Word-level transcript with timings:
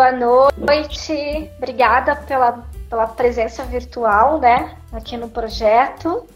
boa 0.00 0.12
noite. 0.12 1.50
Obrigada 1.58 2.16
pela, 2.16 2.64
pela 2.88 3.06
presença 3.06 3.62
virtual, 3.64 4.40
né, 4.40 4.74
aqui 4.90 5.14
no 5.14 5.28
projeto. 5.28 6.26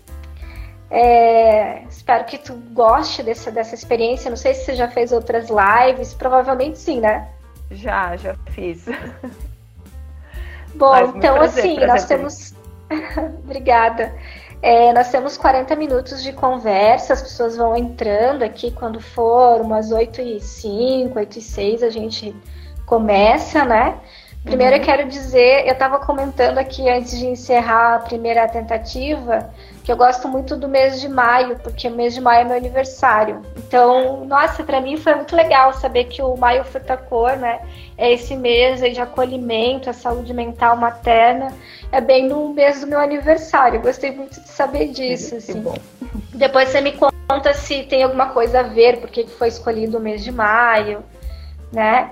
É, 0.90 1.82
espero 1.84 2.26
que 2.26 2.36
tu 2.36 2.52
goste 2.72 3.22
dessa, 3.22 3.50
dessa 3.50 3.74
experiência. 3.74 4.28
Não 4.28 4.36
sei 4.36 4.52
se 4.52 4.66
você 4.66 4.74
já 4.74 4.88
fez 4.88 5.12
outras 5.12 5.48
lives, 5.48 6.12
provavelmente 6.12 6.78
sim, 6.78 7.00
né? 7.00 7.26
Já, 7.70 8.14
já 8.16 8.34
fiz. 8.50 8.84
Bom, 10.76 10.94
então 10.98 11.36
prazer, 11.36 11.64
assim, 11.64 11.74
prazer 11.76 11.88
nós 11.88 12.04
temos. 12.04 12.54
Obrigada. 13.42 14.14
É, 14.60 14.92
nós 14.92 15.08
temos 15.10 15.38
40 15.38 15.74
minutos 15.74 16.22
de 16.22 16.34
conversa, 16.34 17.14
as 17.14 17.22
pessoas 17.22 17.56
vão 17.56 17.74
entrando 17.74 18.42
aqui 18.42 18.70
quando 18.70 19.00
for, 19.00 19.62
umas 19.62 19.90
8 19.90 20.20
e 20.20 20.40
5, 20.40 21.18
8 21.18 21.38
e 21.38 21.42
6 21.42 21.82
a 21.82 21.88
gente 21.88 22.34
começa, 22.86 23.64
né? 23.64 23.98
Primeiro 24.44 24.74
uhum. 24.74 24.80
eu 24.80 24.84
quero 24.84 25.08
dizer, 25.08 25.66
eu 25.66 25.72
estava 25.72 25.98
comentando 25.98 26.58
aqui 26.58 26.86
antes 26.86 27.18
de 27.18 27.26
encerrar 27.26 27.94
a 27.94 27.98
primeira 28.00 28.46
tentativa, 28.46 29.50
que 29.82 29.90
eu 29.90 29.96
gosto 29.96 30.28
muito 30.28 30.54
do 30.54 30.68
mês 30.68 31.00
de 31.00 31.08
maio, 31.08 31.58
porque 31.60 31.88
o 31.88 31.90
mês 31.90 32.12
de 32.12 32.20
maio 32.20 32.42
é 32.42 32.44
meu 32.44 32.56
aniversário. 32.56 33.40
Então, 33.56 34.26
nossa, 34.26 34.62
para 34.62 34.82
mim 34.82 34.98
foi 34.98 35.14
muito 35.14 35.34
legal 35.34 35.72
saber 35.72 36.04
que 36.04 36.20
o 36.20 36.36
Maio 36.36 36.62
Frutacor, 36.64 37.36
né, 37.36 37.60
é 37.96 38.12
esse 38.12 38.36
mês 38.36 38.80
de 38.80 39.00
acolhimento, 39.00 39.88
a 39.88 39.94
saúde 39.94 40.34
mental 40.34 40.76
materna, 40.76 41.50
é 41.90 42.00
bem 42.02 42.28
no 42.28 42.52
mês 42.52 42.82
do 42.82 42.86
meu 42.86 43.00
aniversário. 43.00 43.80
Gostei 43.80 44.10
muito 44.10 44.38
de 44.42 44.48
saber 44.48 44.88
disso, 44.88 45.36
assim. 45.36 45.60
Bom. 45.60 45.74
Depois 46.34 46.68
você 46.68 46.82
me 46.82 46.92
conta 46.92 47.54
se 47.54 47.82
tem 47.84 48.02
alguma 48.02 48.30
coisa 48.30 48.60
a 48.60 48.62
ver, 48.62 49.00
porque 49.00 49.26
foi 49.26 49.48
escolhido 49.48 49.96
o 49.96 50.00
mês 50.00 50.22
de 50.22 50.30
maio, 50.30 51.02
né? 51.72 52.10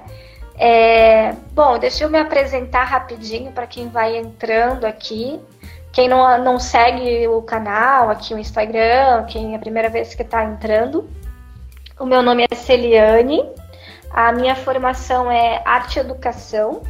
É, 0.58 1.32
bom, 1.52 1.78
deixa 1.78 2.04
eu 2.04 2.10
me 2.10 2.18
apresentar 2.18 2.84
rapidinho 2.84 3.52
para 3.52 3.66
quem 3.66 3.88
vai 3.88 4.16
entrando 4.16 4.84
aqui. 4.84 5.40
Quem 5.92 6.08
não, 6.08 6.42
não 6.42 6.58
segue 6.58 7.28
o 7.28 7.42
canal, 7.42 8.08
aqui 8.08 8.32
o 8.32 8.38
Instagram, 8.38 9.24
quem 9.26 9.52
é 9.52 9.56
a 9.56 9.58
primeira 9.58 9.90
vez 9.90 10.14
que 10.14 10.22
está 10.22 10.44
entrando. 10.44 11.08
O 11.98 12.06
meu 12.06 12.22
nome 12.22 12.46
é 12.50 12.54
Celiane, 12.54 13.44
a 14.10 14.32
minha 14.32 14.56
formação 14.56 15.30
é 15.30 15.62
arte 15.64 15.96
e 15.96 16.00
educação. 16.00 16.82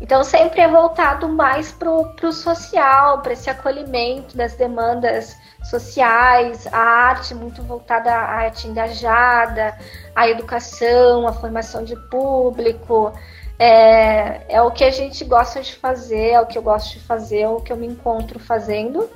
Então, 0.00 0.22
sempre 0.22 0.60
é 0.60 0.68
voltado 0.68 1.28
mais 1.28 1.72
para 1.72 1.90
o 1.90 2.32
social, 2.32 3.20
para 3.20 3.32
esse 3.32 3.50
acolhimento 3.50 4.36
das 4.36 4.54
demandas 4.54 5.36
sociais, 5.68 6.66
a 6.72 6.78
arte 6.78 7.34
muito 7.34 7.62
voltada 7.62 8.10
à 8.12 8.44
arte 8.44 8.66
engajada, 8.66 9.76
à 10.14 10.28
educação, 10.28 11.26
à 11.26 11.32
formação 11.32 11.84
de 11.84 11.96
público, 12.08 13.12
é, 13.58 14.40
é 14.48 14.62
o 14.62 14.70
que 14.70 14.84
a 14.84 14.90
gente 14.90 15.24
gosta 15.24 15.60
de 15.60 15.74
fazer, 15.74 16.30
é 16.30 16.40
o 16.40 16.46
que 16.46 16.56
eu 16.56 16.62
gosto 16.62 16.94
de 16.94 17.00
fazer, 17.00 17.40
é 17.40 17.48
o 17.48 17.60
que 17.60 17.72
eu 17.72 17.76
me 17.76 17.86
encontro 17.86 18.38
fazendo. 18.38 19.08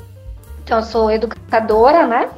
Então, 0.62 0.78
eu 0.78 0.84
sou 0.84 1.10
educadora, 1.10 2.06
né? 2.06 2.30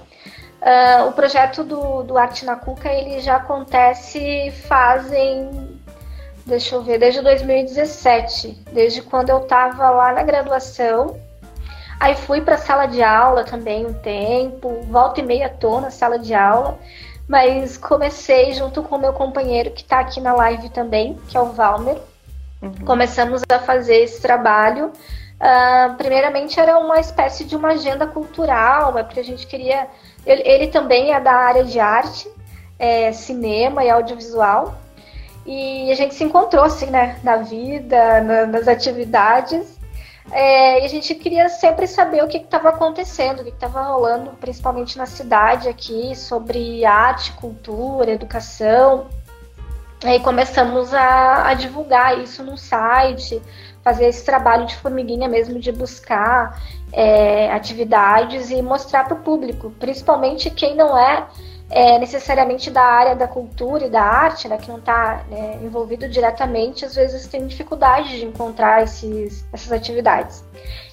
Uh, 0.60 1.08
o 1.08 1.12
projeto 1.12 1.62
do, 1.62 2.02
do 2.02 2.16
Arte 2.16 2.44
na 2.44 2.56
Cuca, 2.56 2.90
ele 2.90 3.20
já 3.20 3.36
acontece 3.36 4.50
fazem, 4.66 5.78
deixa 6.46 6.74
eu 6.74 6.82
ver, 6.82 6.98
desde 6.98 7.20
2017, 7.20 8.64
desde 8.72 9.02
quando 9.02 9.28
eu 9.30 9.40
estava 9.40 9.90
lá 9.90 10.12
na 10.12 10.22
graduação. 10.22 11.20
Aí 12.04 12.14
fui 12.14 12.42
para 12.42 12.56
a 12.56 12.58
sala 12.58 12.84
de 12.84 13.02
aula 13.02 13.44
também 13.44 13.86
um 13.86 13.94
tempo, 13.94 14.82
volta 14.90 15.20
e 15.20 15.22
meia 15.22 15.48
tô 15.48 15.80
na 15.80 15.90
sala 15.90 16.18
de 16.18 16.34
aula. 16.34 16.78
Mas 17.26 17.78
comecei 17.78 18.52
junto 18.52 18.82
com 18.82 18.96
o 18.96 18.98
meu 18.98 19.14
companheiro 19.14 19.70
que 19.70 19.80
está 19.80 20.00
aqui 20.00 20.20
na 20.20 20.34
live 20.34 20.68
também, 20.68 21.18
que 21.26 21.34
é 21.34 21.40
o 21.40 21.52
Valmer. 21.52 21.96
Uhum. 22.60 22.74
Começamos 22.84 23.42
a 23.50 23.58
fazer 23.58 24.02
esse 24.02 24.20
trabalho. 24.20 24.92
Uh, 25.40 25.94
primeiramente 25.96 26.60
era 26.60 26.78
uma 26.78 27.00
espécie 27.00 27.42
de 27.42 27.56
uma 27.56 27.68
agenda 27.68 28.06
cultural, 28.06 28.98
é 28.98 29.02
porque 29.02 29.20
a 29.20 29.24
gente 29.24 29.46
queria. 29.46 29.88
Ele, 30.26 30.42
ele 30.44 30.66
também 30.66 31.14
é 31.14 31.18
da 31.18 31.32
área 31.32 31.64
de 31.64 31.80
arte, 31.80 32.28
é, 32.78 33.12
cinema 33.12 33.82
e 33.82 33.88
audiovisual. 33.88 34.74
E 35.46 35.90
a 35.90 35.94
gente 35.94 36.14
se 36.14 36.22
encontrou 36.22 36.64
assim, 36.64 36.90
né, 36.90 37.18
na 37.24 37.36
vida, 37.36 38.20
na, 38.20 38.46
nas 38.46 38.68
atividades. 38.68 39.73
É, 40.32 40.82
e 40.82 40.84
a 40.84 40.88
gente 40.88 41.14
queria 41.14 41.48
sempre 41.48 41.86
saber 41.86 42.24
o 42.24 42.28
que 42.28 42.38
estava 42.38 42.70
acontecendo, 42.70 43.40
o 43.40 43.44
que 43.44 43.50
estava 43.50 43.82
rolando, 43.82 44.30
principalmente 44.40 44.96
na 44.96 45.06
cidade 45.06 45.68
aqui, 45.68 46.16
sobre 46.16 46.84
arte, 46.84 47.32
cultura, 47.32 48.10
educação. 48.10 49.06
Aí 50.02 50.20
começamos 50.20 50.92
a, 50.92 51.48
a 51.48 51.54
divulgar 51.54 52.18
isso 52.18 52.42
no 52.42 52.56
site, 52.56 53.40
fazer 53.82 54.06
esse 54.06 54.24
trabalho 54.24 54.66
de 54.66 54.76
formiguinha 54.76 55.28
mesmo, 55.28 55.58
de 55.58 55.70
buscar 55.70 56.60
é, 56.92 57.52
atividades 57.52 58.50
e 58.50 58.62
mostrar 58.62 59.04
para 59.04 59.14
o 59.14 59.20
público, 59.20 59.70
principalmente 59.78 60.50
quem 60.50 60.74
não 60.74 60.96
é 60.96 61.26
é, 61.74 61.98
necessariamente 61.98 62.70
da 62.70 62.84
área 62.84 63.16
da 63.16 63.26
cultura 63.26 63.86
e 63.86 63.90
da 63.90 64.00
arte, 64.00 64.46
né, 64.46 64.56
que 64.56 64.68
não 64.68 64.78
está 64.78 65.24
é, 65.28 65.56
envolvido 65.56 66.08
diretamente, 66.08 66.84
às 66.84 66.94
vezes 66.94 67.26
tem 67.26 67.48
dificuldade 67.48 68.20
de 68.20 68.24
encontrar 68.24 68.84
esses, 68.84 69.44
essas 69.52 69.72
atividades. 69.72 70.44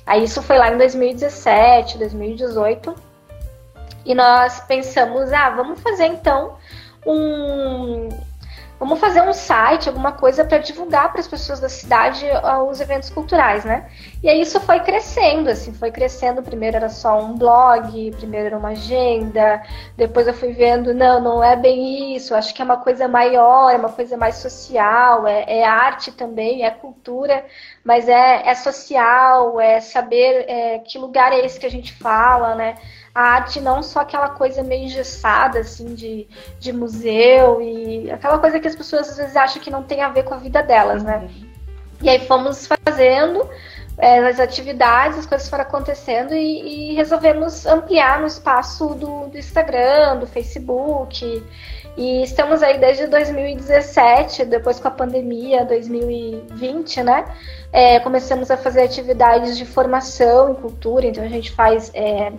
Aí 0.07 0.23
isso 0.23 0.41
foi 0.41 0.57
lá 0.57 0.73
em 0.73 0.79
2017, 0.79 1.99
2018, 1.99 2.95
e 4.03 4.15
nós 4.15 4.59
pensamos, 4.61 5.31
ah, 5.31 5.51
vamos 5.51 5.79
fazer 5.81 6.07
então 6.07 6.57
um, 7.05 8.09
vamos 8.81 8.99
fazer 8.99 9.21
um 9.21 9.31
site, 9.31 9.87
alguma 9.87 10.11
coisa 10.11 10.43
para 10.43 10.57
divulgar 10.57 11.11
para 11.11 11.21
as 11.21 11.27
pessoas 11.27 11.59
da 11.59 11.69
cidade 11.69 12.25
uh, 12.25 12.67
os 12.67 12.81
eventos 12.81 13.11
culturais, 13.11 13.63
né? 13.63 13.87
E 14.23 14.27
aí 14.27 14.41
isso 14.41 14.59
foi 14.59 14.79
crescendo, 14.79 15.51
assim, 15.51 15.71
foi 15.71 15.91
crescendo. 15.91 16.41
Primeiro 16.41 16.77
era 16.77 16.89
só 16.89 17.23
um 17.23 17.37
blog, 17.37 18.09
primeiro 18.17 18.47
era 18.47 18.57
uma 18.57 18.69
agenda, 18.69 19.61
depois 19.95 20.25
eu 20.25 20.33
fui 20.33 20.53
vendo, 20.53 20.95
não, 20.95 21.21
não 21.21 21.43
é 21.43 21.55
bem 21.55 22.15
isso, 22.15 22.33
acho 22.33 22.55
que 22.55 22.61
é 22.63 22.65
uma 22.65 22.77
coisa 22.77 23.07
maior, 23.07 23.69
é 23.69 23.77
uma 23.77 23.91
coisa 23.91 24.17
mais 24.17 24.37
social, 24.37 25.27
é, 25.27 25.45
é 25.59 25.63
arte 25.63 26.11
também, 26.11 26.65
é 26.65 26.71
cultura, 26.71 27.45
mas 27.85 28.09
é, 28.09 28.49
é 28.49 28.55
social, 28.55 29.61
é 29.61 29.79
saber 29.79 30.45
é, 30.49 30.79
que 30.79 30.97
lugar 30.97 31.31
é 31.31 31.45
esse 31.45 31.59
que 31.59 31.67
a 31.67 31.71
gente 31.71 31.93
fala, 31.93 32.55
né? 32.55 32.73
A 33.13 33.21
arte 33.21 33.59
não 33.59 33.83
só 33.83 34.01
aquela 34.01 34.29
coisa 34.29 34.63
meio 34.63 34.85
engessada, 34.85 35.59
assim, 35.59 35.93
de, 35.93 36.27
de 36.59 36.71
museu 36.71 37.61
e 37.61 38.09
aquela 38.09 38.37
coisa 38.39 38.59
que 38.59 38.67
as 38.67 38.75
pessoas 38.75 39.09
às 39.09 39.17
vezes 39.17 39.35
acham 39.35 39.61
que 39.61 39.69
não 39.69 39.83
tem 39.83 40.01
a 40.01 40.09
ver 40.09 40.23
com 40.23 40.33
a 40.33 40.37
vida 40.37 40.63
delas, 40.63 41.03
né? 41.03 41.29
E 42.01 42.09
aí 42.09 42.25
fomos 42.25 42.67
fazendo 42.67 43.47
é, 43.97 44.17
as 44.27 44.39
atividades, 44.39 45.19
as 45.19 45.25
coisas 45.25 45.47
foram 45.47 45.63
acontecendo 45.63 46.33
e, 46.33 46.91
e 46.91 46.95
resolvemos 46.95 47.65
ampliar 47.65 48.19
no 48.19 48.27
espaço 48.27 48.95
do, 48.95 49.27
do, 49.27 49.37
Instagram, 49.37 50.17
do 50.17 50.25
Facebook. 50.25 51.43
E 51.97 52.23
estamos 52.23 52.63
aí 52.63 52.79
desde 52.79 53.05
2017, 53.07 54.45
depois 54.45 54.79
com 54.79 54.87
a 54.87 54.91
pandemia, 54.91 55.65
2020, 55.65 57.03
né? 57.03 57.25
É, 57.71 57.99
começamos 57.99 58.49
a 58.49 58.57
fazer 58.57 58.83
atividades 58.83 59.57
de 59.57 59.65
formação 59.65 60.51
em 60.51 60.55
cultura, 60.55 61.05
então 61.05 61.23
a 61.23 61.27
gente 61.27 61.51
faz. 61.51 61.91
É, 61.93 62.31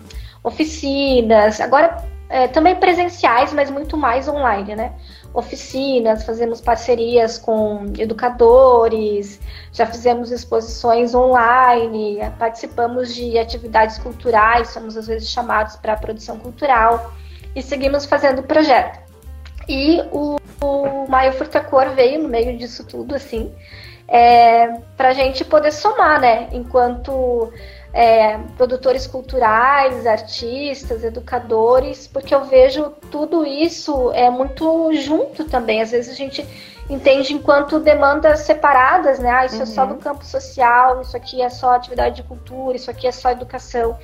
oficinas, 0.42 1.60
agora 1.60 2.04
é, 2.28 2.48
também 2.48 2.74
presenciais, 2.74 3.52
mas 3.52 3.70
muito 3.70 3.96
mais 3.96 4.26
online, 4.26 4.74
né? 4.74 4.92
Oficinas, 5.34 6.24
fazemos 6.24 6.60
parcerias 6.60 7.38
com 7.38 7.84
educadores, 7.98 9.38
já 9.70 9.86
fizemos 9.86 10.30
exposições 10.30 11.14
online, 11.14 12.20
participamos 12.38 13.14
de 13.14 13.38
atividades 13.38 13.98
culturais, 13.98 14.68
somos 14.70 14.96
às 14.96 15.06
vezes 15.06 15.28
chamados 15.28 15.76
para 15.76 15.96
produção 15.96 16.38
cultural 16.38 17.12
e 17.54 17.62
seguimos 17.62 18.06
fazendo 18.06 18.42
projeto. 18.42 18.98
E 19.68 20.02
o, 20.10 20.38
o 20.60 21.06
Maio 21.08 21.32
Furtacor 21.32 21.90
veio 21.90 22.22
no 22.22 22.28
meio 22.28 22.56
disso 22.56 22.84
tudo, 22.84 23.14
assim, 23.14 23.54
é, 24.08 24.68
para 24.96 25.08
a 25.10 25.12
gente 25.12 25.44
poder 25.44 25.72
somar, 25.72 26.20
né? 26.20 26.48
Enquanto 26.52 27.52
é, 27.92 28.38
produtores 28.56 29.06
culturais, 29.06 30.06
artistas, 30.06 31.04
educadores, 31.04 32.06
porque 32.06 32.34
eu 32.34 32.44
vejo 32.44 32.90
tudo 33.10 33.44
isso 33.44 34.10
é 34.12 34.30
muito 34.30 34.92
junto 34.94 35.44
também. 35.44 35.82
Às 35.82 35.90
vezes 35.90 36.12
a 36.12 36.16
gente 36.16 36.46
entende 36.88 37.32
enquanto 37.32 37.78
demandas 37.78 38.40
separadas, 38.40 39.18
né? 39.18 39.30
Ah, 39.30 39.44
isso 39.44 39.56
uhum. 39.56 39.62
é 39.62 39.66
só 39.66 39.86
do 39.86 39.94
uhum. 39.94 40.00
campo 40.00 40.24
social, 40.24 41.00
isso 41.02 41.16
aqui 41.16 41.42
é 41.42 41.48
só 41.48 41.74
atividade 41.74 42.16
de 42.16 42.22
cultura, 42.22 42.76
isso 42.76 42.90
aqui 42.90 43.06
é 43.06 43.12
só 43.12 43.30
educação. 43.30 43.96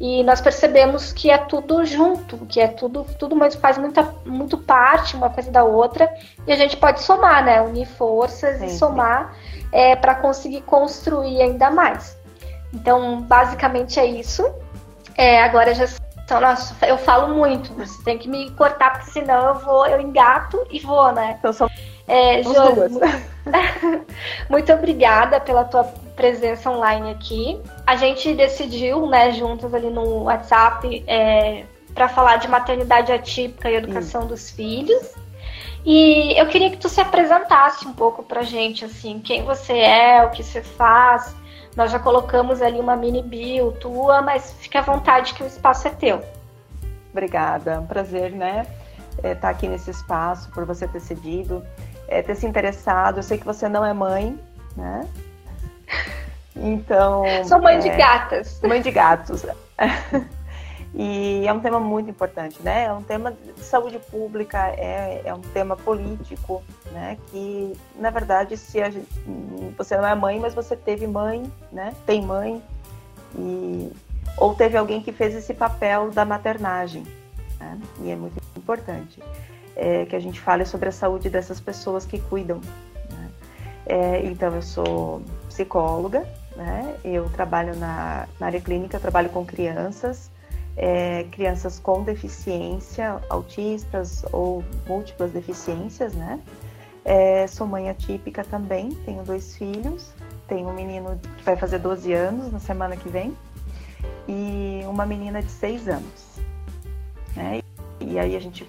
E 0.00 0.22
nós 0.24 0.40
percebemos 0.40 1.12
que 1.12 1.30
é 1.30 1.38
tudo 1.38 1.84
junto, 1.84 2.38
que 2.46 2.60
é 2.60 2.66
tudo, 2.66 3.06
tudo 3.18 3.36
faz 3.60 3.78
muita, 3.78 4.14
muito 4.24 4.58
parte 4.58 5.14
uma 5.14 5.30
coisa 5.30 5.50
da 5.50 5.64
outra, 5.64 6.12
e 6.46 6.52
a 6.52 6.56
gente 6.56 6.76
pode 6.76 7.02
somar, 7.02 7.44
né? 7.44 7.62
Unir 7.62 7.86
forças 7.86 8.58
Sim. 8.58 8.66
e 8.66 8.70
somar 8.70 9.36
é, 9.70 9.94
para 9.94 10.14
conseguir 10.14 10.62
construir 10.62 11.40
ainda 11.40 11.70
mais. 11.70 12.23
Então, 12.74 13.22
basicamente 13.22 14.00
é 14.00 14.06
isso. 14.06 14.44
É, 15.16 15.42
agora 15.42 15.74
já 15.74 15.86
são, 15.86 16.40
nossa, 16.40 16.74
eu 16.86 16.98
falo 16.98 17.34
muito, 17.34 17.72
você 17.74 18.02
tem 18.02 18.18
que 18.18 18.28
me 18.28 18.50
cortar, 18.52 18.94
porque 18.94 19.10
senão 19.10 19.48
eu 19.48 19.54
vou, 19.60 19.86
eu 19.86 20.00
engato 20.00 20.66
e 20.70 20.80
vou, 20.80 21.12
né? 21.12 21.36
Então 21.38 21.52
são 21.52 21.68
É, 22.08 22.42
Josi, 22.42 22.90
muito, 22.90 23.00
muito 24.48 24.72
obrigada 24.72 25.40
pela 25.40 25.64
tua 25.64 25.84
presença 26.16 26.70
online 26.70 27.10
aqui. 27.10 27.60
A 27.86 27.96
gente 27.96 28.32
decidiu, 28.34 29.06
né, 29.06 29.32
juntas 29.32 29.72
ali 29.74 29.90
no 29.90 30.24
WhatsApp, 30.24 31.04
é, 31.06 31.64
para 31.94 32.08
falar 32.08 32.36
de 32.36 32.48
maternidade 32.48 33.12
atípica 33.12 33.70
e 33.70 33.76
educação 33.76 34.22
Sim. 34.22 34.28
dos 34.28 34.50
filhos. 34.50 35.14
E 35.84 36.38
eu 36.38 36.46
queria 36.46 36.70
que 36.70 36.78
tu 36.78 36.88
se 36.88 37.00
apresentasse 37.00 37.86
um 37.86 37.92
pouco 37.92 38.22
pra 38.22 38.42
gente, 38.42 38.84
assim, 38.84 39.20
quem 39.20 39.44
você 39.44 39.74
é, 39.74 40.24
o 40.24 40.30
que 40.30 40.42
você 40.42 40.62
faz. 40.62 41.36
Nós 41.76 41.90
já 41.90 41.98
colocamos 41.98 42.62
ali 42.62 42.78
uma 42.78 42.96
mini 42.96 43.22
bio 43.22 43.72
tua, 43.72 44.22
mas 44.22 44.52
fique 44.60 44.78
à 44.78 44.82
vontade 44.82 45.34
que 45.34 45.42
o 45.42 45.46
espaço 45.46 45.88
é 45.88 45.90
teu. 45.90 46.22
Obrigada, 47.10 47.72
é 47.72 47.78
um 47.78 47.86
prazer, 47.86 48.32
né, 48.32 48.66
estar 49.16 49.28
é, 49.28 49.34
tá 49.34 49.48
aqui 49.48 49.68
nesse 49.68 49.90
espaço, 49.90 50.50
por 50.50 50.64
você 50.64 50.86
ter 50.86 51.00
cedido, 51.00 51.64
é, 52.08 52.22
ter 52.22 52.34
se 52.34 52.46
interessado. 52.46 53.18
Eu 53.18 53.22
sei 53.22 53.38
que 53.38 53.44
você 53.44 53.68
não 53.68 53.84
é 53.84 53.92
mãe, 53.92 54.38
né? 54.76 55.06
Então. 56.56 57.24
Sou 57.48 57.60
mãe 57.60 57.74
é, 57.74 57.78
de 57.80 57.88
gatas. 57.90 58.60
Mãe 58.62 58.80
de 58.80 58.92
gatos. 58.92 59.44
E 60.96 61.44
é 61.44 61.52
um 61.52 61.58
tema 61.58 61.80
muito 61.80 62.08
importante, 62.08 62.62
né? 62.62 62.84
É 62.84 62.92
um 62.92 63.02
tema 63.02 63.32
de 63.32 63.64
saúde 63.64 63.98
pública, 63.98 64.68
é, 64.68 65.22
é 65.24 65.34
um 65.34 65.40
tema 65.40 65.76
político, 65.76 66.62
né? 66.92 67.18
Que, 67.30 67.72
na 67.96 68.10
verdade, 68.10 68.56
se 68.56 68.78
gente, 68.78 69.08
você 69.76 69.96
não 69.96 70.06
é 70.06 70.14
mãe, 70.14 70.38
mas 70.38 70.54
você 70.54 70.76
teve 70.76 71.06
mãe, 71.08 71.50
né? 71.72 71.92
Tem 72.06 72.22
mãe, 72.22 72.62
e, 73.36 73.92
ou 74.36 74.54
teve 74.54 74.76
alguém 74.76 75.02
que 75.02 75.12
fez 75.12 75.34
esse 75.34 75.52
papel 75.52 76.10
da 76.10 76.24
maternagem, 76.24 77.02
né? 77.58 77.78
E 78.00 78.10
é 78.10 78.16
muito 78.16 78.40
importante 78.56 79.20
é, 79.74 80.04
que 80.04 80.14
a 80.14 80.20
gente 80.20 80.40
fale 80.40 80.64
sobre 80.64 80.88
a 80.88 80.92
saúde 80.92 81.28
dessas 81.28 81.60
pessoas 81.60 82.04
que 82.06 82.20
cuidam. 82.20 82.60
Né? 83.10 83.30
É, 83.86 84.26
então, 84.26 84.54
eu 84.54 84.62
sou 84.62 85.22
psicóloga, 85.48 86.26
né? 86.56 86.96
Eu 87.04 87.28
trabalho 87.30 87.74
na, 87.76 88.28
na 88.38 88.46
área 88.46 88.60
clínica, 88.60 89.00
trabalho 89.00 89.28
com 89.30 89.44
crianças, 89.44 90.30
é, 90.76 91.24
crianças 91.30 91.78
com 91.78 92.02
deficiência, 92.02 93.20
autistas 93.28 94.24
ou 94.32 94.64
múltiplas 94.86 95.30
deficiências, 95.30 96.14
né? 96.14 96.40
É, 97.04 97.46
sou 97.46 97.66
mãe 97.66 97.90
atípica 97.90 98.42
também, 98.42 98.90
tenho 99.04 99.22
dois 99.22 99.56
filhos, 99.56 100.12
tenho 100.48 100.68
um 100.68 100.72
menino 100.72 101.20
que 101.36 101.44
vai 101.44 101.56
fazer 101.56 101.78
12 101.78 102.12
anos 102.12 102.50
na 102.50 102.58
semana 102.58 102.96
que 102.96 103.08
vem 103.08 103.36
e 104.26 104.80
uma 104.86 105.04
menina 105.04 105.42
de 105.42 105.50
6 105.50 105.88
anos. 105.88 106.40
Né? 107.36 107.60
E 108.00 108.18
aí 108.18 108.34
a 108.34 108.40
gente, 108.40 108.66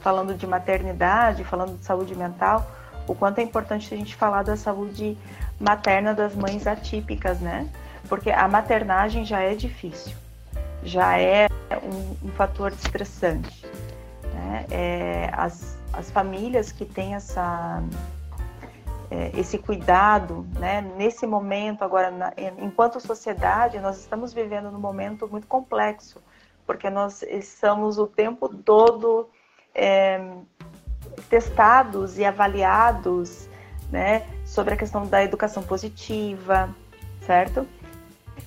falando 0.00 0.34
de 0.34 0.46
maternidade, 0.46 1.44
falando 1.44 1.78
de 1.78 1.84
saúde 1.84 2.14
mental, 2.14 2.70
o 3.06 3.14
quanto 3.14 3.38
é 3.38 3.42
importante 3.42 3.92
a 3.92 3.96
gente 3.96 4.14
falar 4.14 4.42
da 4.42 4.56
saúde 4.56 5.16
materna 5.58 6.14
das 6.14 6.34
mães 6.34 6.66
atípicas, 6.66 7.40
né? 7.40 7.68
Porque 8.08 8.30
a 8.30 8.46
maternagem 8.46 9.24
já 9.24 9.40
é 9.40 9.54
difícil 9.54 10.14
já 10.82 11.18
é 11.18 11.48
um, 11.82 12.28
um 12.28 12.30
fator 12.32 12.72
estressante. 12.72 13.66
Né? 14.22 14.66
É, 14.70 15.30
as, 15.32 15.78
as 15.92 16.10
famílias 16.10 16.72
que 16.72 16.84
têm 16.84 17.14
essa, 17.14 17.82
é, 19.10 19.30
esse 19.38 19.58
cuidado, 19.58 20.46
né? 20.58 20.80
nesse 20.96 21.26
momento, 21.26 21.82
agora, 21.82 22.10
na, 22.10 22.32
enquanto 22.58 23.00
sociedade, 23.00 23.78
nós 23.80 23.98
estamos 23.98 24.32
vivendo 24.32 24.70
num 24.70 24.80
momento 24.80 25.28
muito 25.28 25.46
complexo, 25.46 26.22
porque 26.66 26.88
nós 26.90 27.22
estamos 27.22 27.98
o 27.98 28.06
tempo 28.06 28.48
todo 28.48 29.28
é, 29.74 30.20
testados 31.28 32.18
e 32.18 32.24
avaliados 32.24 33.48
né, 33.90 34.26
sobre 34.44 34.74
a 34.74 34.76
questão 34.76 35.06
da 35.06 35.22
educação 35.22 35.62
positiva, 35.62 36.74
certo? 37.20 37.66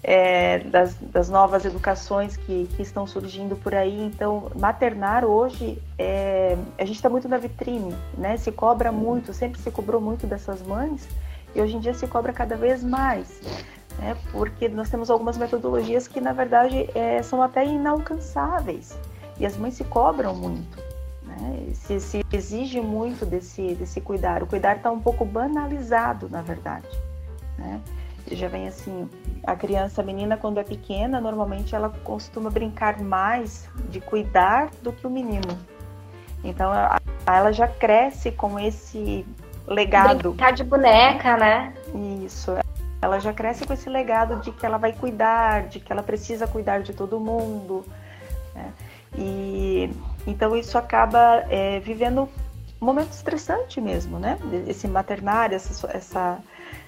É, 0.08 0.60
das, 0.60 0.94
das, 1.02 1.30
novas 1.30 1.66
educações 1.66 2.38
que, 2.38 2.70
que, 2.76 2.84
estão 2.84 3.08
surgindo 3.08 3.56
por 3.56 3.74
aí. 3.74 4.06
Então, 4.06 4.52
maternar 4.56 5.26
hoje, 5.26 5.82
é, 5.98 6.56
a 6.78 6.86
gente 6.86 6.98
está 6.98 7.10
muito 7.10 7.28
na 7.28 7.40
vitrine, 7.40 7.96
né? 8.16 8.38
Se 8.38 8.52
cobra 8.52 8.92
muito, 8.92 9.34
sempre 9.34 9.60
se 9.60 9.72
cobrou 9.72 10.00
muito 10.00 10.28
dessas 10.28 10.62
mães 10.62 11.08
e 11.56 11.60
hoje 11.62 11.76
em 11.76 11.80
dia 11.80 11.96
se 11.96 12.06
cobra 12.06 12.32
cada 12.32 12.56
vez 12.56 12.84
mais, 12.84 13.42
né? 13.98 14.16
Porque 14.32 14.70
nós 14.70 14.92
temos 14.92 15.10
algumas 15.10 15.40
metodologias 15.40 16.08
que, 16.08 16.22
na 16.22 16.34
verdade, 16.34 16.88
é, 16.94 17.24
são 17.24 17.42
até 17.42 17.66
inalcançáveis 17.66 18.96
e 19.40 19.46
as 19.46 19.58
mães 19.58 19.74
se 19.74 19.84
cobram 19.86 20.36
muito. 20.36 20.78
Né? 21.24 21.70
Se, 21.74 22.00
se 22.00 22.24
exige 22.32 22.80
muito 22.80 23.26
desse, 23.26 23.74
desse 23.74 24.00
cuidar. 24.00 24.44
O 24.44 24.46
cuidar 24.46 24.78
está 24.78 24.92
um 24.92 25.00
pouco 25.00 25.26
banalizado, 25.26 26.30
na 26.30 26.44
verdade. 26.44 26.88
Né? 27.58 27.82
Já 28.32 28.48
vem 28.48 28.68
assim, 28.68 29.10
a 29.44 29.56
criança, 29.56 30.02
a 30.02 30.04
menina 30.04 30.38
quando 30.38 30.60
é 30.60 30.64
pequena, 30.64 31.22
normalmente 31.22 31.76
ela 31.76 31.90
costuma 32.04 32.50
brincar 32.50 33.00
mais 33.02 33.70
de 33.90 34.00
cuidar 34.00 34.72
do 34.82 34.92
que 34.92 35.06
o 35.06 35.10
menino. 35.10 35.58
Então 36.44 36.72
ela 37.26 37.52
já 37.52 37.68
cresce 37.68 38.32
com 38.32 38.60
esse 38.60 39.26
legado. 39.68 40.30
Brincar 40.30 40.54
de 40.54 40.64
boneca, 40.64 41.38
né? 41.38 41.74
Isso. 42.24 42.56
Ela 43.02 43.20
já 43.20 43.34
cresce 43.34 43.66
com 43.66 43.74
esse 43.74 43.90
legado 43.90 44.42
de 44.42 44.52
que 44.52 44.66
ela 44.66 44.78
vai 44.78 44.94
cuidar, 44.94 45.68
de 45.68 45.80
que 45.80 45.92
ela 45.92 46.02
precisa 46.02 46.48
cuidar 46.48 46.82
de 46.82 46.94
todo 46.94 47.20
mundo. 47.20 47.86
Né? 48.54 48.74
E 49.18 49.90
então 50.26 50.56
isso 50.56 50.78
acaba 50.78 51.46
é, 51.50 51.80
vivendo 51.80 52.30
um 52.82 52.86
momento 52.86 53.12
estressante 53.12 53.80
mesmo, 53.80 54.20
né? 54.20 54.38
Esse 54.68 54.88
maternário, 54.88 55.56
essa, 55.56 55.88
essa 55.92 56.40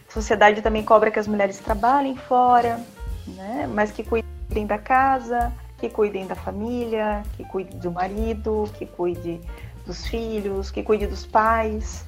sociedade 0.10 0.62
também 0.62 0.84
cobra 0.84 1.12
que 1.12 1.20
as 1.20 1.28
mulheres 1.28 1.60
trabalhem 1.60 2.16
fora, 2.16 2.80
né? 3.28 3.70
mas 3.74 3.92
que 3.92 4.04
cuidem 4.04 4.66
da 4.66 4.78
casa, 4.78 5.52
que 5.78 5.90
cuidem 5.90 6.26
da 6.26 6.36
família, 6.36 7.24
que 7.36 7.44
cuidem 7.46 7.78
do 7.80 7.92
marido, 7.92 8.70
que 8.76 8.86
cuide 8.86 9.40
dos 9.86 10.06
filhos, 10.08 10.72
que 10.72 10.84
cuide 10.84 11.08
dos 11.08 11.26
pais. 11.26 12.06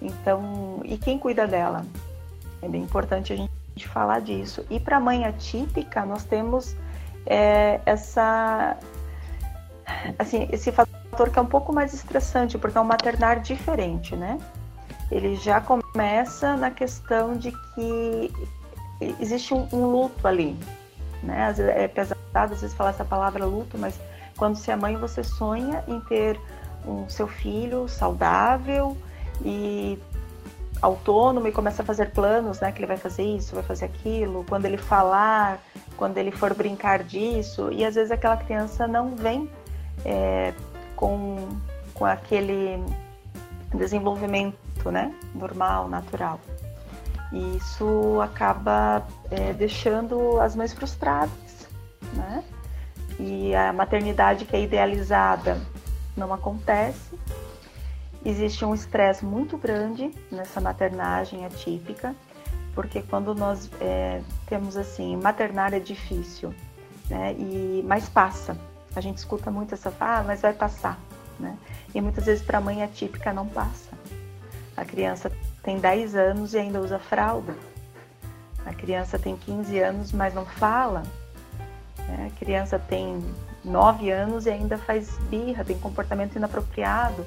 Então, 0.00 0.80
e 0.84 0.96
quem 0.96 1.18
cuida 1.18 1.46
dela? 1.46 1.84
É 2.60 2.68
bem 2.68 2.82
importante 2.82 3.32
a 3.32 3.36
gente 3.36 3.88
falar 3.88 4.20
disso. 4.20 4.64
E 4.70 4.78
para 4.78 4.96
a 4.96 5.00
mãe 5.00 5.24
atípica, 5.24 6.04
nós 6.04 6.24
temos 6.24 6.76
é, 7.26 7.80
essa, 7.84 8.76
assim, 10.18 10.48
esse 10.52 10.70
fator 10.70 11.30
que 11.30 11.38
é 11.38 11.42
um 11.42 11.46
pouco 11.46 11.72
mais 11.72 11.92
estressante, 11.92 12.58
porque 12.58 12.78
é 12.78 12.80
um 12.80 12.84
maternar 12.84 13.40
diferente, 13.40 14.16
né? 14.16 14.38
Ele 15.12 15.36
já 15.36 15.60
começa 15.60 16.56
na 16.56 16.70
questão 16.70 17.36
de 17.36 17.52
que 17.74 18.32
existe 19.20 19.52
um, 19.52 19.68
um 19.72 19.86
luto 19.86 20.26
ali. 20.26 20.56
Né? 21.22 21.44
Às 21.44 21.58
vezes 21.58 21.72
é 21.76 21.86
pesado 21.86 22.22
às 22.34 22.60
vezes 22.62 22.74
falar 22.74 22.90
essa 22.90 23.04
palavra 23.04 23.44
luto, 23.44 23.76
mas 23.76 24.00
quando 24.38 24.56
você 24.56 24.72
é 24.72 24.76
mãe, 24.76 24.96
você 24.96 25.22
sonha 25.22 25.84
em 25.86 26.00
ter 26.00 26.40
um 26.86 27.08
seu 27.08 27.28
filho 27.28 27.86
saudável 27.86 28.96
e 29.44 29.98
autônomo 30.80 31.46
e 31.46 31.52
começa 31.52 31.82
a 31.82 31.84
fazer 31.84 32.10
planos, 32.10 32.58
né? 32.60 32.72
Que 32.72 32.78
ele 32.78 32.86
vai 32.86 32.96
fazer 32.96 33.22
isso, 33.22 33.54
vai 33.54 33.62
fazer 33.62 33.84
aquilo. 33.84 34.44
Quando 34.48 34.64
ele 34.64 34.78
falar, 34.78 35.60
quando 35.96 36.16
ele 36.16 36.30
for 36.30 36.54
brincar 36.54 37.04
disso, 37.04 37.70
e 37.70 37.84
às 37.84 37.94
vezes 37.94 38.10
aquela 38.10 38.36
criança 38.36 38.88
não 38.88 39.14
vem 39.14 39.48
é, 40.04 40.54
com, 40.96 41.36
com 41.94 42.06
aquele 42.06 42.82
desenvolvimento 43.74 44.56
né? 44.90 45.14
Normal, 45.34 45.88
natural. 45.88 46.40
E 47.32 47.56
isso 47.56 48.20
acaba 48.20 49.06
é, 49.30 49.52
deixando 49.54 50.38
as 50.40 50.54
mães 50.54 50.72
frustradas, 50.72 51.66
né? 52.12 52.44
E 53.18 53.54
a 53.54 53.72
maternidade 53.72 54.44
que 54.44 54.54
é 54.54 54.62
idealizada 54.62 55.58
não 56.16 56.32
acontece. 56.32 57.18
Existe 58.24 58.64
um 58.64 58.74
estresse 58.74 59.24
muito 59.24 59.56
grande 59.56 60.10
nessa 60.30 60.60
maternagem 60.60 61.44
atípica, 61.44 62.14
porque 62.74 63.02
quando 63.02 63.34
nós 63.34 63.70
é, 63.80 64.20
temos 64.46 64.76
assim, 64.76 65.16
maternar 65.16 65.72
é 65.74 65.80
difícil, 65.80 66.54
né? 67.08 67.32
E 67.32 67.82
mas 67.86 68.08
passa. 68.08 68.56
A 68.94 69.00
gente 69.00 69.16
escuta 69.18 69.50
muito 69.50 69.74
essa 69.74 69.92
ah, 69.98 70.22
mas 70.24 70.42
vai 70.42 70.52
passar, 70.52 70.98
né? 71.40 71.56
E 71.94 72.00
muitas 72.00 72.26
vezes 72.26 72.44
para 72.44 72.58
a 72.58 72.60
mãe 72.60 72.82
atípica 72.82 73.32
não 73.32 73.46
passa. 73.46 74.01
A 74.76 74.84
criança 74.84 75.30
tem 75.62 75.78
10 75.78 76.14
anos 76.14 76.54
e 76.54 76.58
ainda 76.58 76.80
usa 76.80 76.98
fralda. 76.98 77.54
A 78.64 78.72
criança 78.72 79.18
tem 79.18 79.36
15 79.36 79.78
anos, 79.78 80.12
mas 80.12 80.34
não 80.34 80.44
fala. 80.44 81.02
A 82.26 82.30
criança 82.38 82.78
tem 82.78 83.22
9 83.64 84.10
anos 84.10 84.46
e 84.46 84.50
ainda 84.50 84.76
faz 84.78 85.16
birra, 85.30 85.64
tem 85.64 85.78
comportamento 85.78 86.36
inapropriado. 86.36 87.24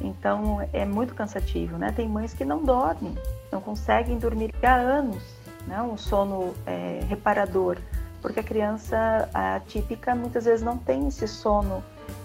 Então 0.00 0.66
é 0.72 0.84
muito 0.84 1.14
cansativo, 1.14 1.78
né? 1.78 1.92
Tem 1.94 2.08
mães 2.08 2.34
que 2.34 2.44
não 2.44 2.64
dormem, 2.64 3.16
não 3.50 3.60
conseguem 3.60 4.18
dormir 4.18 4.52
há 4.62 4.74
anos, 4.74 5.22
né? 5.66 5.80
Um 5.82 5.96
sono 5.96 6.54
é, 6.66 7.00
reparador, 7.08 7.78
porque 8.22 8.38
a 8.40 8.42
criança 8.42 9.28
atípica 9.34 10.14
muitas 10.14 10.44
vezes 10.44 10.64
não 10.64 10.78
tem 10.78 11.08
esse 11.08 11.26
sono 11.26 11.82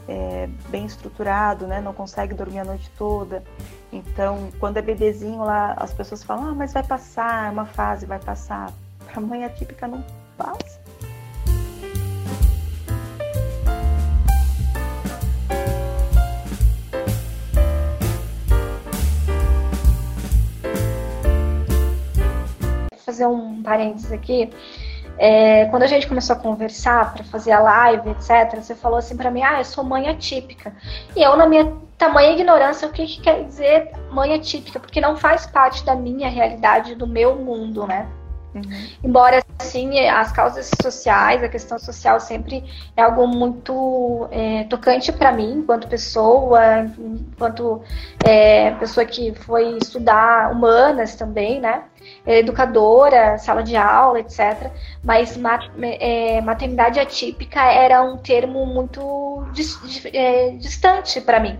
é, 0.07 0.47
bem 0.69 0.85
estruturado, 0.85 1.65
né? 1.65 1.81
Não 1.81 1.93
consegue 1.93 2.35
dormir 2.35 2.59
a 2.59 2.63
noite 2.63 2.89
toda. 2.97 3.43
Então, 3.91 4.49
quando 4.59 4.77
é 4.77 4.81
bebezinho 4.81 5.39
lá, 5.39 5.73
as 5.75 5.91
pessoas 5.91 6.23
falam, 6.23 6.49
ah, 6.49 6.55
mas 6.55 6.71
vai 6.71 6.83
passar, 6.83 7.47
é 7.47 7.51
uma 7.51 7.65
fase, 7.65 8.05
vai 8.05 8.19
passar. 8.19 8.71
Para 9.11 9.19
mãe 9.19 9.43
atípica 9.43 9.87
não 9.87 10.05
passa. 10.37 10.77
fazer 23.17 23.25
um 23.25 23.63
parênteses 23.63 24.11
aqui. 24.11 24.49
É, 25.17 25.65
quando 25.65 25.83
a 25.83 25.87
gente 25.87 26.07
começou 26.07 26.35
a 26.35 26.39
conversar 26.39 27.13
para 27.13 27.23
fazer 27.23 27.51
a 27.51 27.59
live, 27.59 28.11
etc., 28.11 28.61
você 28.61 28.75
falou 28.75 28.99
assim 28.99 29.17
para 29.17 29.31
mim: 29.31 29.41
ah, 29.41 29.59
eu 29.59 29.65
sou 29.65 29.83
mãe 29.83 30.07
atípica. 30.07 30.73
E 31.15 31.23
eu, 31.23 31.35
na 31.35 31.47
minha 31.47 31.73
tamanha 31.97 32.33
ignorância, 32.33 32.87
o 32.87 32.91
que, 32.91 33.05
que 33.05 33.21
quer 33.21 33.43
dizer 33.43 33.91
mãe 34.11 34.33
atípica? 34.33 34.79
Porque 34.79 35.01
não 35.01 35.17
faz 35.17 35.47
parte 35.47 35.83
da 35.83 35.95
minha 35.95 36.29
realidade, 36.29 36.95
do 36.95 37.07
meu 37.07 37.35
mundo, 37.35 37.87
né? 37.87 38.07
Uhum. 38.53 38.87
Embora, 39.03 39.43
assim, 39.59 39.99
as 40.07 40.31
causas 40.31 40.69
sociais, 40.81 41.43
a 41.43 41.49
questão 41.49 41.77
social 41.77 42.19
sempre 42.19 42.63
é 42.95 43.01
algo 43.01 43.27
muito 43.27 44.27
é, 44.31 44.63
tocante 44.65 45.11
para 45.11 45.31
mim, 45.31 45.59
enquanto 45.59 45.87
pessoa, 45.87 46.85
enquanto 46.97 47.81
é, 48.25 48.71
pessoa 48.71 49.05
que 49.05 49.33
foi 49.33 49.77
estudar 49.77 50.51
humanas 50.51 51.15
também, 51.15 51.59
né? 51.59 51.83
Educadora, 52.27 53.37
sala 53.37 53.63
de 53.63 53.75
aula, 53.75 54.19
etc. 54.19 54.69
Mas 55.03 55.39
é, 55.81 56.41
maternidade 56.41 56.99
atípica 56.99 57.61
era 57.63 58.01
um 58.01 58.17
termo 58.17 58.65
muito 58.65 59.45
é, 60.13 60.49
distante 60.51 61.21
para 61.21 61.39
mim. 61.39 61.57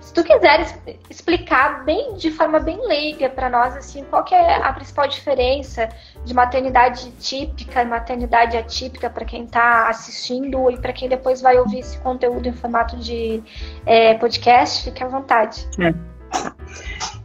Se 0.00 0.12
tu 0.12 0.22
quiseres 0.22 0.78
explicar 1.08 1.84
bem, 1.84 2.14
de 2.14 2.30
forma 2.30 2.60
bem 2.60 2.78
leiga 2.86 3.30
para 3.30 3.48
nós, 3.48 3.74
assim, 3.76 4.04
qual 4.04 4.22
que 4.22 4.34
é 4.34 4.56
a 4.56 4.72
principal 4.72 5.08
diferença 5.08 5.88
de 6.24 6.34
maternidade 6.34 7.10
típica 7.12 7.82
e 7.82 7.86
maternidade 7.86 8.56
atípica 8.56 9.08
para 9.08 9.24
quem 9.24 9.44
está 9.44 9.88
assistindo 9.88 10.70
e 10.70 10.76
para 10.78 10.92
quem 10.92 11.08
depois 11.08 11.40
vai 11.40 11.58
ouvir 11.58 11.78
esse 11.78 11.98
conteúdo 11.98 12.46
em 12.46 12.52
formato 12.52 12.96
de 12.96 13.42
é, 13.86 14.14
podcast, 14.14 14.84
fique 14.84 15.02
à 15.02 15.08
vontade. 15.08 15.66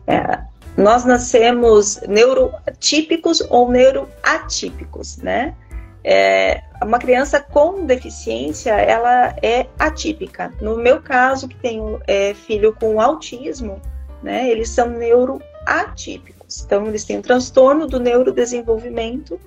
É. 0.07 0.13
é 0.13 0.54
nós 0.77 1.05
nascemos 1.05 2.01
neurotípicos 2.07 3.41
ou 3.49 3.71
neuroatípicos, 3.71 5.17
né? 5.17 5.55
É, 6.03 6.61
uma 6.83 6.99
criança 6.99 7.39
com 7.39 7.85
deficiência, 7.85 8.71
ela 8.73 9.35
é 9.41 9.65
atípica. 9.79 10.53
No 10.61 10.77
meu 10.77 11.01
caso, 11.01 11.47
que 11.47 11.55
tenho 11.55 11.99
é, 12.05 12.33
filho 12.33 12.73
com 12.73 13.01
autismo, 13.01 13.81
né? 14.21 14.49
Eles 14.49 14.69
são 14.69 14.89
neuroatípicos. 14.89 16.63
Então, 16.63 16.85
eles 16.87 17.05
têm 17.05 17.17
um 17.17 17.21
transtorno 17.21 17.87
do 17.87 17.99
neurodesenvolvimento 17.99 19.39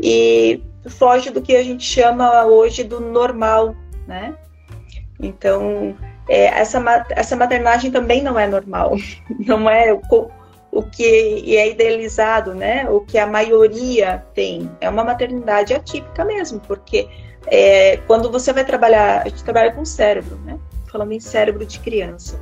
e 0.00 0.62
foge 0.88 1.30
do 1.30 1.42
que 1.42 1.56
a 1.56 1.64
gente 1.64 1.84
chama 1.84 2.44
hoje 2.44 2.84
do 2.84 3.00
normal, 3.00 3.74
né? 4.06 4.36
Então, 5.18 5.96
é, 6.28 6.44
essa, 6.46 7.06
essa 7.10 7.34
maternagem 7.34 7.90
também 7.90 8.22
não 8.22 8.38
é 8.38 8.46
normal, 8.46 8.96
não 9.40 9.68
é 9.68 9.92
o 10.78 10.82
que 10.84 11.56
é 11.56 11.70
idealizado, 11.70 12.54
né? 12.54 12.88
O 12.88 13.00
que 13.00 13.18
a 13.18 13.26
maioria 13.26 14.24
tem 14.32 14.70
é 14.80 14.88
uma 14.88 15.02
maternidade 15.02 15.74
atípica 15.74 16.24
mesmo, 16.24 16.60
porque 16.60 17.08
é, 17.48 17.96
quando 18.06 18.30
você 18.30 18.52
vai 18.52 18.64
trabalhar, 18.64 19.22
a 19.22 19.28
gente 19.28 19.42
trabalha 19.42 19.72
com 19.72 19.84
cérebro, 19.84 20.36
né? 20.44 20.56
Falando 20.86 21.10
em 21.10 21.18
cérebro 21.18 21.66
de 21.66 21.80
criança, 21.80 22.40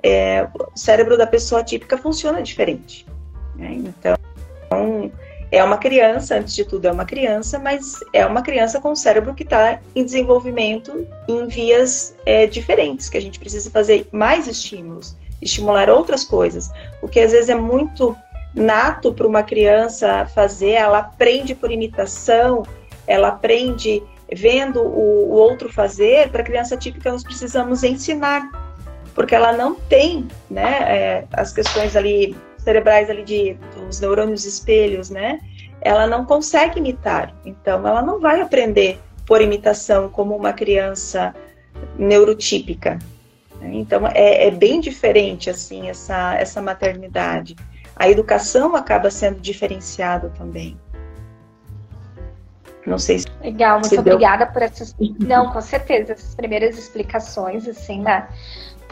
é, 0.00 0.46
o 0.54 0.78
cérebro 0.78 1.18
da 1.18 1.26
pessoa 1.26 1.60
atípica 1.60 1.98
funciona 1.98 2.40
diferente. 2.40 3.04
Né? 3.56 3.72
Então, 3.72 4.16
é 5.50 5.62
uma 5.64 5.76
criança, 5.76 6.36
antes 6.36 6.54
de 6.54 6.64
tudo, 6.64 6.86
é 6.86 6.92
uma 6.92 7.04
criança, 7.04 7.58
mas 7.58 7.98
é 8.12 8.24
uma 8.24 8.42
criança 8.42 8.80
com 8.80 8.92
o 8.92 8.96
cérebro 8.96 9.34
que 9.34 9.42
está 9.42 9.80
em 9.92 10.04
desenvolvimento 10.04 11.04
em 11.28 11.48
vias 11.48 12.16
é, 12.24 12.46
diferentes, 12.46 13.08
que 13.08 13.18
a 13.18 13.20
gente 13.20 13.40
precisa 13.40 13.68
fazer 13.72 14.06
mais 14.12 14.46
estímulos 14.46 15.16
estimular 15.42 15.90
outras 15.90 16.24
coisas. 16.24 16.70
O 17.02 17.08
que 17.08 17.20
às 17.20 17.32
vezes 17.32 17.48
é 17.48 17.54
muito 17.54 18.16
nato 18.54 19.12
para 19.12 19.26
uma 19.26 19.42
criança 19.42 20.26
fazer, 20.34 20.72
ela 20.72 20.98
aprende 20.98 21.54
por 21.54 21.70
imitação, 21.70 22.62
ela 23.06 23.28
aprende 23.28 24.02
vendo 24.34 24.80
o, 24.80 25.30
o 25.30 25.32
outro 25.32 25.72
fazer. 25.72 26.30
Para 26.30 26.42
criança 26.42 26.76
típica, 26.76 27.10
nós 27.10 27.24
precisamos 27.24 27.82
ensinar, 27.82 28.50
porque 29.14 29.34
ela 29.34 29.52
não 29.52 29.74
tem 29.74 30.28
né, 30.50 30.78
é, 30.82 31.24
as 31.32 31.52
questões 31.52 31.96
ali 31.96 32.36
cerebrais 32.58 33.10
ali 33.10 33.24
de 33.24 33.54
dos 33.76 34.00
neurônios 34.00 34.44
espelhos, 34.44 35.10
né? 35.10 35.40
Ela 35.80 36.06
não 36.06 36.24
consegue 36.24 36.78
imitar, 36.78 37.34
então 37.44 37.86
ela 37.86 38.00
não 38.00 38.20
vai 38.20 38.40
aprender 38.40 39.00
por 39.26 39.40
imitação 39.40 40.08
como 40.08 40.36
uma 40.36 40.52
criança 40.52 41.34
neurotípica? 41.98 42.98
Então 43.64 44.06
é, 44.08 44.48
é, 44.48 44.50
bem 44.50 44.80
diferente 44.80 45.48
assim 45.50 45.88
essa, 45.88 46.34
essa 46.34 46.60
maternidade. 46.60 47.56
A 47.96 48.08
educação 48.08 48.74
acaba 48.74 49.10
sendo 49.10 49.40
diferenciada 49.40 50.30
também. 50.30 50.78
Não 52.86 52.98
sei 52.98 53.20
se. 53.20 53.26
Legal, 53.40 53.80
muito 53.80 54.00
obrigada 54.00 54.46
por 54.46 54.62
essas. 54.62 54.94
Não, 55.20 55.52
com 55.52 55.60
certeza, 55.60 56.12
essas 56.12 56.34
primeiras 56.34 56.76
explicações, 56.76 57.68
assim, 57.68 58.00
né? 58.00 58.28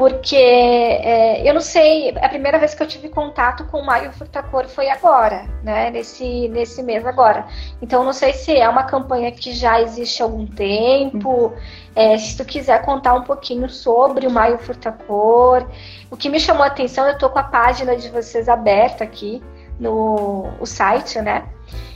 Porque 0.00 0.34
é, 0.34 1.46
eu 1.46 1.52
não 1.52 1.60
sei, 1.60 2.08
a 2.22 2.28
primeira 2.30 2.58
vez 2.58 2.74
que 2.74 2.82
eu 2.82 2.86
tive 2.86 3.10
contato 3.10 3.66
com 3.66 3.80
o 3.80 3.84
Maio 3.84 4.10
Furtacor 4.12 4.66
foi 4.66 4.88
agora, 4.88 5.44
né, 5.62 5.90
nesse, 5.90 6.48
nesse 6.48 6.82
mês 6.82 7.04
agora. 7.04 7.46
Então, 7.82 8.02
não 8.02 8.14
sei 8.14 8.32
se 8.32 8.56
é 8.56 8.66
uma 8.66 8.84
campanha 8.84 9.30
que 9.30 9.52
já 9.52 9.78
existe 9.78 10.22
há 10.22 10.24
algum 10.24 10.46
tempo, 10.46 11.52
é, 11.94 12.16
se 12.16 12.34
tu 12.34 12.46
quiser 12.46 12.80
contar 12.80 13.12
um 13.12 13.24
pouquinho 13.24 13.68
sobre 13.68 14.26
o 14.26 14.30
Maio 14.30 14.56
Furtacor. 14.56 15.66
O 16.10 16.16
que 16.16 16.30
me 16.30 16.40
chamou 16.40 16.62
a 16.62 16.68
atenção, 16.68 17.06
eu 17.06 17.18
tô 17.18 17.28
com 17.28 17.38
a 17.38 17.44
página 17.44 17.94
de 17.94 18.08
vocês 18.08 18.48
aberta 18.48 19.04
aqui 19.04 19.42
no 19.78 20.48
o 20.58 20.64
site, 20.64 21.20
né, 21.20 21.44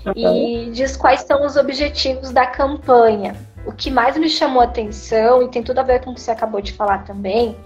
uhum. 0.05 0.13
e 0.15 0.71
diz 0.73 0.95
quais 0.95 1.23
são 1.23 1.47
os 1.47 1.57
objetivos 1.57 2.33
da 2.33 2.45
campanha 2.45 3.35
o 3.67 3.73
que 3.73 3.91
mais 3.91 4.17
me 4.17 4.29
chamou 4.29 4.61
a 4.61 4.65
atenção, 4.65 5.43
e 5.43 5.49
tem 5.49 5.63
tudo 5.63 5.79
a 5.79 5.83
ver 5.83 6.03
com 6.05 6.11
o 6.11 6.15
que 6.15 6.21
você 6.21 6.31
acabou 6.31 6.61
de 6.61 6.73
falar 6.73 7.05
também, 7.05 7.57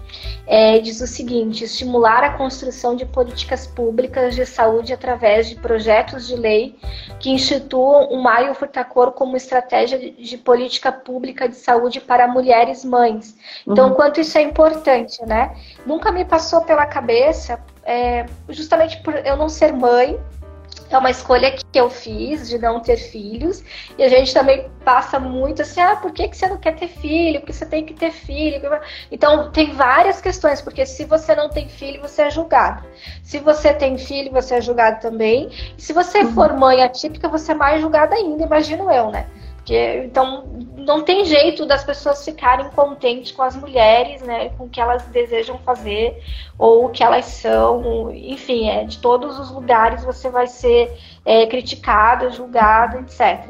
é, 0.47 0.79
diz 0.79 1.01
o 1.01 1.07
seguinte: 1.07 1.63
estimular 1.63 2.23
a 2.23 2.33
construção 2.33 2.95
de 2.95 3.05
políticas 3.05 3.67
públicas 3.67 4.35
de 4.35 4.45
saúde 4.45 4.93
através 4.93 5.49
de 5.49 5.55
projetos 5.55 6.27
de 6.27 6.35
lei 6.35 6.77
que 7.19 7.29
instituam 7.29 8.09
o 8.09 8.21
Maio 8.21 8.53
Furtacor 8.53 9.11
como 9.11 9.35
estratégia 9.35 9.99
de, 9.99 10.37
política 10.37 10.91
pública 10.91 11.47
de 11.47 11.55
saúde 11.55 11.99
para 11.99 12.27
mulheres 12.27 12.85
mães. 12.85 13.35
Então, 13.67 13.89
uhum. 13.89 13.95
quanto 13.95 14.21
isso 14.21 14.37
é 14.37 14.41
importante, 14.41 15.23
né? 15.25 15.55
Nunca 15.85 16.11
me 16.11 16.23
passou 16.23 16.61
pela 16.61 16.85
cabeça, 16.85 17.59
é, 17.83 18.25
justamente 18.47 19.01
por 19.01 19.15
eu 19.15 19.35
não 19.35 19.49
ser 19.49 19.73
mãe, 19.73 20.19
é 20.89 20.97
uma 20.97 21.09
escolha 21.09 21.51
que 21.51 21.79
eu 21.79 21.89
fiz 21.89 22.49
de 22.49 22.57
não 22.57 22.79
ter 22.79 22.97
filhos. 22.97 23.63
E 23.97 24.03
a 24.03 24.09
gente 24.09 24.33
também 24.33 24.69
passa 24.83 25.19
muito 25.19 25.61
assim, 25.61 25.79
ah, 25.81 25.95
por 25.95 26.11
que, 26.11 26.27
que 26.27 26.37
você 26.37 26.47
não 26.47 26.57
quer 26.57 26.75
ter 26.75 26.87
filho? 26.87 27.39
Porque 27.39 27.53
você 27.53 27.65
tem 27.65 27.85
que 27.85 27.93
ter 27.93 28.11
filho. 28.11 28.61
Então, 29.11 29.51
tem 29.51 29.73
várias 29.73 30.19
questões, 30.19 30.61
porque 30.61 30.85
se 30.85 31.05
você 31.05 31.35
não 31.35 31.49
tem 31.49 31.67
filho, 31.67 32.01
você 32.01 32.23
é 32.23 32.29
julgado. 32.29 32.83
Se 33.23 33.39
você 33.39 33.73
tem 33.73 33.97
filho, 33.97 34.31
você 34.31 34.55
é 34.55 34.61
julgado 34.61 34.99
também. 35.01 35.49
E 35.77 35.81
se 35.81 35.93
você 35.93 36.19
uhum. 36.19 36.33
for 36.33 36.53
mãe 36.53 36.83
atípica, 36.83 37.27
você 37.27 37.51
é 37.51 37.55
mais 37.55 37.81
julgada 37.81 38.15
ainda, 38.15 38.43
imagino 38.43 38.91
eu, 38.91 39.11
né? 39.11 39.27
Então, 39.75 40.43
não 40.77 41.03
tem 41.03 41.25
jeito 41.25 41.65
das 41.65 41.83
pessoas 41.83 42.23
ficarem 42.25 42.69
contentes 42.71 43.31
com 43.31 43.43
as 43.43 43.55
mulheres, 43.55 44.21
né? 44.21 44.49
Com 44.49 44.65
o 44.65 44.69
que 44.69 44.81
elas 44.81 45.03
desejam 45.07 45.57
fazer 45.59 46.21
ou 46.57 46.85
o 46.85 46.89
que 46.89 47.03
elas 47.03 47.25
são. 47.25 48.11
Enfim, 48.11 48.69
é, 48.69 48.83
de 48.85 48.97
todos 48.97 49.39
os 49.39 49.51
lugares 49.51 50.03
você 50.03 50.29
vai 50.29 50.47
ser 50.47 50.97
é, 51.25 51.45
criticado, 51.45 52.31
julgado, 52.31 52.99
etc. 52.99 53.49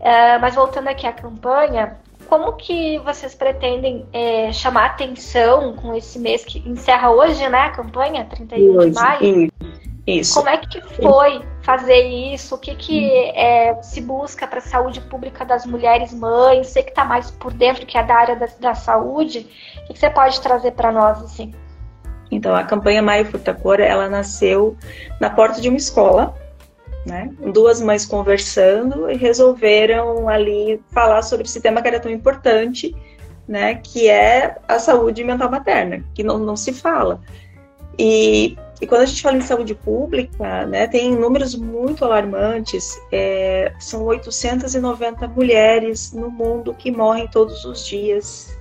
É, 0.00 0.38
mas 0.38 0.54
voltando 0.54 0.88
aqui 0.88 1.06
à 1.06 1.12
campanha, 1.12 1.98
como 2.26 2.52
que 2.54 2.98
vocês 2.98 3.34
pretendem 3.34 4.06
é, 4.12 4.52
chamar 4.52 4.86
atenção 4.86 5.74
com 5.74 5.94
esse 5.94 6.18
mês 6.18 6.44
que 6.44 6.58
encerra 6.68 7.10
hoje, 7.10 7.48
né? 7.48 7.60
A 7.60 7.70
campanha, 7.70 8.24
31 8.24 8.76
hoje, 8.76 8.90
de 8.90 8.94
maio? 8.94 9.52
Isso. 10.06 10.34
Como 10.34 10.48
é 10.48 10.56
que 10.56 10.80
foi 10.80 11.42
fazer 11.62 12.00
isso? 12.06 12.54
O 12.54 12.58
que, 12.58 12.76
que 12.76 13.12
é, 13.34 13.76
se 13.82 14.00
busca 14.00 14.46
para 14.46 14.58
a 14.58 14.62
saúde 14.62 15.00
pública 15.00 15.44
das 15.44 15.66
mulheres 15.66 16.14
mães? 16.14 16.68
Sei 16.68 16.84
que 16.84 16.90
está 16.90 17.04
mais 17.04 17.30
por 17.32 17.52
dentro 17.52 17.84
que 17.84 17.98
é 17.98 18.04
da 18.04 18.14
área 18.14 18.36
da, 18.36 18.46
da 18.60 18.74
saúde. 18.74 19.48
O 19.82 19.86
que, 19.86 19.94
que 19.94 19.98
você 19.98 20.08
pode 20.08 20.40
trazer 20.40 20.72
para 20.72 20.92
nós 20.92 21.20
assim? 21.22 21.52
Então, 22.30 22.54
a 22.54 22.62
campanha 22.62 23.02
Maio 23.02 23.24
Fruta 23.24 23.52
Cor, 23.52 23.80
ela 23.80 24.08
nasceu 24.08 24.76
na 25.20 25.28
porta 25.30 25.60
de 25.60 25.68
uma 25.68 25.76
escola, 25.76 26.34
né? 27.06 27.30
Duas 27.52 27.80
mães 27.80 28.04
conversando 28.04 29.10
e 29.10 29.16
resolveram 29.16 30.28
ali 30.28 30.80
falar 30.90 31.22
sobre 31.22 31.46
esse 31.46 31.60
tema 31.60 31.80
que 31.80 31.88
era 31.88 32.00
tão 32.00 32.10
importante 32.10 32.94
né, 33.48 33.76
que 33.76 34.08
é 34.08 34.56
a 34.66 34.78
saúde 34.78 35.22
mental 35.22 35.50
materna, 35.50 36.04
que 36.14 36.22
não, 36.22 36.38
não 36.38 36.56
se 36.56 36.72
fala. 36.72 37.20
E, 37.98 38.56
e 38.80 38.86
quando 38.86 39.02
a 39.02 39.06
gente 39.06 39.22
fala 39.22 39.36
em 39.36 39.42
saúde 39.42 39.74
pública, 39.74 40.66
né, 40.66 40.86
tem 40.86 41.14
números 41.14 41.54
muito 41.54 42.04
alarmantes. 42.04 42.98
É, 43.12 43.72
são 43.78 44.04
890 44.04 45.28
mulheres 45.28 46.12
no 46.12 46.30
mundo 46.30 46.74
que 46.74 46.90
morrem 46.90 47.28
todos 47.28 47.64
os 47.64 47.86
dias 47.86 48.56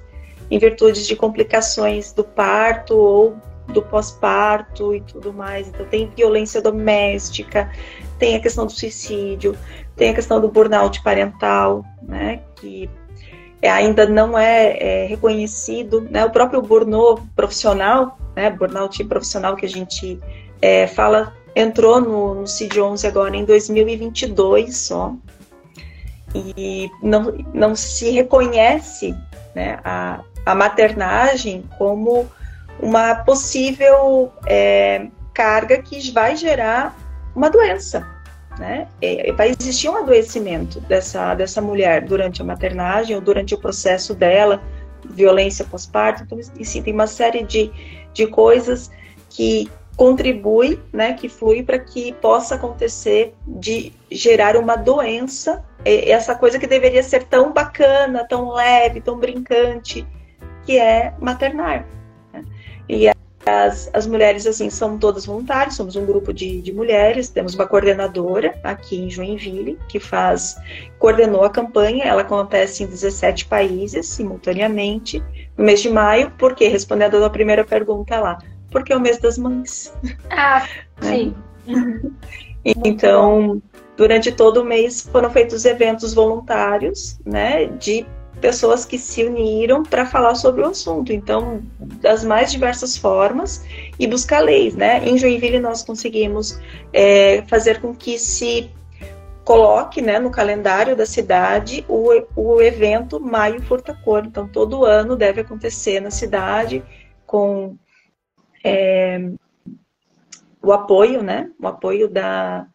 em 0.49 0.59
virtude 0.59 1.05
de 1.05 1.15
complicações 1.15 2.13
do 2.13 2.23
parto 2.23 2.95
ou 2.95 3.35
do 3.67 3.81
pós-parto 3.81 4.93
e 4.93 5.01
tudo 5.01 5.33
mais. 5.33 5.67
Então 5.67 5.85
tem 5.87 6.07
violência 6.15 6.61
doméstica, 6.61 7.71
tem 8.17 8.35
a 8.35 8.39
questão 8.39 8.65
do 8.65 8.71
suicídio, 8.71 9.57
tem 9.95 10.09
a 10.09 10.13
questão 10.13 10.39
do 10.39 10.49
burnout 10.49 11.01
parental, 11.03 11.83
né, 12.01 12.41
que 12.55 12.89
ainda 13.61 14.05
não 14.05 14.37
é, 14.37 14.77
é 14.77 15.05
reconhecido, 15.05 16.01
né, 16.09 16.25
o 16.25 16.29
próprio 16.29 16.61
burnout 16.61 17.21
profissional, 17.35 18.17
né, 18.35 18.49
burnout 18.49 19.03
profissional 19.05 19.55
que 19.55 19.65
a 19.65 19.69
gente 19.69 20.19
é, 20.61 20.87
fala, 20.87 21.33
entrou 21.55 21.99
no, 21.99 22.35
no 22.35 22.43
CID-11 22.43 23.07
agora 23.07 23.35
em 23.35 23.45
2022 23.45 24.77
só, 24.77 25.13
e 26.57 26.91
não, 27.01 27.33
não 27.53 27.75
se 27.75 28.11
reconhece 28.11 29.15
né, 29.55 29.79
a, 29.83 30.19
a 30.45 30.53
maternagem 30.53 31.63
como 31.77 32.27
uma 32.79 33.15
possível 33.15 34.31
é, 34.45 35.07
carga 35.33 35.81
que 35.81 36.11
vai 36.11 36.35
gerar 36.35 36.95
uma 37.35 37.49
doença. 37.49 38.07
Né? 38.57 38.87
Vai 39.35 39.49
existir 39.49 39.89
um 39.89 39.97
adoecimento 39.97 40.79
dessa, 40.81 41.35
dessa 41.35 41.61
mulher 41.61 42.05
durante 42.05 42.41
a 42.41 42.45
maternagem 42.45 43.15
ou 43.15 43.21
durante 43.21 43.53
o 43.53 43.57
processo 43.57 44.15
dela, 44.15 44.63
violência 45.03 45.65
pós-parto. 45.65 46.23
Então, 46.23 46.39
e 46.57 46.65
sim, 46.65 46.81
tem 46.81 46.93
uma 46.93 47.07
série 47.07 47.43
de, 47.43 47.69
de 48.13 48.25
coisas 48.27 48.89
que 49.29 49.69
contribui, 49.97 50.79
né, 50.91 51.13
que 51.13 51.29
flui 51.29 51.63
para 51.63 51.79
que 51.79 52.13
possa 52.13 52.55
acontecer 52.55 53.33
de 53.45 53.93
gerar 54.11 54.57
uma 54.57 54.75
doença, 54.75 55.63
essa 55.85 56.35
coisa 56.35 56.59
que 56.59 56.67
deveria 56.67 57.03
ser 57.03 57.23
tão 57.23 57.53
bacana, 57.53 58.25
tão 58.27 58.49
leve, 58.53 58.99
tão 58.99 59.17
brincante, 59.17 60.05
que 60.65 60.77
é 60.77 61.13
maternar. 61.19 61.85
As, 63.45 63.91
as 63.93 64.07
mulheres, 64.07 64.47
assim, 64.47 64.71
são 64.71 64.97
todas 64.97 65.25
voluntárias, 65.25 65.75
somos 65.75 65.95
um 65.95 66.05
grupo 66.05 66.33
de, 66.33 66.61
de 66.61 66.73
mulheres, 66.73 67.29
temos 67.29 67.53
uma 67.53 67.67
coordenadora 67.67 68.57
aqui 68.63 68.97
em 68.97 69.09
Joinville, 69.09 69.77
que 69.87 69.99
faz, 69.99 70.55
coordenou 70.97 71.43
a 71.43 71.49
campanha, 71.49 72.05
ela 72.05 72.21
acontece 72.21 72.83
em 72.83 72.87
17 72.87 73.45
países 73.45 74.07
simultaneamente, 74.07 75.23
no 75.55 75.63
mês 75.63 75.79
de 75.79 75.89
maio, 75.89 76.31
porque, 76.39 76.67
respondendo 76.67 77.23
a 77.23 77.29
primeira 77.29 77.63
pergunta 77.63 78.19
lá, 78.19 78.39
porque 78.71 78.91
é 78.91 78.97
o 78.97 78.99
mês 78.99 79.19
das 79.19 79.37
mães. 79.37 79.93
Ah, 80.31 80.67
né? 81.03 81.09
sim. 81.09 81.35
então, 82.65 83.61
durante 83.95 84.31
todo 84.31 84.61
o 84.61 84.65
mês 84.65 85.07
foram 85.11 85.29
feitos 85.29 85.65
eventos 85.65 86.15
voluntários, 86.15 87.19
né, 87.23 87.65
de 87.65 88.05
pessoas 88.41 88.85
que 88.85 88.97
se 88.97 89.23
uniram 89.23 89.83
para 89.83 90.05
falar 90.05 90.35
sobre 90.35 90.61
o 90.61 90.67
assunto. 90.67 91.11
Então, 91.11 91.61
das 91.79 92.23
mais 92.23 92.51
diversas 92.51 92.97
formas 92.97 93.65
e 93.99 94.07
buscar 94.07 94.39
leis, 94.39 94.75
né? 94.75 95.05
Em 95.07 95.17
Joinville 95.17 95.59
nós 95.59 95.83
conseguimos 95.83 96.59
é, 96.93 97.43
fazer 97.47 97.81
com 97.81 97.93
que 97.93 98.19
se 98.19 98.69
coloque 99.43 100.01
né, 100.01 100.17
no 100.19 100.31
calendário 100.31 100.95
da 100.95 101.05
cidade 101.05 101.85
o, 101.87 102.09
o 102.35 102.61
evento 102.61 103.19
Maio 103.19 103.61
Furta 103.61 103.93
Cor. 103.93 104.25
Então, 104.25 104.47
todo 104.47 104.85
ano 104.85 105.15
deve 105.15 105.41
acontecer 105.41 105.99
na 105.99 106.09
cidade 106.09 106.83
com 107.25 107.77
é, 108.63 109.29
o 110.61 110.73
apoio, 110.73 111.21
né? 111.21 111.51
O 111.61 111.67
apoio 111.67 112.09
da, 112.09 112.65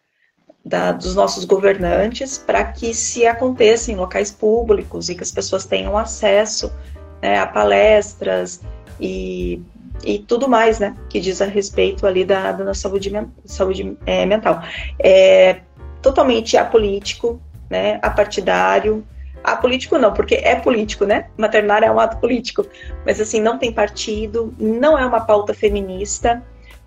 da, 0.71 0.93
dos 0.93 1.17
nossos 1.17 1.45
governantes 1.45 2.39
para 2.39 2.63
que 2.63 2.95
se 2.95 3.27
aconteça 3.27 3.91
em 3.91 3.97
locais 3.97 4.31
públicos 4.31 5.09
e 5.09 5.17
que 5.17 5.23
as 5.23 5.33
pessoas 5.33 5.67
tenham 5.67 5.99
acesso 5.99 6.73
né, 7.21 7.41
a 7.41 7.47
palestras 7.47 8.61
e, 9.01 9.61
e 10.05 10.21
tudo 10.21 10.49
mais, 10.49 10.79
né, 10.79 10.97
que 11.09 11.19
diz 11.19 11.43
a 11.43 11.47
respeito 11.47 12.07
ali 12.07 12.25
da, 12.25 12.53
da 12.53 12.73
saúde, 12.73 13.13
saúde 13.45 13.99
é, 14.07 14.25
mental. 14.25 14.63
É 15.01 15.61
totalmente 16.01 16.57
apolítico, 16.57 17.43
né, 17.69 17.99
apartidário, 18.01 19.05
apolítico 19.43 19.99
não, 19.99 20.15
porque 20.15 20.37
é 20.37 20.55
político, 20.55 21.05
né, 21.05 21.27
maternar 21.37 21.83
é 21.83 21.91
um 21.91 21.99
ato 21.99 22.19
político, 22.19 22.65
mas 23.05 23.21
assim, 23.21 23.41
não 23.41 23.59
tem 23.59 23.73
partido, 23.73 24.55
não 24.57 24.97
é 24.97 25.05
uma 25.05 25.21
pauta 25.21 25.53
feminista, 25.53 26.41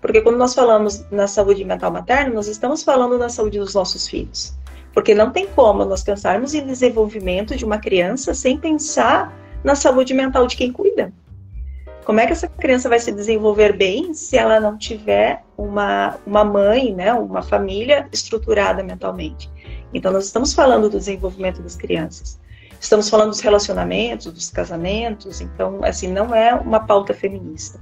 porque 0.04 0.20
quando 0.20 0.36
nós 0.36 0.54
falamos 0.54 1.02
na 1.10 1.26
saúde 1.26 1.64
mental 1.64 1.90
materna, 1.90 2.34
nós 2.34 2.46
estamos 2.46 2.82
falando 2.82 3.16
na 3.16 3.30
saúde 3.30 3.58
dos 3.58 3.72
nossos 3.72 4.06
filhos. 4.06 4.54
Porque 4.92 5.14
não 5.14 5.30
tem 5.30 5.46
como 5.46 5.82
nós 5.82 6.04
pensarmos 6.04 6.52
em 6.52 6.66
desenvolvimento 6.66 7.56
de 7.56 7.64
uma 7.64 7.78
criança 7.78 8.34
sem 8.34 8.58
pensar 8.58 9.34
na 9.64 9.74
saúde 9.74 10.12
mental 10.12 10.46
de 10.46 10.58
quem 10.58 10.70
cuida. 10.70 11.10
Como 12.04 12.20
é 12.20 12.26
que 12.26 12.32
essa 12.32 12.46
criança 12.46 12.86
vai 12.86 12.98
se 12.98 13.10
desenvolver 13.12 13.78
bem 13.78 14.12
se 14.12 14.36
ela 14.36 14.60
não 14.60 14.76
tiver 14.76 15.42
uma, 15.56 16.18
uma 16.26 16.44
mãe, 16.44 16.94
né, 16.94 17.14
uma 17.14 17.40
família 17.40 18.06
estruturada 18.12 18.84
mentalmente? 18.84 19.50
Então, 19.94 20.12
nós 20.12 20.26
estamos 20.26 20.52
falando 20.52 20.90
do 20.90 20.98
desenvolvimento 20.98 21.62
das 21.62 21.76
crianças. 21.76 22.38
Estamos 22.78 23.08
falando 23.08 23.30
dos 23.30 23.40
relacionamentos, 23.40 24.30
dos 24.30 24.50
casamentos. 24.50 25.40
Então, 25.40 25.80
assim, 25.82 26.08
não 26.08 26.34
é 26.34 26.52
uma 26.54 26.80
pauta 26.80 27.14
feminista. 27.14 27.80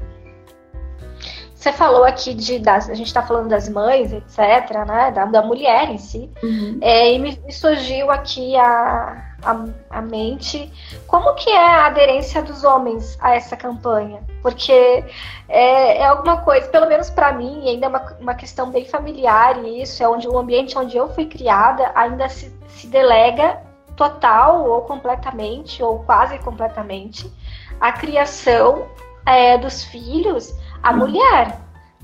Você 1.63 1.73
falou 1.73 2.03
aqui 2.03 2.35
de 2.35 2.59
das, 2.59 2.91
a 2.91 2.95
gente 2.95 3.07
está 3.07 3.23
falando 3.23 3.49
das 3.49 3.69
mães, 3.69 4.13
etc., 4.13 4.85
né? 4.85 5.13
Da, 5.13 5.27
da 5.27 5.43
mulher 5.43 5.89
em 5.91 5.97
si. 5.97 6.29
Uhum. 6.43 6.81
É, 6.81 7.13
e 7.13 7.21
me, 7.21 7.41
me, 7.47 7.53
surgiu 7.53 8.11
aqui 8.11 8.57
a, 8.57 9.37
a, 9.45 9.65
a, 9.89 10.03
mente 10.03 10.73
como 11.07 11.33
que 11.35 11.49
é 11.49 11.65
a 11.65 11.87
aderência 11.87 12.43
dos 12.43 12.65
homens 12.65 13.17
a 13.21 13.37
essa 13.37 13.57
campanha. 13.57 14.25
Porque 14.43 15.05
é, 15.49 15.99
é 15.99 16.05
alguma 16.05 16.39
coisa, 16.39 16.67
pelo 16.67 16.89
menos 16.89 17.11
para 17.11 17.33
mim, 17.33 17.69
ainda 17.69 17.87
é 17.87 17.89
uma, 17.89 18.17
uma 18.19 18.35
questão 18.35 18.69
bem 18.69 18.85
familiar, 18.85 19.65
e 19.65 19.83
isso 19.83 20.03
é 20.03 20.09
onde 20.09 20.27
o 20.27 20.37
ambiente 20.37 20.77
onde 20.77 20.97
eu 20.97 21.15
fui 21.15 21.27
criada 21.27 21.93
ainda 21.95 22.29
se, 22.29 22.53
se 22.71 22.89
delega 22.89 23.63
total 23.95 24.69
ou 24.69 24.81
completamente, 24.81 25.81
ou 25.81 26.01
quase 26.01 26.41
completamente, 26.41 27.33
a 27.81 27.93
criação 27.93 28.89
é, 29.25 29.57
dos 29.57 29.85
filhos 29.85 30.53
a 30.83 30.93
mulher, 30.93 31.59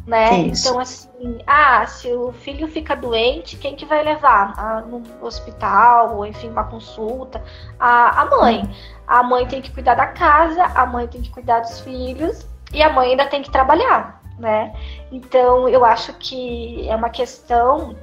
né? 0.06 0.42
Isso. 0.42 0.68
Então, 0.68 0.80
assim, 0.80 1.38
ah, 1.46 1.84
se 1.86 2.10
o 2.12 2.32
filho 2.32 2.66
fica 2.68 2.96
doente, 2.96 3.56
quem 3.56 3.76
que 3.76 3.84
vai 3.84 4.02
levar? 4.02 4.54
Ah, 4.56 4.80
no 4.80 5.02
hospital, 5.20 6.16
ou 6.16 6.26
enfim, 6.26 6.48
uma 6.48 6.64
consulta? 6.64 7.42
A, 7.78 8.22
a 8.22 8.24
mãe. 8.26 8.62
A 9.06 9.22
mãe 9.22 9.46
tem 9.46 9.60
que 9.60 9.70
cuidar 9.70 9.94
da 9.94 10.06
casa, 10.06 10.64
a 10.64 10.86
mãe 10.86 11.06
tem 11.06 11.20
que 11.20 11.30
cuidar 11.30 11.60
dos 11.60 11.80
filhos, 11.80 12.46
e 12.72 12.82
a 12.82 12.92
mãe 12.92 13.10
ainda 13.10 13.26
tem 13.26 13.42
que 13.42 13.50
trabalhar, 13.50 14.22
né? 14.38 14.74
Então, 15.10 15.68
eu 15.68 15.84
acho 15.84 16.12
que 16.14 16.88
é 16.88 16.94
uma 16.94 17.10
questão 17.10 17.96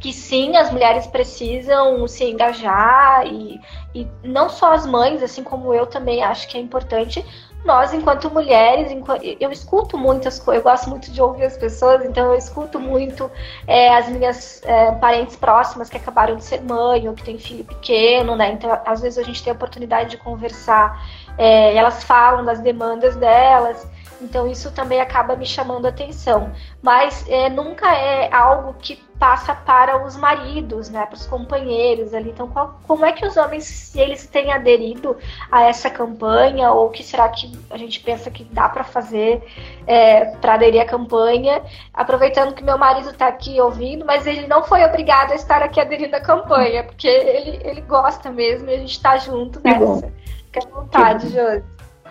que 0.00 0.12
sim, 0.12 0.56
as 0.56 0.70
mulheres 0.70 1.06
precisam 1.06 2.06
se 2.06 2.24
engajar 2.24 3.26
e, 3.26 3.60
e 3.94 4.06
não 4.22 4.48
só 4.48 4.72
as 4.72 4.86
mães, 4.86 5.22
assim 5.22 5.42
como 5.42 5.72
eu 5.72 5.86
também 5.86 6.22
acho 6.22 6.48
que 6.48 6.56
é 6.56 6.60
importante 6.60 7.24
nós, 7.64 7.92
enquanto 7.92 8.30
mulheres, 8.30 8.90
eu 9.38 9.52
escuto 9.52 9.98
muitas 9.98 10.38
coisas, 10.38 10.64
eu 10.64 10.70
gosto 10.70 10.88
muito 10.88 11.10
de 11.10 11.20
ouvir 11.20 11.44
as 11.44 11.56
pessoas, 11.56 12.04
então 12.04 12.32
eu 12.32 12.34
escuto 12.34 12.80
muito 12.80 13.30
é, 13.66 13.94
as 13.94 14.08
minhas 14.08 14.62
é, 14.64 14.92
parentes 14.92 15.36
próximas 15.36 15.90
que 15.90 15.96
acabaram 15.96 16.36
de 16.36 16.44
ser 16.44 16.62
mãe 16.62 17.08
ou 17.08 17.14
que 17.14 17.22
tem 17.22 17.38
filho 17.38 17.64
pequeno, 17.64 18.34
né? 18.34 18.52
Então, 18.52 18.78
às 18.84 19.00
vezes 19.00 19.18
a 19.18 19.22
gente 19.22 19.42
tem 19.42 19.50
a 19.50 19.54
oportunidade 19.54 20.10
de 20.10 20.16
conversar, 20.16 21.06
é, 21.36 21.74
elas 21.76 22.02
falam 22.02 22.44
das 22.44 22.60
demandas 22.60 23.14
delas. 23.16 23.86
Então 24.20 24.46
isso 24.46 24.70
também 24.72 25.00
acaba 25.00 25.34
me 25.34 25.46
chamando 25.46 25.86
a 25.86 25.88
atenção. 25.88 26.52
Mas 26.82 27.24
é, 27.28 27.48
nunca 27.48 27.90
é 27.94 28.32
algo 28.32 28.74
que 28.78 29.02
passa 29.20 29.54
para 29.54 30.02
os 30.02 30.16
maridos, 30.16 30.88
né, 30.88 31.04
para 31.04 31.14
os 31.14 31.26
companheiros 31.26 32.14
ali. 32.14 32.30
Então, 32.30 32.48
qual, 32.48 32.80
como 32.88 33.04
é 33.04 33.12
que 33.12 33.26
os 33.26 33.36
homens, 33.36 33.64
se 33.64 34.00
eles 34.00 34.26
têm 34.26 34.50
aderido 34.50 35.14
a 35.52 35.64
essa 35.64 35.90
campanha, 35.90 36.72
ou 36.72 36.88
que 36.88 37.04
será 37.04 37.28
que 37.28 37.52
a 37.68 37.76
gente 37.76 38.00
pensa 38.00 38.30
que 38.30 38.44
dá 38.44 38.66
para 38.66 38.82
fazer 38.82 39.42
é, 39.86 40.24
para 40.36 40.54
aderir 40.54 40.80
à 40.80 40.86
campanha? 40.86 41.62
Aproveitando 41.92 42.54
que 42.54 42.64
meu 42.64 42.78
marido 42.78 43.10
está 43.10 43.26
aqui 43.26 43.60
ouvindo, 43.60 44.06
mas 44.06 44.26
ele 44.26 44.46
não 44.46 44.64
foi 44.64 44.82
obrigado 44.86 45.32
a 45.32 45.34
estar 45.34 45.62
aqui 45.62 45.78
aderindo 45.78 46.16
à 46.16 46.20
campanha, 46.20 46.82
porque 46.82 47.06
ele, 47.06 47.60
ele 47.62 47.82
gosta 47.82 48.30
mesmo 48.30 48.70
e 48.70 48.74
a 48.74 48.78
gente 48.78 48.92
está 48.92 49.18
junto 49.18 49.60
nessa. 49.62 50.10
Fica 50.46 50.66
à 50.66 50.80
vontade, 50.80 51.28
Josi. 51.28 51.62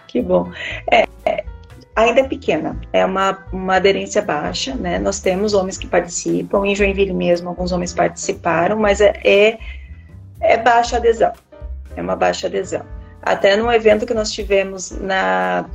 Que 0.08 0.22
bom. 0.22 0.52
É, 0.92 1.06
é, 1.26 1.44
ainda 2.00 2.22
é 2.22 2.24
pequena, 2.24 2.80
é 2.94 3.06
uma, 3.06 3.46
uma 3.52 3.76
aderência 3.76 4.22
baixa, 4.22 4.76
né? 4.76 5.00
Nós 5.00 5.20
temos 5.20 5.54
homens 5.54 5.78
que 5.78 5.88
participam, 5.88 6.66
em 6.66 6.76
Joinville 6.76 7.14
mesmo 7.14 7.50
alguns 7.50 7.72
homens 7.72 7.94
participaram, 7.94 8.78
mas 8.78 9.02
é, 9.02 9.14
é, 9.24 9.60
é 10.42 10.58
baixa 10.58 10.98
adesão, 10.98 11.34
é 11.96 12.02
uma 12.02 12.16
baixa 12.16 12.48
adesão. 12.48 12.84
Até 13.22 13.56
num 13.56 13.72
evento 13.72 14.06
que 14.06 14.14
nós 14.14 14.32
tivemos 14.32 14.92
na 14.92 15.66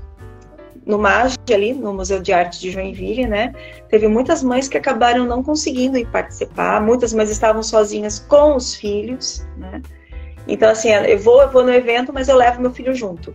no 0.87 0.99
MAGE 0.99 1.37
ali, 1.51 1.73
no 1.73 1.95
Museu 1.95 2.21
de 2.21 2.33
Arte 2.33 2.61
de 2.61 2.71
Joinville, 2.71 3.27
né? 3.27 3.55
Teve 3.89 4.07
muitas 4.07 4.43
mães 4.43 4.69
que 4.69 4.77
acabaram 4.77 5.25
não 5.25 5.43
conseguindo 5.43 5.97
ir 5.97 6.07
participar, 6.09 6.81
muitas 6.81 7.15
mães 7.15 7.31
estavam 7.31 7.63
sozinhas 7.63 8.19
com 8.19 8.55
os 8.55 8.75
filhos, 8.75 9.47
né? 9.57 9.81
Então, 10.47 10.71
assim, 10.71 10.91
eu 10.91 11.19
vou, 11.19 11.41
eu 11.41 11.51
vou 11.51 11.63
no 11.63 11.73
evento, 11.73 12.13
mas 12.13 12.29
eu 12.29 12.37
levo 12.37 12.61
meu 12.61 12.71
filho 12.71 12.95
junto. 12.95 13.35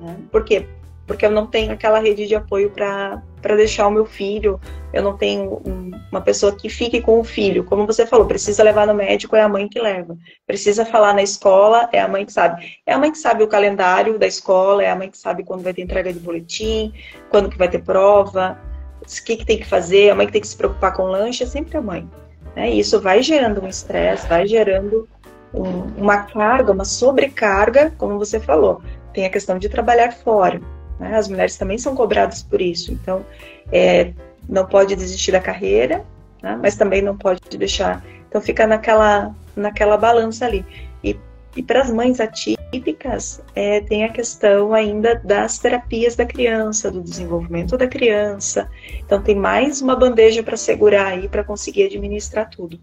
Né? 0.00 0.14
Por 0.30 0.44
quê? 0.44 0.66
Porque 1.10 1.26
eu 1.26 1.30
não 1.32 1.44
tenho 1.44 1.72
aquela 1.72 1.98
rede 1.98 2.28
de 2.28 2.36
apoio 2.36 2.70
para 2.70 3.20
deixar 3.56 3.88
o 3.88 3.90
meu 3.90 4.06
filho, 4.06 4.60
eu 4.92 5.02
não 5.02 5.16
tenho 5.16 5.60
um, 5.66 5.90
uma 6.08 6.20
pessoa 6.20 6.54
que 6.54 6.68
fique 6.68 7.00
com 7.00 7.18
o 7.18 7.24
filho. 7.24 7.64
Como 7.64 7.84
você 7.84 8.06
falou, 8.06 8.26
precisa 8.26 8.62
levar 8.62 8.86
no 8.86 8.94
médico, 8.94 9.34
é 9.34 9.42
a 9.42 9.48
mãe 9.48 9.68
que 9.68 9.80
leva. 9.80 10.16
Precisa 10.46 10.86
falar 10.86 11.12
na 11.12 11.20
escola, 11.20 11.88
é 11.92 12.00
a 12.00 12.06
mãe 12.06 12.24
que 12.24 12.32
sabe. 12.32 12.64
É 12.86 12.92
a 12.92 12.98
mãe 12.98 13.10
que 13.10 13.18
sabe 13.18 13.42
o 13.42 13.48
calendário 13.48 14.20
da 14.20 14.26
escola, 14.28 14.84
é 14.84 14.88
a 14.88 14.94
mãe 14.94 15.10
que 15.10 15.18
sabe 15.18 15.42
quando 15.42 15.64
vai 15.64 15.74
ter 15.74 15.82
entrega 15.82 16.12
de 16.12 16.20
boletim, 16.20 16.94
quando 17.28 17.50
que 17.50 17.58
vai 17.58 17.68
ter 17.68 17.82
prova, 17.82 18.56
o 19.02 19.24
que, 19.24 19.38
que 19.38 19.44
tem 19.44 19.58
que 19.58 19.66
fazer, 19.66 20.10
a 20.10 20.14
mãe 20.14 20.26
que 20.26 20.32
tem 20.32 20.42
que 20.42 20.46
se 20.46 20.56
preocupar 20.56 20.94
com 20.94 21.02
o 21.02 21.10
lanche, 21.10 21.42
é 21.42 21.46
sempre 21.48 21.76
a 21.76 21.82
mãe. 21.82 22.08
Né? 22.54 22.70
E 22.70 22.78
isso 22.78 23.00
vai 23.00 23.20
gerando 23.20 23.60
um 23.60 23.66
estresse, 23.66 24.28
vai 24.28 24.46
gerando 24.46 25.08
um, 25.52 26.04
uma 26.04 26.18
carga, 26.18 26.70
uma 26.70 26.84
sobrecarga, 26.84 27.92
como 27.98 28.16
você 28.16 28.38
falou. 28.38 28.80
Tem 29.12 29.26
a 29.26 29.30
questão 29.30 29.58
de 29.58 29.68
trabalhar 29.68 30.12
fora. 30.12 30.60
Né? 31.00 31.16
As 31.16 31.26
mulheres 31.26 31.56
também 31.56 31.78
são 31.78 31.96
cobradas 31.96 32.42
por 32.42 32.60
isso. 32.60 32.92
Então, 32.92 33.24
é, 33.72 34.12
não 34.46 34.66
pode 34.66 34.94
desistir 34.94 35.32
da 35.32 35.40
carreira, 35.40 36.04
né? 36.42 36.58
mas 36.60 36.76
também 36.76 37.00
não 37.00 37.16
pode 37.16 37.40
deixar. 37.56 38.04
Então, 38.28 38.40
fica 38.40 38.66
naquela, 38.66 39.34
naquela 39.56 39.96
balança 39.96 40.44
ali. 40.44 40.64
E, 41.02 41.16
e 41.56 41.62
para 41.62 41.80
as 41.80 41.90
mães 41.90 42.20
atípicas, 42.20 43.42
é, 43.54 43.80
tem 43.80 44.04
a 44.04 44.10
questão 44.10 44.74
ainda 44.74 45.20
das 45.24 45.58
terapias 45.58 46.14
da 46.14 46.26
criança, 46.26 46.90
do 46.90 47.00
desenvolvimento 47.00 47.76
da 47.78 47.88
criança. 47.88 48.68
Então, 48.98 49.22
tem 49.22 49.34
mais 49.34 49.80
uma 49.80 49.96
bandeja 49.96 50.42
para 50.42 50.56
segurar 50.56 51.06
aí 51.06 51.28
para 51.28 51.42
conseguir 51.42 51.84
administrar 51.84 52.50
tudo. 52.50 52.78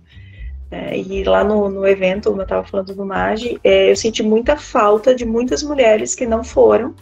É, 0.70 0.98
e 0.98 1.24
lá 1.24 1.46
no, 1.46 1.70
no, 1.70 1.88
evento, 1.88 2.30
como 2.30 2.42
eu 2.42 2.44
estava 2.44 2.68
falando 2.68 2.94
do 2.94 3.06
MAGE, 3.06 3.58
é, 3.64 3.90
eu 3.90 3.96
senti 3.96 4.22
muita 4.22 4.58
falta 4.58 5.16
de 5.16 5.24
muitas 5.24 5.64
mulheres 5.64 6.14
que 6.14 6.26
não 6.26 6.44
foram, 6.44 6.94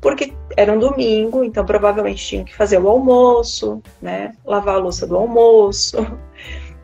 porque 0.00 0.34
era 0.56 0.72
um 0.72 0.78
domingo, 0.78 1.42
então 1.44 1.64
provavelmente 1.64 2.24
tinham 2.24 2.44
que 2.44 2.54
fazer 2.54 2.78
o 2.78 2.88
almoço, 2.88 3.82
né, 4.00 4.32
lavar 4.44 4.76
a 4.76 4.78
louça 4.78 5.06
do 5.06 5.16
almoço. 5.16 5.96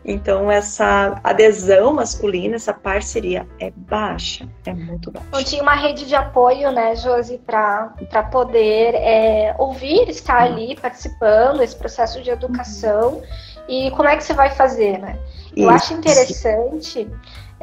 Então, 0.05 0.51
essa 0.51 1.21
adesão 1.23 1.95
masculina, 1.95 2.57
essa 2.57 2.75
parceria 2.75 3.47
é 3.61 3.71
baixa, 3.71 4.49
é 4.67 4.75
muito 4.75 5.13
baixa. 5.13 5.29
Não 5.31 5.45
tinha 5.45 5.63
uma 5.63 5.75
rede 5.75 6.07
de 6.07 6.15
apoio, 6.17 6.73
né, 6.73 6.97
Josi, 6.97 7.39
para 7.39 7.95
poder 8.33 8.97
é, 8.97 9.55
ouvir, 9.59 10.09
estar 10.09 10.43
ali 10.43 10.75
participando 10.75 11.59
desse 11.59 11.77
processo 11.77 12.21
de 12.21 12.31
educação. 12.31 13.13
Uhum. 13.13 13.23
E 13.69 13.91
como 13.93 14.09
é 14.09 14.17
que 14.17 14.25
você 14.25 14.35
vai 14.35 14.51
fazer, 14.51 14.99
né? 14.99 15.17
Eu 15.57 15.71
acho 15.71 15.95
interessante 15.95 17.09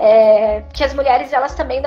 é, 0.02 0.64
que 0.72 0.82
as 0.82 0.94
mulheres, 0.94 1.34
elas 1.34 1.54
também. 1.56 1.82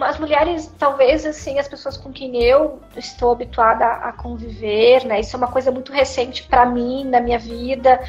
As 0.00 0.18
mulheres, 0.18 0.72
talvez, 0.78 1.26
assim, 1.26 1.58
as 1.58 1.68
pessoas 1.68 1.94
com 1.94 2.10
quem 2.10 2.42
eu 2.42 2.80
estou 2.96 3.32
habituada 3.32 3.84
a 3.84 4.12
conviver, 4.14 5.04
né? 5.04 5.20
Isso 5.20 5.36
é 5.36 5.38
uma 5.38 5.46
coisa 5.46 5.70
muito 5.70 5.92
recente 5.92 6.44
para 6.44 6.64
mim, 6.64 7.04
na 7.04 7.20
minha 7.20 7.38
vida. 7.38 8.00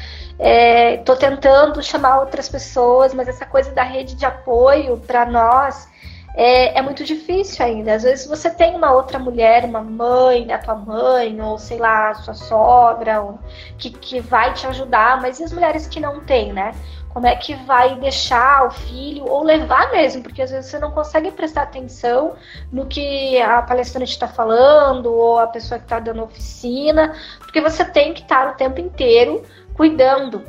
Estou 0.98 1.16
é, 1.16 1.18
tentando 1.18 1.82
chamar 1.82 2.20
outras 2.20 2.48
pessoas, 2.48 3.12
mas 3.12 3.28
essa 3.28 3.44
coisa 3.44 3.70
da 3.72 3.82
rede 3.82 4.14
de 4.14 4.24
apoio 4.24 4.96
para 5.06 5.26
nós 5.26 5.86
é, 6.34 6.78
é, 6.78 6.80
muito 6.80 7.04
difícil 7.04 7.62
ainda. 7.62 7.92
Às 7.94 8.04
vezes 8.04 8.26
você 8.26 8.48
tem 8.48 8.74
uma 8.74 8.92
outra 8.92 9.18
mulher, 9.18 9.64
uma 9.66 9.82
mãe, 9.82 10.50
a 10.50 10.58
tua 10.58 10.76
mãe, 10.76 11.38
ou 11.42 11.58
sei 11.58 11.76
lá, 11.76 12.14
sua 12.14 12.32
sogra, 12.32 13.20
ou, 13.20 13.38
que, 13.76 13.90
que 13.90 14.20
vai 14.20 14.54
te 14.54 14.66
ajudar, 14.66 15.20
mas 15.20 15.40
e 15.40 15.44
as 15.44 15.52
mulheres 15.52 15.86
que 15.86 16.00
não 16.00 16.20
têm, 16.20 16.54
né? 16.54 16.72
Como 17.12 17.26
é 17.26 17.36
que 17.36 17.54
vai 17.54 17.94
deixar 17.96 18.66
o 18.66 18.70
filho, 18.70 19.28
ou 19.28 19.42
levar 19.42 19.90
mesmo, 19.92 20.22
porque 20.22 20.40
às 20.40 20.50
vezes 20.50 20.70
você 20.70 20.78
não 20.78 20.90
consegue 20.90 21.30
prestar 21.30 21.62
atenção 21.62 22.34
no 22.72 22.86
que 22.86 23.40
a 23.40 23.60
palestrante 23.60 24.12
está 24.12 24.26
falando, 24.26 25.12
ou 25.12 25.38
a 25.38 25.46
pessoa 25.46 25.78
que 25.78 25.84
está 25.84 26.00
dando 26.00 26.22
oficina, 26.22 27.14
porque 27.38 27.60
você 27.60 27.84
tem 27.84 28.14
que 28.14 28.22
estar 28.22 28.48
o 28.48 28.54
tempo 28.54 28.80
inteiro 28.80 29.42
cuidando. 29.74 30.42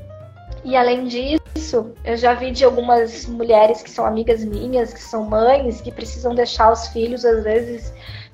E 0.63 0.78
além 0.78 1.04
disso, 1.04 1.91
eu 2.06 2.15
já 2.15 2.34
vi 2.34 2.52
de 2.52 2.63
algumas 2.63 3.26
mulheres 3.26 3.82
que 3.82 3.89
são 3.89 4.06
amigas 4.06 4.45
minhas, 4.45 4.93
que 4.93 5.02
são 5.02 5.26
mães, 5.26 5.82
que 5.82 5.91
precisam 5.91 6.34
deixar 6.34 6.71
os 6.71 6.88
filhos, 6.88 7.26
às 7.26 7.43
vezes 7.43 7.93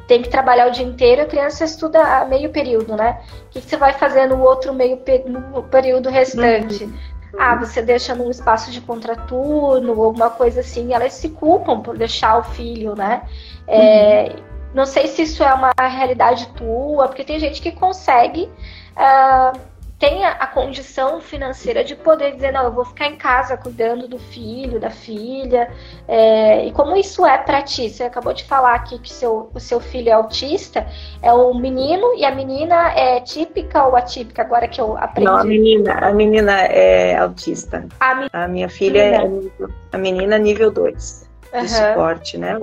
tem 0.09 0.23
que 0.23 0.29
trabalhar 0.29 0.67
o 0.67 0.71
dia 0.71 0.85
inteiro, 0.85 1.21
a 1.21 1.25
criança 1.25 1.63
estuda 1.63 2.25
meio 2.25 2.49
período, 2.49 2.95
né? 2.95 3.21
O 3.45 3.49
que, 3.49 3.61
que 3.61 3.69
você 3.69 3.77
vai 3.77 3.93
fazer 3.93 4.25
no 4.25 4.41
outro 4.41 4.73
meio 4.73 4.99
no 5.27 5.61
período 5.63 6.09
restante? 6.09 6.85
Uhum. 6.85 6.93
Ah, 7.37 7.55
você 7.55 7.81
deixa 7.81 8.15
num 8.15 8.31
espaço 8.31 8.71
de 8.71 8.81
contraturno 8.81 9.91
alguma 10.01 10.29
coisa 10.29 10.61
assim, 10.61 10.93
elas 10.93 11.13
se 11.13 11.29
culpam 11.29 11.81
por 11.81 11.97
deixar 11.97 12.39
o 12.39 12.43
filho, 12.43 12.95
né? 12.95 13.23
É, 13.67 14.33
uhum. 14.35 14.43
Não 14.73 14.85
sei 14.85 15.07
se 15.07 15.23
isso 15.23 15.43
é 15.43 15.53
uma 15.53 15.71
realidade 15.79 16.47
tua, 16.49 17.07
porque 17.07 17.23
tem 17.23 17.39
gente 17.39 17.61
que 17.61 17.71
consegue 17.71 18.49
uh, 18.95 19.59
tenha 19.99 20.29
a 20.29 20.47
condição 20.47 21.19
financeira 21.19 21.83
de 21.83 21.93
poder 21.93 22.33
dizer, 22.33 22.53
não, 22.53 22.63
eu 22.63 22.71
vou 22.71 22.85
ficar 22.85 23.07
em 23.07 23.17
casa 23.17 23.57
cuidando 23.57 24.07
do 24.07 24.17
filho, 24.17 24.79
da 24.79 24.89
filha. 24.89 25.69
É, 26.07 26.65
e 26.65 26.71
como 26.71 26.95
isso 26.95 27.25
é 27.25 27.37
para 27.37 27.61
ti? 27.61 27.89
Você 27.89 28.03
acabou 28.03 28.33
de 28.33 28.45
falar 28.45 28.75
aqui 28.75 28.97
que 28.97 29.11
seu, 29.11 29.49
o 29.53 29.59
seu 29.59 29.81
filho 29.81 30.07
é 30.07 30.13
autista, 30.13 30.87
é 31.21 31.33
um 31.33 31.53
menino 31.53 32.15
e 32.15 32.23
a 32.23 32.33
menina 32.33 32.93
é 32.93 33.19
típica 33.19 33.85
ou 33.85 33.95
atípica, 33.97 34.41
agora 34.41 34.69
que 34.69 34.79
eu 34.79 34.97
aprendi? 34.97 35.29
Não, 35.29 35.35
a 35.35 35.43
menina, 35.43 35.93
a 35.93 36.13
menina 36.13 36.61
é 36.61 37.17
autista. 37.17 37.85
A, 37.99 38.43
a 38.43 38.47
minha 38.47 38.69
filha 38.69 39.23
menina. 39.23 39.51
é 39.59 39.95
a 39.95 39.97
menina 39.97 40.37
nível 40.37 40.71
2 40.71 41.27
de 41.51 41.57
uhum. 41.57 41.67
suporte, 41.67 42.37
né? 42.37 42.57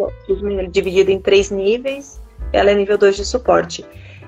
Dividido 0.70 1.10
em 1.10 1.20
três 1.20 1.50
níveis, 1.50 2.18
ela 2.50 2.70
é 2.70 2.74
nível 2.74 2.96
2 2.96 3.16
de 3.16 3.26
suporte. 3.26 3.84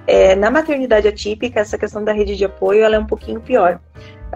É, 0.08 0.34
na 0.34 0.50
maternidade 0.50 1.06
atípica, 1.06 1.60
essa 1.60 1.76
questão 1.76 2.02
da 2.02 2.14
rede 2.14 2.34
de 2.34 2.42
apoio 2.46 2.82
ela 2.82 2.96
é 2.96 2.98
um 2.98 3.04
pouquinho 3.04 3.42
pior. 3.42 3.78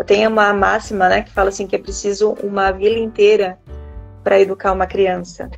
Tem 0.06 0.26
uma 0.26 0.52
máxima 0.52 1.08
né, 1.08 1.22
que 1.22 1.30
fala 1.30 1.48
assim 1.48 1.66
que 1.66 1.74
é 1.74 1.78
preciso 1.78 2.36
uma 2.42 2.70
vila 2.70 2.98
inteira 2.98 3.58
para 4.22 4.38
educar 4.38 4.72
uma 4.72 4.86
criança. 4.86 5.50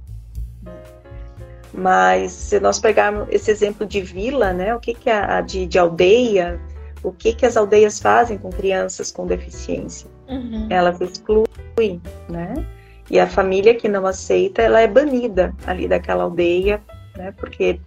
Mas 1.73 2.31
se 2.31 2.61
nós 2.61 2.79
pegarmos 2.79 3.27
esse 3.29 3.51
exemplo 3.51 3.85
de 3.85 4.01
vila, 4.01 4.53
né, 4.53 4.73
o 4.73 4.79
que, 4.79 4.95
que 4.95 5.11
é 5.11 5.17
a 5.17 5.41
de, 5.41 5.67
de 5.67 5.81
aldeia, 5.81 6.61
o 7.03 7.11
que, 7.11 7.35
que 7.35 7.45
as 7.45 7.57
aldeias 7.57 7.99
fazem 7.99 8.39
com 8.39 8.51
crianças 8.51 9.11
com 9.11 9.27
deficiência? 9.27 10.09
Uhum. 10.29 10.69
Elas 10.71 11.01
excluem, 11.01 12.01
né? 12.29 12.65
E 13.11 13.19
a 13.19 13.27
família 13.27 13.75
que 13.75 13.89
não 13.89 14.07
aceita, 14.07 14.63
ela 14.63 14.81
é 14.81 14.87
banida 14.87 15.53
ali 15.67 15.89
daquela 15.89 16.23
aldeia 16.23 16.81
né? 17.17 17.33
Porque 17.33 17.81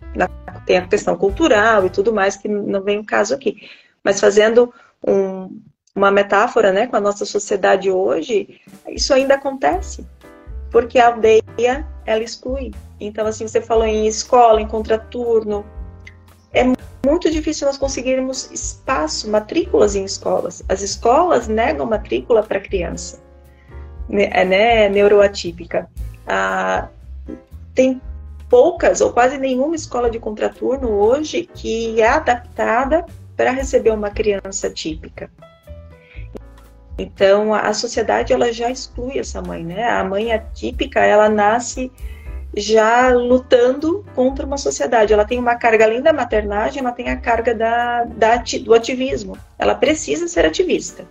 tem 0.65 0.77
a 0.77 0.87
questão 0.87 1.15
cultural 1.15 1.85
e 1.85 1.89
tudo 1.89 2.13
mais 2.13 2.35
que 2.35 2.47
não 2.47 2.81
vem 2.81 2.99
o 2.99 3.05
caso 3.05 3.33
aqui. 3.33 3.69
Mas 4.03 4.19
fazendo 4.19 4.73
um, 5.05 5.61
uma 5.95 6.11
metáfora, 6.11 6.71
né, 6.71 6.87
com 6.87 6.95
a 6.95 7.01
nossa 7.01 7.25
sociedade 7.25 7.89
hoje, 7.89 8.61
isso 8.87 9.13
ainda 9.13 9.35
acontece, 9.35 10.05
porque 10.71 10.99
a 10.99 11.07
aldeia 11.07 11.87
ela 12.05 12.23
exclui. 12.23 12.71
Então, 12.99 13.27
assim, 13.27 13.47
você 13.47 13.61
falou 13.61 13.85
em 13.85 14.07
escola, 14.07 14.61
em 14.61 14.67
contraturno, 14.67 15.65
é 16.53 16.63
muito 17.05 17.29
difícil 17.29 17.67
nós 17.67 17.77
conseguirmos 17.77 18.49
espaço, 18.51 19.29
matrículas 19.29 19.95
em 19.95 20.03
escolas. 20.03 20.63
As 20.67 20.81
escolas 20.81 21.47
negam 21.47 21.85
matrícula 21.85 22.43
para 22.43 22.59
criança, 22.59 23.21
né, 24.09 24.27
né 24.45 24.89
neuroatípica. 24.89 25.89
Ah, 26.25 26.87
tem 27.73 28.01
poucas 28.49 29.01
ou 29.01 29.11
quase 29.11 29.37
nenhuma 29.37 29.75
escola 29.75 30.09
de 30.09 30.19
contraturno 30.19 30.89
hoje 30.89 31.49
que 31.53 32.01
é 32.01 32.07
adaptada 32.07 33.05
para 33.35 33.51
receber 33.51 33.91
uma 33.91 34.09
criança 34.09 34.69
típica. 34.69 35.29
Então 36.97 37.53
a 37.53 37.71
sociedade 37.73 38.33
ela 38.33 38.51
já 38.51 38.71
exclui 38.71 39.19
essa 39.19 39.41
mãe, 39.41 39.63
né? 39.63 39.87
A 39.87 40.03
mãe 40.03 40.31
atípica 40.31 40.99
ela 40.99 41.29
nasce 41.29 41.91
já 42.55 43.13
lutando 43.13 44.03
contra 44.15 44.45
uma 44.45 44.57
sociedade. 44.57 45.13
Ela 45.13 45.25
tem 45.25 45.37
uma 45.37 45.55
carga 45.55 45.85
além 45.85 46.01
da 46.01 46.11
maternagem, 46.11 46.79
ela 46.79 46.91
tem 46.91 47.09
a 47.09 47.17
carga 47.17 47.53
da, 47.53 48.03
da 48.05 48.43
do 48.63 48.73
ativismo. 48.73 49.37
Ela 49.59 49.75
precisa 49.75 50.27
ser 50.27 50.45
ativista. 50.45 51.05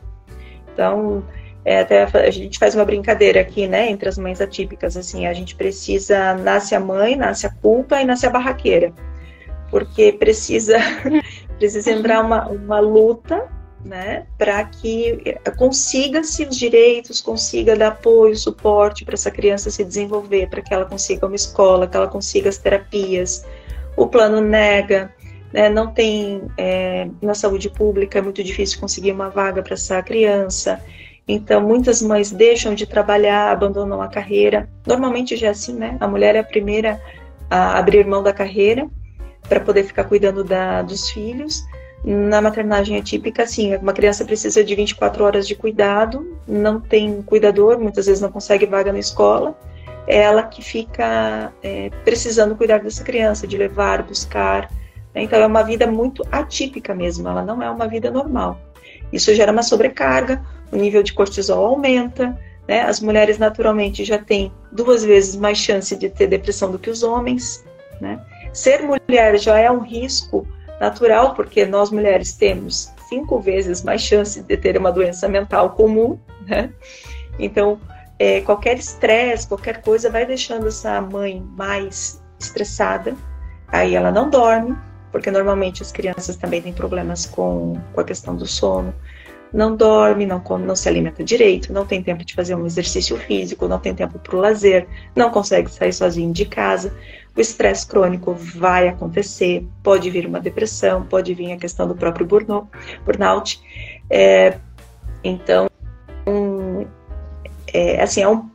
Então 0.72 1.22
é, 1.66 1.80
até 1.80 2.04
a 2.04 2.30
gente 2.30 2.60
faz 2.60 2.76
uma 2.76 2.84
brincadeira 2.84 3.40
aqui, 3.40 3.66
né, 3.66 3.90
entre 3.90 4.08
as 4.08 4.16
mães 4.16 4.40
atípicas, 4.40 4.96
assim, 4.96 5.26
a 5.26 5.34
gente 5.34 5.56
precisa, 5.56 6.32
nasce 6.34 6.76
a 6.76 6.80
mãe, 6.80 7.16
nasce 7.16 7.44
a 7.44 7.50
culpa 7.50 8.00
e 8.00 8.04
nasce 8.04 8.24
a 8.24 8.30
barraqueira, 8.30 8.92
porque 9.68 10.12
precisa, 10.12 10.78
precisa 11.58 11.90
entrar 11.90 12.24
uma, 12.24 12.46
uma 12.46 12.78
luta, 12.78 13.48
né, 13.84 14.26
para 14.38 14.62
que 14.62 15.36
consiga-se 15.58 16.44
os 16.44 16.56
direitos, 16.56 17.20
consiga 17.20 17.74
dar 17.74 17.88
apoio, 17.88 18.36
suporte 18.36 19.04
para 19.04 19.14
essa 19.14 19.30
criança 19.32 19.68
se 19.68 19.84
desenvolver, 19.84 20.48
para 20.48 20.62
que 20.62 20.72
ela 20.72 20.84
consiga 20.84 21.26
uma 21.26 21.34
escola, 21.34 21.88
que 21.88 21.96
ela 21.96 22.06
consiga 22.06 22.48
as 22.48 22.58
terapias. 22.58 23.44
O 23.96 24.06
plano 24.06 24.40
nega, 24.40 25.12
né, 25.52 25.68
não 25.68 25.92
tem 25.92 26.42
é, 26.56 27.08
na 27.20 27.34
saúde 27.34 27.68
pública 27.70 28.20
é 28.20 28.22
muito 28.22 28.42
difícil 28.44 28.78
conseguir 28.78 29.10
uma 29.10 29.30
vaga 29.30 29.64
para 29.64 29.74
essa 29.74 30.00
criança. 30.00 30.80
Então, 31.28 31.60
muitas 31.60 32.00
mães 32.00 32.30
deixam 32.30 32.72
de 32.74 32.86
trabalhar, 32.86 33.50
abandonam 33.50 34.00
a 34.00 34.06
carreira. 34.06 34.68
Normalmente 34.86 35.36
já 35.36 35.48
é 35.48 35.50
assim, 35.50 35.74
né? 35.74 35.96
A 35.98 36.06
mulher 36.06 36.36
é 36.36 36.38
a 36.38 36.44
primeira 36.44 37.00
a 37.50 37.78
abrir 37.78 38.06
mão 38.06 38.22
da 38.22 38.32
carreira 38.32 38.88
para 39.48 39.60
poder 39.60 39.84
ficar 39.84 40.04
cuidando 40.04 40.44
da, 40.44 40.82
dos 40.82 41.10
filhos. 41.10 41.64
Na 42.04 42.40
maternagem 42.40 42.96
atípica, 42.96 43.44
sim, 43.44 43.74
uma 43.76 43.92
criança 43.92 44.24
precisa 44.24 44.62
de 44.62 44.74
24 44.76 45.24
horas 45.24 45.48
de 45.48 45.56
cuidado, 45.56 46.36
não 46.46 46.80
tem 46.80 47.20
cuidador, 47.22 47.80
muitas 47.80 48.06
vezes 48.06 48.20
não 48.20 48.30
consegue 48.30 48.64
vaga 48.64 48.92
na 48.92 48.98
escola, 48.98 49.58
é 50.06 50.18
ela 50.18 50.44
que 50.44 50.62
fica 50.62 51.52
é, 51.62 51.90
precisando 52.04 52.54
cuidar 52.54 52.78
dessa 52.78 53.02
criança, 53.02 53.46
de 53.46 53.58
levar, 53.58 54.04
buscar. 54.04 54.70
Né? 55.12 55.22
Então, 55.22 55.40
é 55.40 55.46
uma 55.46 55.64
vida 55.64 55.86
muito 55.88 56.22
atípica 56.30 56.94
mesmo, 56.94 57.28
ela 57.28 57.42
não 57.42 57.60
é 57.60 57.68
uma 57.68 57.88
vida 57.88 58.08
normal. 58.08 58.60
Isso 59.12 59.34
gera 59.34 59.50
uma 59.50 59.64
sobrecarga, 59.64 60.44
o 60.72 60.76
nível 60.76 61.02
de 61.02 61.12
cortisol 61.12 61.64
aumenta, 61.66 62.38
né? 62.66 62.82
As 62.82 63.00
mulheres 63.00 63.38
naturalmente 63.38 64.04
já 64.04 64.18
têm 64.18 64.52
duas 64.72 65.04
vezes 65.04 65.36
mais 65.36 65.58
chance 65.58 65.94
de 65.96 66.08
ter 66.08 66.26
depressão 66.26 66.70
do 66.70 66.78
que 66.78 66.90
os 66.90 67.02
homens, 67.02 67.64
né? 68.00 68.20
Ser 68.52 68.82
mulher 68.82 69.38
já 69.38 69.58
é 69.58 69.70
um 69.70 69.80
risco 69.80 70.46
natural, 70.80 71.34
porque 71.34 71.64
nós 71.64 71.90
mulheres 71.90 72.32
temos 72.32 72.92
cinco 73.08 73.38
vezes 73.38 73.82
mais 73.82 74.02
chance 74.02 74.42
de 74.42 74.56
ter 74.56 74.76
uma 74.76 74.90
doença 74.90 75.28
mental 75.28 75.70
comum, 75.70 76.18
né? 76.46 76.70
Então, 77.38 77.78
é, 78.18 78.40
qualquer 78.40 78.78
estresse, 78.78 79.46
qualquer 79.46 79.82
coisa 79.82 80.10
vai 80.10 80.26
deixando 80.26 80.68
essa 80.68 81.00
mãe 81.00 81.42
mais 81.56 82.22
estressada, 82.38 83.14
aí 83.68 83.94
ela 83.94 84.10
não 84.10 84.28
dorme, 84.28 84.76
porque 85.12 85.30
normalmente 85.30 85.82
as 85.82 85.92
crianças 85.92 86.36
também 86.36 86.60
têm 86.60 86.72
problemas 86.72 87.26
com, 87.26 87.78
com 87.92 88.00
a 88.00 88.04
questão 88.04 88.34
do 88.34 88.46
sono, 88.46 88.94
não 89.52 89.76
dorme, 89.76 90.26
não 90.26 90.40
come, 90.40 90.66
não 90.66 90.76
se 90.76 90.88
alimenta 90.88 91.22
direito, 91.24 91.72
não 91.72 91.86
tem 91.86 92.02
tempo 92.02 92.24
de 92.24 92.34
fazer 92.34 92.54
um 92.54 92.66
exercício 92.66 93.16
físico, 93.16 93.68
não 93.68 93.78
tem 93.78 93.94
tempo 93.94 94.18
para 94.18 94.36
o 94.36 94.40
lazer, 94.40 94.86
não 95.14 95.30
consegue 95.30 95.70
sair 95.70 95.92
sozinho 95.92 96.32
de 96.32 96.44
casa. 96.44 96.92
O 97.36 97.40
estresse 97.40 97.86
crônico 97.86 98.32
vai 98.32 98.88
acontecer, 98.88 99.66
pode 99.82 100.10
vir 100.10 100.26
uma 100.26 100.40
depressão, 100.40 101.04
pode 101.04 101.34
vir 101.34 101.52
a 101.52 101.56
questão 101.56 101.86
do 101.86 101.94
próprio 101.94 102.26
burnout. 102.26 103.60
É, 104.08 104.58
então, 105.22 105.68
é, 107.72 108.02
assim, 108.02 108.22
é, 108.22 108.28
um, 108.28 108.48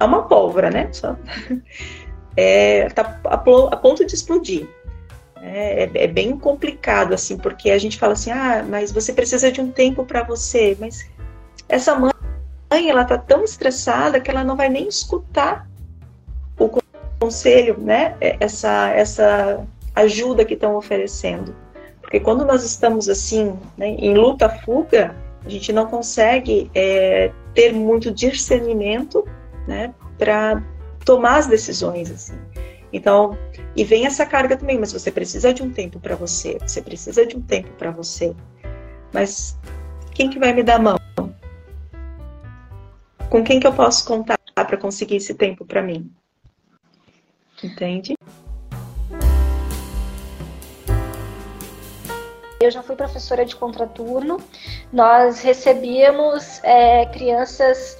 é 0.00 0.04
uma 0.04 0.22
pólvora, 0.22 0.70
né? 0.70 0.88
Só, 0.92 1.16
é, 2.36 2.88
tá 2.88 3.20
a, 3.24 3.34
a 3.34 3.76
ponto 3.76 4.04
de 4.04 4.14
explodir. 4.14 4.68
É, 5.48 5.84
é, 5.84 5.90
é, 5.94 6.06
bem 6.08 6.36
complicado, 6.36 7.14
assim, 7.14 7.36
porque 7.38 7.70
a 7.70 7.78
gente 7.78 7.98
fala 7.98 8.14
assim, 8.14 8.32
ah, 8.32 8.64
mas 8.68 8.90
você 8.90 9.12
precisa 9.12 9.52
de 9.52 9.60
um 9.60 9.70
tempo 9.70 10.04
para 10.04 10.24
você. 10.24 10.76
Mas 10.80 11.08
essa 11.68 11.94
mãe, 11.94 12.10
ela 12.70 13.04
tá 13.04 13.16
tão 13.16 13.44
estressada 13.44 14.20
que 14.20 14.28
ela 14.28 14.42
não 14.42 14.56
vai 14.56 14.68
nem 14.68 14.88
escutar 14.88 15.68
o 16.58 16.68
conselho, 17.20 17.78
né? 17.78 18.16
É, 18.20 18.36
essa, 18.40 18.88
essa 18.90 19.64
ajuda 19.94 20.44
que 20.44 20.54
estão 20.54 20.74
oferecendo. 20.74 21.54
Porque 22.02 22.18
quando 22.18 22.44
nós 22.44 22.64
estamos 22.64 23.08
assim, 23.08 23.56
né, 23.76 23.88
em 23.88 24.14
luta-fuga, 24.14 25.14
a 25.44 25.48
gente 25.48 25.72
não 25.72 25.86
consegue 25.86 26.68
é, 26.74 27.30
ter 27.54 27.72
muito 27.72 28.10
discernimento, 28.10 29.24
né, 29.66 29.94
para 30.18 30.60
tomar 31.04 31.36
as 31.36 31.46
decisões, 31.46 32.10
assim. 32.10 32.34
Então, 32.96 33.36
e 33.76 33.84
vem 33.84 34.06
essa 34.06 34.24
carga 34.24 34.56
também, 34.56 34.80
mas 34.80 34.90
você 34.90 35.12
precisa 35.12 35.52
de 35.52 35.62
um 35.62 35.70
tempo 35.70 36.00
para 36.00 36.16
você, 36.16 36.56
você 36.58 36.80
precisa 36.80 37.26
de 37.26 37.36
um 37.36 37.42
tempo 37.42 37.68
para 37.76 37.90
você. 37.90 38.34
Mas 39.12 39.54
quem 40.14 40.30
que 40.30 40.38
vai 40.38 40.54
me 40.54 40.62
dar 40.62 40.76
a 40.76 40.78
mão? 40.78 40.96
Com 43.28 43.44
quem 43.44 43.60
que 43.60 43.66
eu 43.66 43.74
posso 43.74 44.06
contar 44.06 44.38
para 44.54 44.78
conseguir 44.78 45.16
esse 45.16 45.34
tempo 45.34 45.66
para 45.66 45.82
mim? 45.82 46.10
Entende? 47.62 48.14
Eu 52.58 52.70
já 52.70 52.82
fui 52.82 52.96
professora 52.96 53.44
de 53.44 53.54
contraturno. 53.56 54.38
Nós 54.90 55.42
recebíamos 55.42 56.64
é, 56.64 57.04
crianças 57.04 57.98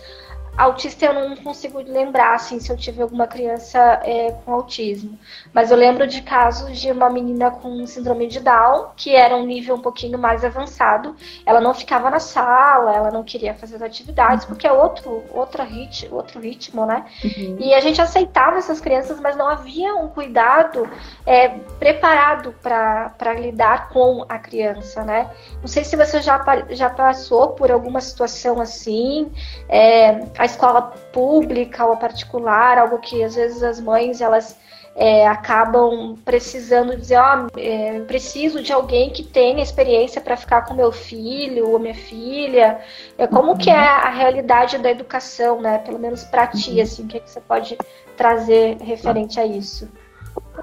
Autista 0.57 1.07
eu 1.07 1.15
não 1.15 1.37
consigo 1.37 1.79
lembrar 1.81 2.35
assim, 2.35 2.59
se 2.59 2.73
eu 2.73 2.77
tive 2.77 3.03
alguma 3.03 3.27
criança 3.27 3.79
é, 4.03 4.33
com 4.45 4.53
autismo. 4.53 5.19
Mas 5.53 5.71
eu 5.71 5.77
lembro 5.77 6.07
de 6.07 6.23
casos 6.23 6.79
de 6.79 6.91
uma 6.91 7.11
menina 7.11 7.51
com 7.51 7.87
síndrome 7.87 8.27
de 8.27 8.41
Down, 8.41 8.89
que 8.97 9.15
era 9.15 9.37
um 9.37 9.45
nível 9.45 9.77
um 9.77 9.81
pouquinho 9.81 10.19
mais 10.19 10.45
avançado. 10.45 11.15
Ela 11.45 11.61
não 11.61 11.75
ficava 11.75 12.09
na 12.09 12.21
sala, 12.21 12.95
ela 12.95 13.11
não 13.11 13.23
queria 13.23 13.55
fazer 13.55 13.77
as 13.77 13.83
atividades, 13.83 14.45
uhum. 14.45 14.51
porque 14.51 14.67
é 14.67 14.73
outro, 14.73 15.23
outro, 15.31 15.63
rit, 15.63 16.09
outro 16.11 16.41
ritmo, 16.41 16.87
né? 16.87 17.05
Uhum. 17.23 17.57
E 17.61 17.75
a 17.75 17.81
gente 17.81 18.01
aceitava 18.01 18.57
essas 18.57 18.81
crianças, 18.81 19.21
mas 19.21 19.37
não 19.37 19.49
havia 19.49 19.95
um 19.95 20.09
cuidado 20.09 20.89
é, 21.27 21.49
preparado 21.79 22.55
para 22.63 23.35
lidar 23.35 23.91
com 23.91 24.25
a 24.29 24.39
criança, 24.39 25.05
né? 25.05 25.31
Não 25.61 25.69
sei 25.69 25.85
se 25.85 25.97
você 25.97 26.23
já, 26.23 26.43
já 26.71 26.89
passou 26.89 27.51
por 27.51 27.71
alguma 27.71 28.01
situação 28.01 28.61
assim. 28.61 29.31
É, 29.69 30.25
a 30.39 30.46
escola 30.47 30.83
pública 31.13 31.87
ou 31.87 31.97
particular, 31.97 32.79
algo 32.79 32.99
que 32.99 33.23
às 33.23 33.35
vezes 33.35 33.63
as 33.63 33.81
mães 33.81 34.21
elas 34.21 34.57
é, 34.97 35.29
acabam 35.29 36.17
precisando 36.25 36.97
dizer, 36.97 37.19
ó, 37.19 37.45
oh, 37.45 37.61
é, 37.61 38.01
preciso 38.01 38.63
de 38.63 38.73
alguém 38.73 39.11
que 39.11 39.23
tenha 39.23 39.63
experiência 39.63 40.23
para 40.23 40.39
ficar 40.39 40.63
com 40.63 40.73
meu 40.73 40.91
filho 40.91 41.69
ou 41.69 41.79
minha 41.79 41.95
filha. 41.95 42.81
É 43.19 43.27
como 43.27 43.53
uhum. 43.53 43.59
que 43.59 43.69
é 43.69 43.79
a 43.79 44.09
realidade 44.09 44.79
da 44.79 44.91
educação, 44.91 45.61
né? 45.61 45.79
Pelo 45.79 45.99
menos 45.99 46.25
para 46.25 46.47
ti, 46.47 46.77
uhum. 46.77 46.83
assim, 46.83 47.05
o 47.05 47.07
que, 47.07 47.19
é 47.19 47.21
que 47.21 47.31
você 47.31 47.41
pode 47.43 47.77
trazer 48.17 48.79
referente 48.81 49.39
a 49.39 49.45
isso? 49.45 49.87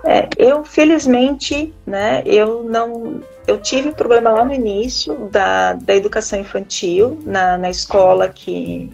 É, 0.04 0.28
eu 0.38 0.64
felizmente, 0.66 1.74
né, 1.86 2.24
eu 2.26 2.64
não, 2.64 3.22
eu 3.48 3.60
tive 3.62 3.92
problema 3.92 4.32
lá 4.32 4.44
no 4.44 4.54
início 4.54 5.30
da, 5.32 5.74
da 5.74 5.96
educação 5.96 6.40
infantil 6.40 7.20
na, 7.24 7.58
na 7.58 7.70
escola 7.70 8.28
que 8.28 8.92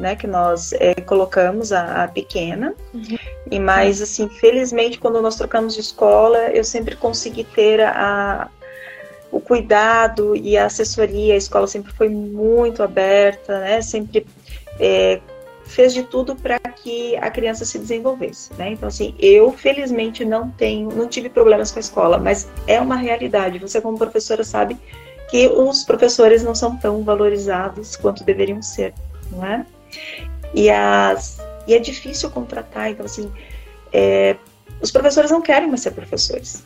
né, 0.00 0.16
que 0.16 0.26
nós 0.26 0.72
é, 0.72 0.94
colocamos 0.94 1.72
a, 1.72 2.04
a 2.04 2.08
pequena. 2.08 2.74
Uhum. 2.92 3.18
E 3.50 3.58
mais 3.60 4.00
assim, 4.00 4.28
felizmente, 4.28 4.98
quando 4.98 5.20
nós 5.20 5.36
trocamos 5.36 5.74
de 5.74 5.80
escola, 5.80 6.38
eu 6.48 6.64
sempre 6.64 6.96
consegui 6.96 7.44
ter 7.44 7.80
a, 7.80 8.48
o 9.30 9.40
cuidado 9.40 10.34
e 10.34 10.56
a 10.56 10.66
assessoria. 10.66 11.34
A 11.34 11.36
escola 11.36 11.66
sempre 11.66 11.92
foi 11.92 12.08
muito 12.08 12.82
aberta, 12.82 13.60
né? 13.60 13.80
Sempre 13.82 14.26
é, 14.78 15.20
fez 15.64 15.94
de 15.94 16.02
tudo 16.02 16.34
para 16.34 16.58
que 16.58 17.16
a 17.16 17.30
criança 17.30 17.64
se 17.64 17.78
desenvolvesse, 17.78 18.52
né? 18.54 18.70
Então 18.70 18.88
assim, 18.88 19.14
eu 19.18 19.52
felizmente 19.52 20.24
não 20.24 20.50
tenho, 20.50 20.88
não 20.88 21.06
tive 21.06 21.28
problemas 21.28 21.70
com 21.70 21.78
a 21.78 21.80
escola, 21.80 22.18
mas 22.18 22.48
é 22.66 22.80
uma 22.80 22.96
realidade. 22.96 23.58
Você 23.58 23.80
como 23.80 23.96
professora 23.96 24.42
sabe 24.42 24.76
que 25.30 25.46
os 25.46 25.84
professores 25.84 26.42
não 26.42 26.54
são 26.54 26.76
tão 26.76 27.04
valorizados 27.04 27.96
quanto 27.96 28.24
deveriam 28.24 28.60
ser, 28.60 28.92
não 29.30 29.46
é? 29.46 29.64
E, 30.54 30.70
as, 30.70 31.38
e 31.66 31.74
é 31.74 31.78
difícil 31.78 32.30
contratar, 32.30 32.90
então, 32.90 33.06
assim, 33.06 33.30
é, 33.92 34.36
os 34.80 34.90
professores 34.90 35.30
não 35.30 35.40
querem 35.40 35.68
mais 35.68 35.82
ser 35.82 35.92
professores. 35.92 36.64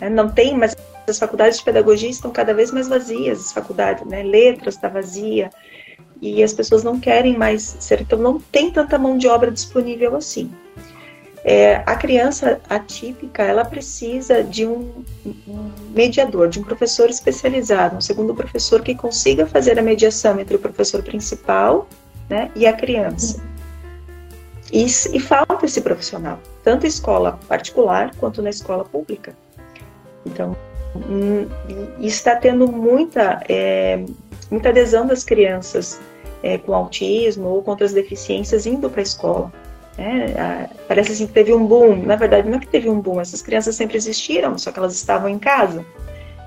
Né? 0.00 0.08
Não 0.08 0.28
tem 0.28 0.56
mais. 0.56 0.76
As 1.06 1.18
faculdades 1.18 1.58
de 1.58 1.64
pedagogia 1.64 2.10
estão 2.10 2.30
cada 2.30 2.52
vez 2.52 2.70
mais 2.70 2.86
vazias, 2.86 3.40
as 3.40 3.52
faculdades, 3.52 4.04
né? 4.06 4.22
Letras 4.22 4.74
está 4.74 4.88
vazia, 4.88 5.48
e 6.20 6.42
as 6.42 6.52
pessoas 6.52 6.84
não 6.84 7.00
querem 7.00 7.36
mais 7.36 7.76
ser. 7.80 8.02
Então, 8.02 8.18
não 8.18 8.38
tem 8.38 8.70
tanta 8.70 8.98
mão 8.98 9.16
de 9.16 9.26
obra 9.26 9.50
disponível 9.50 10.16
assim. 10.16 10.50
É, 11.44 11.76
a 11.86 11.96
criança 11.96 12.60
atípica, 12.68 13.42
ela 13.42 13.64
precisa 13.64 14.42
de 14.42 14.66
um, 14.66 15.02
um, 15.24 15.70
mediador, 15.94 16.48
de 16.48 16.58
um 16.58 16.62
professor 16.62 17.08
especializado, 17.08 17.96
um 17.96 18.00
segundo 18.00 18.34
professor 18.34 18.82
que 18.82 18.94
consiga 18.94 19.46
fazer 19.46 19.78
a 19.78 19.82
mediação 19.82 20.38
entre 20.38 20.56
o 20.56 20.58
professor 20.58 21.02
principal 21.02 21.88
né, 22.28 22.50
e 22.54 22.66
a 22.66 22.72
criança. 22.72 23.42
E, 24.72 24.84
e 24.84 25.20
falta 25.20 25.64
esse 25.64 25.80
profissional, 25.80 26.38
tanto 26.62 26.84
em 26.84 26.88
escola 26.88 27.38
particular 27.48 28.14
quanto 28.16 28.42
na 28.42 28.50
escola 28.50 28.84
pública. 28.84 29.34
Então, 30.26 30.56
hum, 30.94 31.46
está 31.98 32.36
tendo 32.36 32.70
muita, 32.70 33.42
é, 33.48 34.04
muita 34.50 34.68
adesão 34.68 35.06
das 35.06 35.24
crianças 35.24 35.98
é, 36.42 36.58
com 36.58 36.74
autismo 36.74 37.48
ou 37.48 37.62
com 37.62 37.70
outras 37.70 37.92
deficiências 37.92 38.66
indo 38.66 38.90
para 38.90 39.00
a 39.00 39.02
escola. 39.02 39.52
Parece 40.86 41.12
assim 41.12 41.26
que 41.26 41.32
teve 41.32 41.52
um 41.52 41.66
boom. 41.66 41.96
Na 42.04 42.14
verdade, 42.14 42.48
não 42.48 42.58
é 42.58 42.60
que 42.60 42.68
teve 42.68 42.88
um 42.88 43.00
boom, 43.00 43.20
essas 43.20 43.42
crianças 43.42 43.74
sempre 43.74 43.96
existiram, 43.96 44.56
só 44.56 44.70
que 44.70 44.78
elas 44.78 44.94
estavam 44.94 45.28
em 45.28 45.38
casa. 45.38 45.84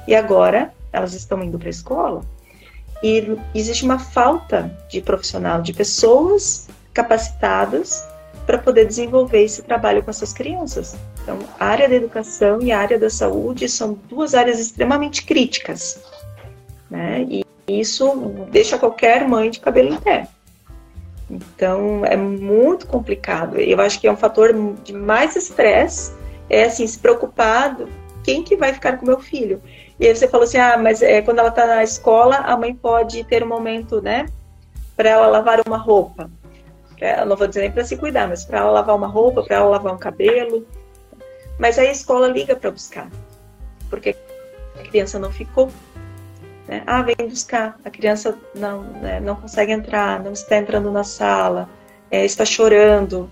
E 0.08 0.16
agora 0.16 0.74
elas 0.94 1.14
estão 1.14 1.44
indo 1.44 1.60
para 1.60 1.68
a 1.68 1.70
escola. 1.70 2.22
E 3.04 3.38
existe 3.54 3.84
uma 3.84 4.00
falta 4.00 4.72
de 4.90 5.02
profissional, 5.02 5.62
de 5.62 5.74
pessoas 5.74 6.68
capacitadas 6.94 8.06
para 8.46 8.58
poder 8.58 8.86
desenvolver 8.86 9.44
esse 9.44 9.62
trabalho 9.62 10.04
com 10.04 10.10
essas 10.10 10.34
crianças. 10.34 10.96
Então, 11.22 11.40
a 11.60 11.66
área 11.66 11.88
da 11.88 11.96
educação 11.96 12.62
e 12.62 12.72
a 12.72 12.80
área 12.80 13.00
da 13.00 13.10
saúde 13.10 13.68
são 13.70 13.98
duas 14.10 14.34
áreas 14.34 14.60
extremamente 14.60 15.24
críticas, 15.24 16.02
né? 16.90 17.26
E 17.30 17.46
isso 17.68 18.34
deixa 18.52 18.78
qualquer 18.78 19.28
mãe 19.28 19.50
de 19.50 19.60
cabelo 19.60 19.94
em 19.94 19.98
pé. 19.98 20.28
Então, 21.30 22.06
é 22.06 22.18
muito 22.18 22.88
complicado. 22.88 23.58
Eu 23.58 23.80
acho 23.80 24.00
que 24.00 24.08
é 24.08 24.12
um 24.12 24.18
fator 24.18 24.54
de 24.84 24.92
mais 24.92 25.36
estresse, 25.36 26.12
é 26.50 26.66
assim, 26.66 26.86
se 26.86 27.00
preocupar 27.00 27.78
quem 28.24 28.44
que 28.44 28.58
vai 28.58 28.74
ficar 28.74 28.98
com 28.98 29.06
meu 29.06 29.20
filho. 29.20 29.62
E 30.02 30.08
aí 30.08 30.16
você 30.16 30.28
falou 30.28 30.46
assim, 30.46 30.58
ah, 30.58 30.80
mas 30.80 31.04
é, 31.04 31.22
quando 31.22 31.38
ela 31.38 31.50
está 31.50 31.68
na 31.68 31.84
escola, 31.84 32.38
a 32.38 32.58
mãe 32.58 32.74
pode 32.74 33.24
ter 33.26 33.44
um 33.44 33.48
momento, 33.48 34.02
né, 34.02 34.26
para 34.98 35.10
ela 35.10 35.28
lavar 35.28 35.62
uma 35.64 35.78
roupa. 35.78 36.28
Eu 37.00 37.28
não 37.28 37.36
vou 37.36 37.48
dizer 37.48 37.62
nem 37.62 37.72
para 37.72 37.86
se 37.86 37.96
cuidar, 37.96 38.28
mas 38.28 38.44
para 38.44 38.58
ela 38.58 38.72
lavar 38.72 38.96
uma 38.96 39.06
roupa, 39.06 39.44
para 39.44 39.58
ela 39.58 39.70
lavar 39.70 39.94
um 39.94 40.00
cabelo. 40.00 40.66
Mas 41.60 41.78
aí 41.78 41.88
a 41.88 41.92
escola 41.92 42.28
liga 42.28 42.56
para 42.56 42.72
buscar, 42.72 43.12
porque 43.92 44.16
a 44.80 44.84
criança 44.88 45.20
não 45.20 45.32
ficou. 45.32 45.70
Né? 46.68 46.82
Ah, 46.88 47.04
vem 47.04 47.16
buscar. 47.30 47.80
A 47.86 47.90
criança 47.92 48.36
não, 48.56 48.82
né, 48.82 49.20
não 49.20 49.36
consegue 49.36 49.72
entrar, 49.72 50.20
não 50.20 50.34
está 50.34 50.58
entrando 50.58 50.92
na 50.92 51.04
sala, 51.04 51.70
é, 52.10 52.26
está 52.26 52.44
chorando. 52.44 53.30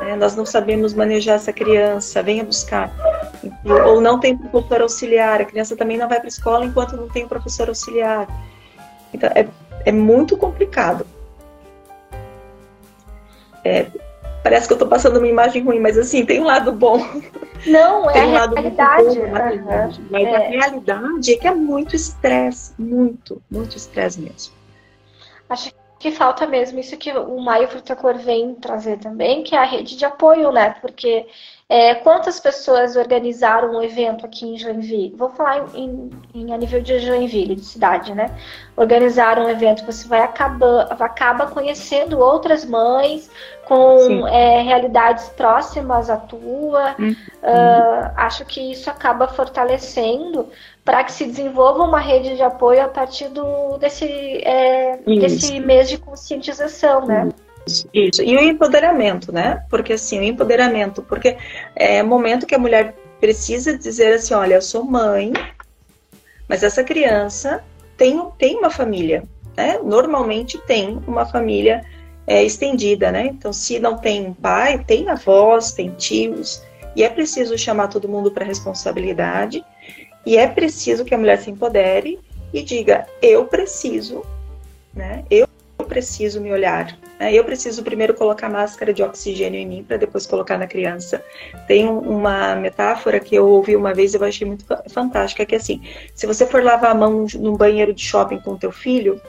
Né? 0.00 0.16
Nós 0.16 0.36
não 0.36 0.44
sabemos 0.44 0.94
manejar 0.94 1.34
essa 1.34 1.52
criança, 1.52 2.22
venha 2.22 2.44
buscar. 2.44 2.92
Ou 3.86 4.00
não 4.00 4.18
tem 4.20 4.36
professor 4.36 4.82
auxiliar, 4.82 5.40
a 5.40 5.44
criança 5.44 5.76
também 5.76 5.96
não 5.96 6.08
vai 6.08 6.18
para 6.18 6.26
a 6.26 6.28
escola 6.28 6.64
enquanto 6.64 6.96
não 6.96 7.08
tem 7.08 7.26
professor 7.26 7.68
auxiliar. 7.68 8.26
Então, 9.12 9.30
é, 9.34 9.46
é 9.84 9.92
muito 9.92 10.36
complicado. 10.36 11.06
É, 13.64 13.86
parece 14.42 14.66
que 14.66 14.72
eu 14.72 14.76
estou 14.76 14.88
passando 14.88 15.16
uma 15.16 15.26
imagem 15.26 15.64
ruim, 15.64 15.80
mas 15.80 15.98
assim, 15.98 16.24
tem 16.24 16.40
um 16.40 16.44
lado 16.44 16.70
bom. 16.72 16.98
Não, 17.66 18.08
é 18.10 18.24
um 18.24 18.32
lado 18.32 18.54
realidade. 18.54 19.18
Bom, 19.18 19.32
realidade. 19.32 20.00
Uhum. 20.00 20.06
Mas 20.10 20.26
é. 20.26 20.36
a 20.36 20.38
realidade 20.48 21.32
é 21.32 21.36
que 21.36 21.48
é 21.48 21.54
muito 21.54 21.96
estresse, 21.96 22.72
muito, 22.78 23.42
muito 23.50 23.76
estresse 23.76 24.20
mesmo. 24.20 24.54
Acho 25.48 25.70
que 25.70 25.85
falta 26.10 26.46
mesmo 26.46 26.78
isso 26.78 26.96
que 26.96 27.10
o 27.12 27.40
Maio 27.40 27.68
Frutacor 27.68 28.18
vem 28.18 28.54
trazer 28.54 28.98
também, 28.98 29.42
que 29.42 29.54
é 29.54 29.58
a 29.58 29.64
rede 29.64 29.96
de 29.96 30.04
apoio, 30.04 30.52
né? 30.52 30.70
Porque 30.80 31.26
é, 31.68 31.96
quantas 31.96 32.38
pessoas 32.38 32.94
organizaram 32.94 33.72
um 33.72 33.82
evento 33.82 34.24
aqui 34.24 34.46
em 34.46 34.56
Joinville? 34.56 35.16
Vou 35.16 35.30
falar 35.30 35.66
em, 35.74 36.10
em, 36.32 36.54
a 36.54 36.56
nível 36.56 36.80
de 36.80 37.00
Joinville, 37.00 37.56
de 37.56 37.64
cidade, 37.64 38.14
né? 38.14 38.30
Organizaram 38.76 39.46
um 39.46 39.48
evento, 39.48 39.84
você 39.84 40.06
vai 40.06 40.20
acabar, 40.20 40.86
acaba 41.00 41.48
conhecendo 41.48 42.20
outras 42.20 42.64
mães 42.64 43.28
com 43.64 44.28
é, 44.28 44.62
realidades 44.62 45.28
próximas 45.30 46.08
à 46.08 46.16
tua. 46.16 46.94
Uhum. 47.00 47.16
Uh, 47.42 48.12
acho 48.16 48.44
que 48.44 48.70
isso 48.70 48.88
acaba 48.88 49.26
fortalecendo 49.26 50.48
para 50.84 51.02
que 51.02 51.10
se 51.10 51.24
desenvolva 51.24 51.82
uma 51.82 51.98
rede 51.98 52.36
de 52.36 52.42
apoio 52.44 52.84
a 52.84 52.88
partir 52.88 53.26
do, 53.28 53.76
desse, 53.78 54.06
é, 54.44 54.98
desse 54.98 55.58
mês 55.58 55.88
de 55.88 55.98
conscientização, 55.98 57.04
né? 57.04 57.24
Uhum. 57.24 57.45
Isso, 57.92 58.22
e 58.22 58.36
o 58.36 58.40
empoderamento, 58.40 59.32
né? 59.32 59.64
Porque 59.68 59.94
assim, 59.94 60.20
o 60.20 60.22
empoderamento, 60.22 61.02
porque 61.02 61.36
é 61.74 62.02
momento 62.02 62.46
que 62.46 62.54
a 62.54 62.58
mulher 62.58 62.94
precisa 63.20 63.76
dizer 63.76 64.14
assim, 64.14 64.34
olha, 64.34 64.54
eu 64.54 64.62
sou 64.62 64.84
mãe, 64.84 65.32
mas 66.48 66.62
essa 66.62 66.84
criança 66.84 67.64
tem, 67.96 68.22
tem 68.38 68.56
uma 68.56 68.70
família, 68.70 69.24
né? 69.56 69.78
Normalmente 69.82 70.58
tem 70.58 71.00
uma 71.08 71.26
família 71.26 71.84
é, 72.24 72.44
estendida, 72.44 73.10
né? 73.10 73.26
Então, 73.26 73.52
se 73.52 73.80
não 73.80 73.96
tem 73.96 74.26
um 74.26 74.34
pai, 74.34 74.84
tem 74.84 75.08
avós, 75.08 75.72
tem 75.72 75.90
tios, 75.90 76.62
e 76.94 77.02
é 77.02 77.08
preciso 77.08 77.58
chamar 77.58 77.88
todo 77.88 78.08
mundo 78.08 78.30
para 78.30 78.44
responsabilidade, 78.44 79.64
e 80.24 80.36
é 80.36 80.46
preciso 80.46 81.04
que 81.04 81.14
a 81.14 81.18
mulher 81.18 81.38
se 81.38 81.50
empodere 81.50 82.18
e 82.52 82.62
diga, 82.62 83.06
eu 83.20 83.44
preciso, 83.46 84.24
né? 84.94 85.24
Eu 85.28 85.48
preciso 85.88 86.40
me 86.40 86.52
olhar? 86.52 86.96
Eu 87.18 87.44
preciso 87.44 87.82
primeiro 87.82 88.12
colocar 88.12 88.48
máscara 88.48 88.92
de 88.92 89.02
oxigênio 89.02 89.58
em 89.58 89.66
mim 89.66 89.82
para 89.82 89.96
depois 89.96 90.26
colocar 90.26 90.58
na 90.58 90.66
criança. 90.66 91.24
Tem 91.66 91.88
uma 91.88 92.54
metáfora 92.54 93.18
que 93.18 93.34
eu 93.34 93.46
ouvi 93.48 93.74
uma 93.74 93.94
vez 93.94 94.12
e 94.12 94.18
eu 94.18 94.24
achei 94.24 94.46
muito 94.46 94.66
fantástica, 94.90 95.46
que 95.46 95.54
é 95.54 95.58
assim, 95.58 95.80
se 96.14 96.26
você 96.26 96.44
for 96.46 96.62
lavar 96.62 96.90
a 96.90 96.94
mão 96.94 97.26
num 97.34 97.56
banheiro 97.56 97.94
de 97.94 98.02
shopping 98.02 98.38
com 98.40 98.56
teu 98.56 98.70
filho, 98.70 99.20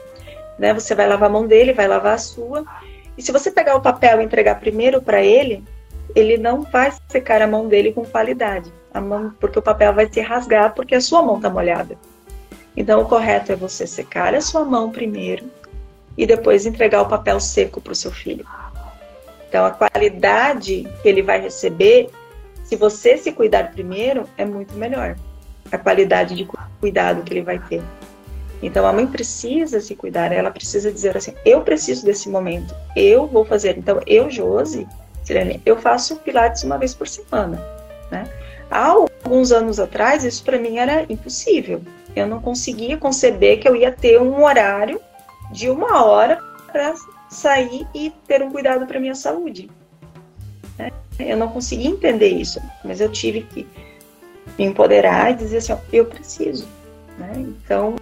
né, 0.58 0.74
você 0.74 0.94
vai 0.94 1.08
lavar 1.08 1.30
a 1.30 1.32
mão 1.32 1.46
dele, 1.46 1.72
vai 1.72 1.88
lavar 1.88 2.14
a 2.14 2.18
sua, 2.18 2.64
e 3.16 3.22
se 3.22 3.32
você 3.32 3.50
pegar 3.50 3.74
o 3.74 3.80
papel 3.80 4.20
e 4.20 4.24
entregar 4.24 4.60
primeiro 4.60 5.00
para 5.00 5.22
ele, 5.22 5.64
ele 6.14 6.36
não 6.36 6.62
vai 6.62 6.92
secar 7.08 7.40
a 7.40 7.46
mão 7.46 7.68
dele 7.68 7.92
com 7.92 8.04
qualidade, 8.04 8.72
a 8.92 9.00
mão, 9.00 9.32
porque 9.40 9.58
o 9.58 9.62
papel 9.62 9.94
vai 9.94 10.12
se 10.12 10.20
rasgar 10.20 10.74
porque 10.74 10.94
a 10.94 11.00
sua 11.00 11.22
mão 11.22 11.36
está 11.36 11.48
molhada. 11.48 11.96
Então, 12.76 13.00
o 13.00 13.08
correto 13.08 13.50
é 13.50 13.56
você 13.56 13.86
secar 13.86 14.34
a 14.34 14.40
sua 14.40 14.64
mão 14.64 14.90
primeiro, 14.90 15.46
e 16.18 16.26
depois 16.26 16.66
entregar 16.66 17.00
o 17.00 17.08
papel 17.08 17.38
seco 17.38 17.80
para 17.80 17.92
o 17.92 17.96
seu 17.96 18.10
filho. 18.10 18.44
Então, 19.48 19.64
a 19.64 19.70
qualidade 19.70 20.86
que 21.00 21.08
ele 21.08 21.22
vai 21.22 21.40
receber, 21.40 22.10
se 22.64 22.74
você 22.74 23.16
se 23.16 23.30
cuidar 23.32 23.70
primeiro, 23.70 24.24
é 24.36 24.44
muito 24.44 24.74
melhor. 24.74 25.16
A 25.70 25.78
qualidade 25.78 26.34
de 26.34 26.46
cuidado 26.80 27.22
que 27.22 27.32
ele 27.32 27.42
vai 27.42 27.58
ter. 27.60 27.80
Então, 28.60 28.84
a 28.84 28.92
mãe 28.92 29.06
precisa 29.06 29.80
se 29.80 29.94
cuidar, 29.94 30.32
ela 30.32 30.50
precisa 30.50 30.90
dizer 30.90 31.16
assim: 31.16 31.32
eu 31.44 31.60
preciso 31.62 32.04
desse 32.04 32.28
momento, 32.28 32.74
eu 32.96 33.26
vou 33.26 33.44
fazer. 33.44 33.78
Então, 33.78 34.00
eu, 34.04 34.28
Josi, 34.28 34.86
Sirene, 35.22 35.62
eu 35.64 35.76
faço 35.76 36.16
pilates 36.16 36.64
uma 36.64 36.76
vez 36.76 36.94
por 36.94 37.06
semana. 37.06 37.64
Né? 38.10 38.28
Há 38.68 38.86
alguns 38.88 39.52
anos 39.52 39.78
atrás, 39.78 40.24
isso 40.24 40.42
para 40.42 40.58
mim 40.58 40.78
era 40.78 41.06
impossível. 41.08 41.80
Eu 42.16 42.26
não 42.26 42.40
conseguia 42.40 42.96
conceber 42.96 43.60
que 43.60 43.68
eu 43.68 43.76
ia 43.76 43.92
ter 43.92 44.20
um 44.20 44.42
horário 44.42 45.00
de 45.50 45.70
uma 45.70 46.04
hora 46.04 46.38
para 46.70 46.94
sair 47.28 47.86
e 47.94 48.10
ter 48.26 48.42
um 48.42 48.50
cuidado 48.50 48.86
para 48.86 49.00
minha 49.00 49.14
saúde. 49.14 49.70
Né? 50.78 50.90
Eu 51.18 51.36
não 51.36 51.48
consegui 51.48 51.86
entender 51.86 52.28
isso, 52.28 52.60
mas 52.84 53.00
eu 53.00 53.10
tive 53.10 53.42
que 53.42 53.66
me 54.58 54.64
empoderar 54.64 55.30
e 55.30 55.34
dizer 55.34 55.58
assim, 55.58 55.72
ó, 55.72 55.78
eu 55.92 56.06
preciso. 56.06 56.66
Né? 57.18 57.32
Então, 57.36 57.96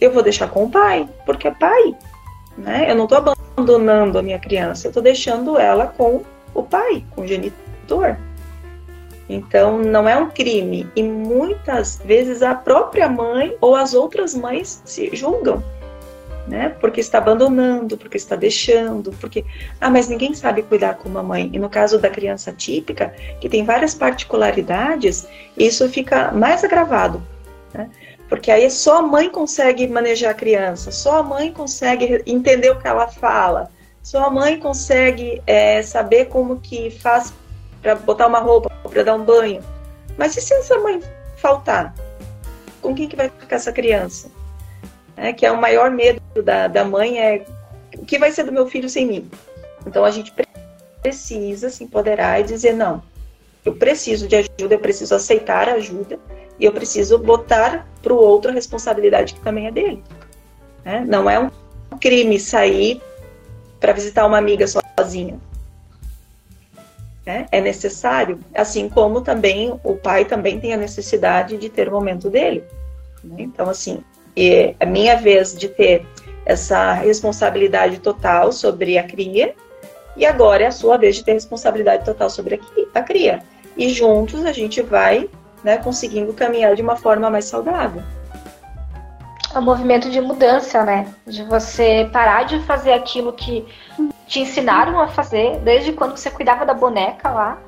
eu 0.00 0.12
vou 0.12 0.22
deixar 0.22 0.48
com 0.48 0.64
o 0.64 0.70
pai, 0.70 1.08
porque 1.24 1.48
é 1.48 1.50
pai. 1.50 1.96
Né? 2.56 2.90
Eu 2.90 2.94
não 2.94 3.04
estou 3.04 3.18
abandonando 3.18 4.18
a 4.18 4.22
minha 4.22 4.38
criança, 4.38 4.86
eu 4.86 4.90
estou 4.90 5.02
deixando 5.02 5.58
ela 5.58 5.86
com 5.86 6.22
o 6.54 6.62
pai, 6.62 7.04
com 7.14 7.22
o 7.22 7.26
genitor. 7.26 8.16
Então, 9.28 9.78
não 9.78 10.08
é 10.08 10.16
um 10.16 10.30
crime. 10.30 10.88
E 10.96 11.02
muitas 11.02 12.00
vezes 12.02 12.42
a 12.42 12.54
própria 12.54 13.08
mãe 13.08 13.56
ou 13.60 13.76
as 13.76 13.92
outras 13.92 14.34
mães 14.34 14.80
se 14.86 15.14
julgam 15.14 15.62
né? 16.48 16.74
Porque 16.80 17.00
está 17.00 17.18
abandonando, 17.18 17.96
porque 17.96 18.16
está 18.16 18.34
deixando, 18.34 19.12
porque 19.20 19.44
ah, 19.80 19.90
mas 19.90 20.08
ninguém 20.08 20.34
sabe 20.34 20.62
cuidar 20.62 20.94
como 20.94 21.18
a 21.18 21.22
mãe. 21.22 21.50
E 21.52 21.58
no 21.58 21.68
caso 21.68 21.98
da 21.98 22.08
criança 22.08 22.52
típica, 22.52 23.14
que 23.40 23.48
tem 23.48 23.64
várias 23.64 23.94
particularidades, 23.94 25.28
isso 25.56 25.88
fica 25.88 26.32
mais 26.32 26.64
agravado, 26.64 27.22
né? 27.74 27.90
Porque 28.28 28.50
aí 28.50 28.70
só 28.70 28.98
a 28.98 29.02
mãe 29.02 29.30
consegue 29.30 29.86
manejar 29.86 30.30
a 30.30 30.34
criança, 30.34 30.90
só 30.90 31.18
a 31.18 31.22
mãe 31.22 31.52
consegue 31.52 32.22
entender 32.26 32.70
o 32.70 32.78
que 32.78 32.88
ela 32.88 33.08
fala, 33.08 33.70
só 34.02 34.24
a 34.24 34.30
mãe 34.30 34.58
consegue 34.58 35.42
é, 35.46 35.82
saber 35.82 36.26
como 36.26 36.60
que 36.60 36.90
faz 36.90 37.32
para 37.80 37.94
botar 37.94 38.26
uma 38.26 38.38
roupa, 38.38 38.70
para 38.88 39.02
dar 39.02 39.14
um 39.14 39.24
banho. 39.24 39.62
Mas 40.16 40.36
e 40.36 40.40
se 40.40 40.52
essa 40.54 40.78
mãe 40.78 41.00
faltar? 41.36 41.94
Com 42.82 42.94
quem 42.94 43.08
que 43.08 43.16
vai 43.16 43.28
ficar 43.28 43.56
essa 43.56 43.72
criança? 43.72 44.30
Né, 45.18 45.32
que 45.32 45.44
é 45.44 45.50
o 45.50 45.60
maior 45.60 45.90
medo 45.90 46.20
da, 46.42 46.68
da 46.68 46.84
mãe, 46.84 47.18
é 47.18 47.44
o 47.96 48.04
que 48.04 48.18
vai 48.18 48.30
ser 48.30 48.44
do 48.44 48.52
meu 48.52 48.66
filho 48.68 48.88
sem 48.88 49.06
mim? 49.06 49.30
Então 49.86 50.04
a 50.04 50.10
gente 50.10 50.32
precisa 51.02 51.68
se 51.68 51.84
empoderar 51.84 52.40
e 52.40 52.44
dizer, 52.44 52.72
não, 52.72 53.02
eu 53.64 53.74
preciso 53.74 54.28
de 54.28 54.36
ajuda, 54.36 54.74
eu 54.74 54.78
preciso 54.78 55.14
aceitar 55.14 55.68
a 55.68 55.74
ajuda 55.74 56.18
e 56.58 56.64
eu 56.64 56.72
preciso 56.72 57.18
botar 57.18 57.86
para 58.00 58.12
o 58.12 58.16
outro 58.16 58.50
a 58.50 58.54
responsabilidade 58.54 59.34
que 59.34 59.40
também 59.40 59.66
é 59.66 59.70
dele. 59.70 60.02
Né? 60.84 61.04
Não 61.06 61.28
é 61.28 61.38
um 61.38 61.50
crime 62.00 62.38
sair 62.38 63.02
para 63.80 63.92
visitar 63.92 64.26
uma 64.26 64.38
amiga 64.38 64.66
sozinha. 64.66 65.38
Né? 67.26 67.46
É 67.50 67.60
necessário, 67.60 68.38
assim 68.54 68.88
como 68.88 69.20
também 69.20 69.78
o 69.84 69.94
pai 69.94 70.24
também 70.24 70.58
tem 70.58 70.72
a 70.72 70.76
necessidade 70.76 71.56
de 71.56 71.68
ter 71.68 71.88
o 71.88 71.92
momento 71.92 72.30
dele. 72.30 72.64
Né? 73.22 73.36
Então, 73.40 73.68
assim, 73.68 74.02
e 74.38 74.76
a 74.78 74.86
minha 74.86 75.16
vez 75.16 75.52
de 75.52 75.68
ter 75.68 76.06
essa 76.46 76.92
responsabilidade 76.92 77.98
total 77.98 78.52
sobre 78.52 78.96
a 78.96 79.02
cria, 79.02 79.52
e 80.16 80.24
agora 80.24 80.62
é 80.62 80.66
a 80.68 80.70
sua 80.70 80.96
vez 80.96 81.16
de 81.16 81.24
ter 81.24 81.32
responsabilidade 81.32 82.04
total 82.04 82.30
sobre 82.30 82.60
a 82.94 83.02
cria. 83.02 83.42
E 83.76 83.88
juntos 83.88 84.44
a 84.44 84.52
gente 84.52 84.80
vai 84.80 85.28
né, 85.64 85.76
conseguindo 85.78 86.32
caminhar 86.32 86.76
de 86.76 86.82
uma 86.82 86.94
forma 86.94 87.28
mais 87.28 87.46
saudável. 87.46 88.00
é 89.52 89.58
um 89.58 89.62
movimento 89.62 90.08
de 90.08 90.20
mudança, 90.20 90.84
né? 90.84 91.12
De 91.26 91.42
você 91.42 92.08
parar 92.12 92.44
de 92.44 92.60
fazer 92.60 92.92
aquilo 92.92 93.32
que 93.32 93.66
te 94.28 94.38
ensinaram 94.38 95.00
a 95.00 95.08
fazer, 95.08 95.58
desde 95.64 95.92
quando 95.92 96.16
você 96.16 96.30
cuidava 96.30 96.64
da 96.64 96.74
boneca 96.74 97.28
lá, 97.28 97.58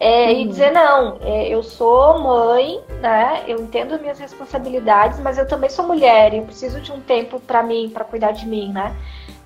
é, 0.00 0.26
uhum. 0.26 0.40
e 0.40 0.48
dizer 0.48 0.72
não, 0.72 1.18
é, 1.22 1.48
eu 1.48 1.62
sou 1.62 2.18
mãe, 2.18 2.80
né? 3.00 3.44
Eu 3.46 3.60
entendo 3.60 3.98
minhas 4.00 4.18
responsabilidades, 4.18 5.20
mas 5.20 5.38
eu 5.38 5.46
também 5.46 5.70
sou 5.70 5.86
mulher 5.86 6.34
e 6.34 6.38
eu 6.38 6.44
preciso 6.44 6.80
de 6.80 6.92
um 6.92 7.00
tempo 7.00 7.38
para 7.40 7.62
mim, 7.62 7.90
para 7.92 8.04
cuidar 8.04 8.32
de 8.32 8.46
mim, 8.46 8.72
né? 8.72 8.94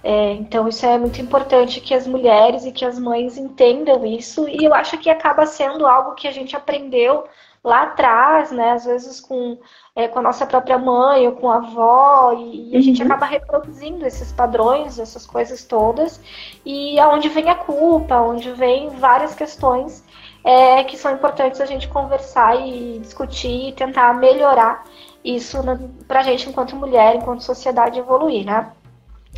É, 0.03 0.33
então 0.33 0.69
isso 0.69 0.87
é 0.87 0.97
muito 0.97 1.21
importante 1.21 1.81
que 1.81 1.93
as 1.93 2.07
mulheres 2.07 2.65
e 2.65 2.73
que 2.73 2.85
as 2.85 2.99
mães 2.99 3.37
entendam 3.37 4.07
isso 4.07 4.49
e 4.49 4.65
eu 4.65 4.73
acho 4.73 4.97
que 4.99 5.11
acaba 5.11 5.45
sendo 5.45 5.87
algo 5.87 6.15
que 6.15 6.29
a 6.29 6.33
gente 6.33 6.57
aprendeu 6.57 7.25
lá 7.63 7.83
atrás, 7.83 8.51
né? 8.51 8.73
Às 8.73 8.85
vezes 8.85 9.21
com, 9.21 9.59
é, 9.95 10.09
com 10.09 10.21
a 10.21 10.23
nossa 10.23 10.47
própria 10.47 10.79
mãe 10.79 11.27
ou 11.27 11.35
com 11.35 11.51
a 11.51 11.57
avó, 11.57 12.33
e, 12.33 12.73
e 12.73 12.77
a 12.77 12.81
gente 12.81 13.03
uhum. 13.03 13.07
acaba 13.09 13.27
reproduzindo 13.27 14.07
esses 14.07 14.33
padrões, 14.33 14.99
essas 14.99 15.27
coisas 15.27 15.65
todas, 15.65 16.21
e 16.65 16.99
aonde 16.99 17.29
vem 17.29 17.51
a 17.51 17.55
culpa, 17.55 18.21
onde 18.21 18.51
vem 18.53 18.89
várias 18.91 19.35
questões 19.35 20.05
é, 20.45 20.85
que 20.85 20.97
são 20.97 21.13
importantes 21.13 21.61
a 21.61 21.67
gente 21.67 21.89
conversar 21.89 22.57
e 22.57 22.99
discutir 23.01 23.69
e 23.69 23.73
tentar 23.73 24.15
melhorar 24.15 24.85
isso 25.25 25.59
para 26.07 26.21
a 26.21 26.23
gente 26.23 26.49
enquanto 26.49 26.77
mulher, 26.77 27.17
enquanto 27.17 27.43
sociedade 27.43 27.99
evoluir, 27.99 28.47
né? 28.47 28.73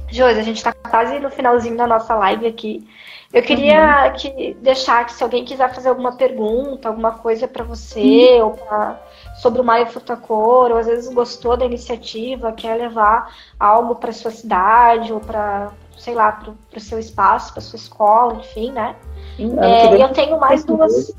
Josi, 0.09 0.41
a 0.41 0.43
gente 0.43 0.57
está 0.57 0.73
quase 0.73 1.19
no 1.19 1.31
finalzinho 1.31 1.77
da 1.77 1.87
nossa 1.87 2.15
live 2.15 2.47
aqui. 2.47 2.87
Eu 3.33 3.43
queria 3.43 4.07
uhum. 4.07 4.13
que 4.13 4.55
deixar 4.55 5.07
que 5.07 5.13
se 5.13 5.23
alguém 5.23 5.45
quiser 5.45 5.73
fazer 5.73 5.89
alguma 5.89 6.17
pergunta, 6.17 6.89
alguma 6.89 7.13
coisa 7.13 7.47
para 7.47 7.63
você, 7.63 8.01
uhum. 8.41 8.47
ou 8.47 8.51
pra, 8.55 9.01
sobre 9.37 9.61
o 9.61 9.65
Maia 9.65 9.87
Futacor, 9.87 10.73
ou 10.73 10.77
às 10.77 10.87
vezes 10.87 11.15
gostou 11.15 11.57
da 11.57 11.65
iniciativa, 11.65 12.53
quer 12.53 12.75
levar 12.75 13.33
algo 13.59 13.95
para 13.95 14.13
sua 14.13 14.33
cidade, 14.33 15.13
ou 15.13 15.21
para, 15.21 15.71
sei 16.01 16.15
lá, 16.15 16.33
para 16.33 16.53
o 16.77 16.81
seu 16.81 16.99
espaço, 16.99 17.53
para 17.53 17.61
sua 17.61 17.77
escola, 17.77 18.35
enfim, 18.37 18.73
né? 18.73 18.97
É, 19.39 20.03
eu 20.03 20.09
tenho 20.09 20.41
mais 20.41 20.65
duas. 20.65 21.15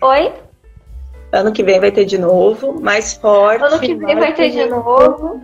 Oi? 0.00 0.32
Ano 1.32 1.52
que 1.52 1.62
vem 1.64 1.80
vai 1.80 1.90
ter 1.90 2.04
de 2.04 2.16
novo, 2.16 2.80
mais 2.80 3.14
forte. 3.14 3.64
Ano 3.64 3.80
que 3.80 3.94
vem 3.94 4.14
vai 4.14 4.32
ter 4.32 4.50
de 4.50 4.64
novo. 4.66 5.42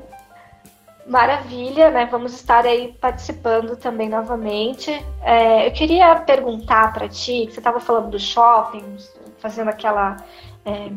Maravilha, 1.05 1.91
né? 1.91 2.09
Vamos 2.11 2.33
estar 2.33 2.65
aí 2.65 2.95
participando 3.01 3.77
também 3.77 4.09
novamente. 4.09 4.91
É, 5.23 5.67
eu 5.67 5.73
queria 5.73 6.15
perguntar 6.17 6.93
para 6.93 7.09
ti, 7.09 7.47
que 7.47 7.53
você 7.53 7.59
estava 7.59 7.81
falando 7.81 8.11
do 8.11 8.19
shopping, 8.19 8.97
fazendo 9.39 9.71
aquela 9.71 10.17
é, 10.65 10.89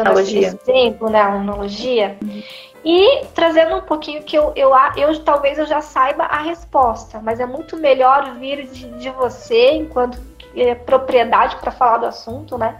analogia, 0.00 0.48
exemplo, 0.48 1.08
né? 1.08 1.20
Analogia. 1.20 2.18
Uhum. 2.20 2.42
E 2.84 3.24
trazendo 3.34 3.76
um 3.76 3.80
pouquinho 3.80 4.22
que 4.22 4.36
eu, 4.36 4.52
eu, 4.54 4.72
eu 4.96 5.24
talvez 5.24 5.58
eu 5.58 5.64
já 5.64 5.80
saiba 5.80 6.24
a 6.24 6.42
resposta, 6.42 7.18
mas 7.20 7.40
é 7.40 7.46
muito 7.46 7.78
melhor 7.78 8.34
vir 8.34 8.66
de, 8.66 8.86
de 8.98 9.10
você 9.10 9.72
enquanto 9.72 10.20
é, 10.54 10.74
propriedade 10.74 11.56
para 11.56 11.70
falar 11.70 11.98
do 11.98 12.06
assunto, 12.06 12.58
né? 12.58 12.78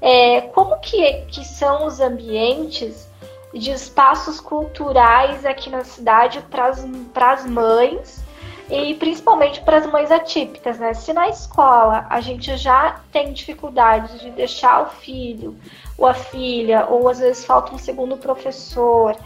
É, 0.00 0.40
como 0.40 0.78
que, 0.80 1.22
que 1.28 1.44
são 1.44 1.86
os 1.86 2.00
ambientes 2.00 3.08
de 3.54 3.70
espaços 3.70 4.40
culturais 4.40 5.46
aqui 5.46 5.70
na 5.70 5.84
cidade 5.84 6.44
para 6.50 7.32
as 7.32 7.46
mães 7.46 8.24
e 8.68 8.94
principalmente 8.94 9.60
para 9.60 9.76
as 9.76 9.86
mães 9.86 10.10
atípicas, 10.10 10.78
né? 10.78 10.92
Se 10.92 11.12
na 11.12 11.28
escola 11.28 12.04
a 12.10 12.20
gente 12.20 12.56
já 12.56 13.00
tem 13.12 13.32
dificuldade 13.32 14.18
de 14.18 14.30
deixar 14.30 14.82
o 14.82 14.86
filho 14.86 15.56
ou 15.98 16.06
a 16.06 16.14
filha, 16.14 16.86
ou 16.88 17.08
às 17.08 17.18
vezes 17.18 17.44
falta 17.44 17.74
um 17.74 17.78
segundo 17.78 18.16
professor, 18.16 19.16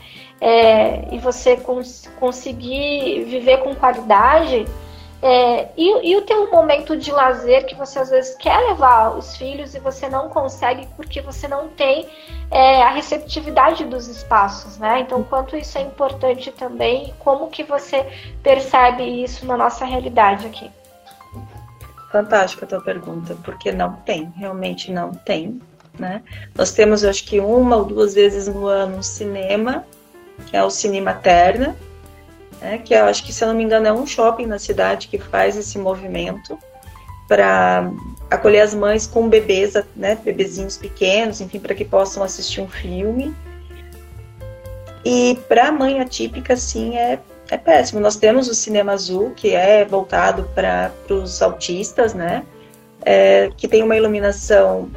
é, 0.40 1.14
e 1.14 1.18
você 1.18 1.56
cons 1.56 2.08
conseguir 2.18 3.24
viver 3.24 3.58
com 3.58 3.74
qualidade, 3.74 4.66
é, 5.22 5.68
e, 5.76 6.12
e, 6.12 6.16
o 6.16 6.22
teu 6.22 6.50
momento 6.50 6.96
de 6.96 7.12
lazer 7.12 7.66
que 7.66 7.74
você 7.74 7.98
às 7.98 8.08
vezes 8.08 8.34
quer 8.36 8.56
levar 8.68 9.10
os 9.18 9.36
filhos 9.36 9.74
e 9.74 9.78
você 9.78 10.08
não 10.08 10.30
consegue 10.30 10.88
porque 10.96 11.20
você 11.20 11.46
não 11.46 11.68
tem 11.68 12.08
é, 12.50 12.82
a 12.82 12.88
receptividade 12.88 13.84
dos 13.84 14.08
espaços, 14.08 14.78
né? 14.78 15.00
Então, 15.00 15.22
quanto 15.22 15.56
isso 15.56 15.76
é 15.76 15.82
importante 15.82 16.50
também, 16.50 17.12
como 17.18 17.50
que 17.50 17.62
você 17.62 18.06
percebe 18.42 19.02
isso 19.02 19.44
na 19.44 19.58
nossa 19.58 19.84
realidade 19.84 20.46
aqui? 20.46 20.70
Fantástica 22.10 22.64
a 22.64 22.68
tua 22.68 22.80
pergunta, 22.80 23.36
porque 23.44 23.70
não 23.70 23.92
tem, 23.92 24.32
realmente 24.36 24.90
não 24.90 25.12
tem, 25.12 25.60
né? 26.00 26.22
Nós 26.54 26.72
temos, 26.72 27.04
acho 27.04 27.24
que 27.24 27.38
uma 27.38 27.76
ou 27.76 27.84
duas 27.84 28.14
vezes 28.14 28.48
no 28.48 28.66
ano 28.66 28.98
um 28.98 29.02
cinema, 29.02 29.84
que 30.46 30.56
é 30.56 30.64
o 30.64 30.70
Cine 30.70 31.00
Materna, 31.00 31.76
né, 32.60 32.78
que 32.78 32.94
eu 32.94 33.04
acho 33.04 33.24
que, 33.24 33.32
se 33.32 33.42
eu 33.42 33.48
não 33.48 33.54
me 33.54 33.64
engano, 33.64 33.86
é 33.86 33.92
um 33.92 34.06
shopping 34.06 34.46
na 34.46 34.58
cidade 34.58 35.08
que 35.08 35.18
faz 35.18 35.56
esse 35.56 35.78
movimento 35.78 36.58
para 37.28 37.90
acolher 38.28 38.60
as 38.60 38.74
mães 38.74 39.06
com 39.06 39.28
bebês, 39.28 39.74
né, 39.94 40.18
bebezinhos 40.22 40.76
pequenos, 40.76 41.40
enfim, 41.40 41.60
para 41.60 41.74
que 41.74 41.84
possam 41.84 42.22
assistir 42.22 42.60
um 42.60 42.68
filme. 42.68 43.34
E 45.04 45.38
para 45.48 45.68
a 45.68 45.72
mãe 45.72 46.00
atípica, 46.00 46.56
sim, 46.56 46.96
é, 46.96 47.18
é 47.48 47.56
péssimo. 47.56 48.00
Nós 48.00 48.16
temos 48.16 48.48
o 48.48 48.54
Cinema 48.54 48.92
Azul, 48.92 49.30
que 49.30 49.54
é 49.54 49.84
voltado 49.84 50.48
para 50.54 50.92
os 51.08 51.40
autistas, 51.40 52.14
né, 52.14 52.44
é, 53.02 53.50
que 53.56 53.68
tem 53.68 53.82
uma 53.82 53.96
iluminação 53.96 54.90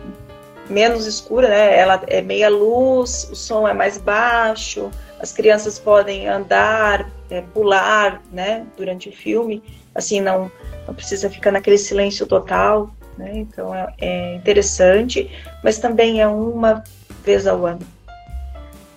menos 0.69 1.05
escura, 1.05 1.49
né, 1.49 1.77
ela 1.77 2.01
é 2.07 2.21
meia 2.21 2.49
luz, 2.49 3.29
o 3.31 3.35
som 3.35 3.67
é 3.67 3.73
mais 3.73 3.97
baixo, 3.97 4.89
as 5.19 5.31
crianças 5.31 5.77
podem 5.79 6.27
andar, 6.27 7.09
é, 7.29 7.41
pular, 7.41 8.21
né, 8.31 8.65
durante 8.77 9.09
o 9.09 9.11
filme, 9.11 9.61
assim, 9.93 10.21
não, 10.21 10.51
não 10.87 10.93
precisa 10.93 11.29
ficar 11.29 11.51
naquele 11.51 11.77
silêncio 11.77 12.25
total, 12.25 12.89
né, 13.17 13.31
então 13.35 13.73
é, 13.73 13.93
é 13.99 14.35
interessante, 14.35 15.29
mas 15.63 15.77
também 15.79 16.21
é 16.21 16.27
uma 16.27 16.83
vez 17.23 17.45
ao 17.45 17.65
ano. 17.65 17.85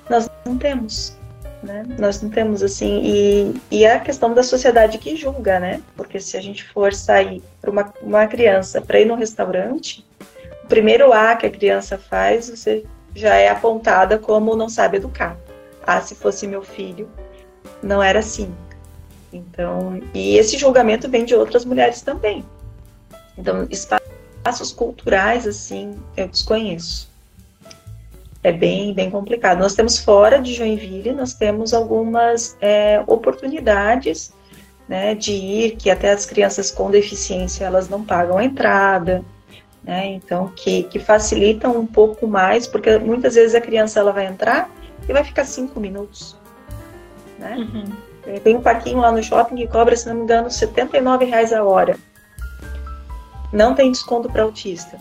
Nós 0.09 0.31
não 0.45 0.57
temos, 0.57 1.17
né, 1.63 1.85
nós 1.99 2.23
não 2.23 2.31
temos, 2.31 2.63
assim, 2.63 3.03
e, 3.05 3.55
e 3.71 3.85
é 3.85 3.95
a 3.95 4.01
questão 4.01 4.33
da 4.33 4.43
sociedade 4.43 4.99
que 4.99 5.17
julga, 5.17 5.59
né, 5.59 5.83
porque 5.97 6.21
se 6.21 6.37
a 6.37 6.41
gente 6.41 6.63
for 6.63 6.95
sair 6.95 7.43
para 7.61 7.71
uma, 7.71 7.93
uma 8.01 8.27
criança 8.29 8.81
para 8.81 9.01
ir 9.01 9.05
no 9.05 9.17
restaurante, 9.17 10.06
primeiro 10.69 11.13
A 11.13 11.37
que 11.37 11.47
a 11.47 11.51
criança 11.51 11.99
faz, 11.99 12.49
você 12.51 12.85
já 13.15 13.35
é 13.35 13.49
apontada 13.49 14.19
como 14.19 14.57
não 14.57 14.69
sabe 14.69 14.99
educar 14.99 15.39
ah, 15.87 16.01
se 16.01 16.17
fosse 16.17 16.47
meu 16.47 16.63
filho, 16.63 17.09
não 17.83 18.03
era 18.03 18.19
assim. 18.19 18.53
Então, 19.33 20.01
e 20.13 20.37
esse 20.37 20.59
julgamento 20.59 21.09
vem 21.09 21.25
de 21.25 21.35
outras 21.35 21.65
mulheres 21.65 22.03
também. 22.03 22.45
Então, 23.39 23.67
espaços 23.71 24.73
culturais, 24.73 25.47
assim, 25.47 25.95
eu 26.17 26.27
desconheço. 26.27 27.09
É 28.43 28.51
bem, 28.53 28.93
bem 28.95 29.11
complicado. 29.11 29.59
Nós 29.59 29.75
temos 29.75 29.99
fora 29.99 30.39
de 30.39 30.55
Joinville, 30.55 31.13
nós 31.13 31.35
temos 31.35 31.73
algumas 31.75 32.57
é, 32.61 33.03
oportunidades 33.07 34.33
né, 34.89 35.15
de 35.15 35.33
ir, 35.33 35.77
que 35.77 35.91
até 35.91 36.13
as 36.13 36.25
crianças 36.25 36.71
com 36.71 36.91
deficiência, 36.91 37.65
elas 37.65 37.89
não 37.89 38.05
pagam 38.05 38.39
a 38.39 38.45
entrada, 38.45 39.25
né, 39.87 40.07
então, 40.07 40.49
que, 40.57 40.83
que 40.85 40.99
facilitam 40.99 41.79
um 41.79 41.87
pouco 41.87 42.27
mais, 42.27 42.67
porque 42.67 42.99
muitas 42.99 43.37
vezes 43.37 43.55
a 43.55 43.61
criança 43.61 44.01
ela 44.01 44.11
vai 44.11 44.27
entrar 44.27 44.69
e 45.09 45.13
vai 45.13 45.23
ficar 45.23 45.45
cinco 45.45 45.79
minutos. 45.79 46.37
Né? 47.39 47.57
Uhum. 47.57 48.41
Tem 48.41 48.57
um 48.57 48.61
parquinho 48.61 48.99
lá 48.99 49.13
no 49.13 49.23
shopping 49.23 49.55
que 49.55 49.69
cobra, 49.69 49.95
se 49.97 50.09
não 50.09 50.17
me 50.17 50.23
engano, 50.23 50.49
R$ 50.49 51.25
reais 51.25 51.53
a 51.53 51.63
hora. 51.63 51.97
Não 53.53 53.75
tem 53.77 53.93
desconto 53.93 54.29
para 54.29 54.43
autista. 54.43 54.99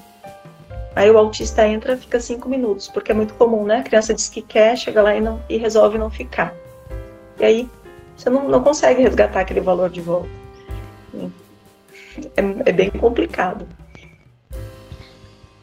Aí 0.96 1.10
o 1.10 1.18
autista 1.18 1.68
entra 1.68 1.98
fica 1.98 2.20
cinco 2.20 2.48
minutos, 2.48 2.88
porque 2.88 3.12
é 3.12 3.16
muito 3.16 3.34
comum, 3.34 3.66
né? 3.66 3.80
A 3.80 3.84
criança 3.84 4.14
diz 4.14 4.30
que 4.30 4.42
quer, 4.42 4.78
chega 4.78 5.02
lá 5.02 5.16
e, 5.16 5.20
não, 5.20 5.42
e 5.50 5.58
resolve 5.58 5.98
não 5.98 6.12
ficar. 6.12 6.54
E 7.40 7.44
aí 7.44 7.70
você 8.16 8.30
não, 8.30 8.48
não 8.48 8.62
consegue 8.62 9.02
resgatar 9.02 9.42
aquele 9.42 9.62
valor 9.62 9.90
de 9.90 10.00
volta. 10.00 10.30
É, 12.38 12.70
é 12.70 12.72
bem 12.72 12.92
complicado. 12.92 13.68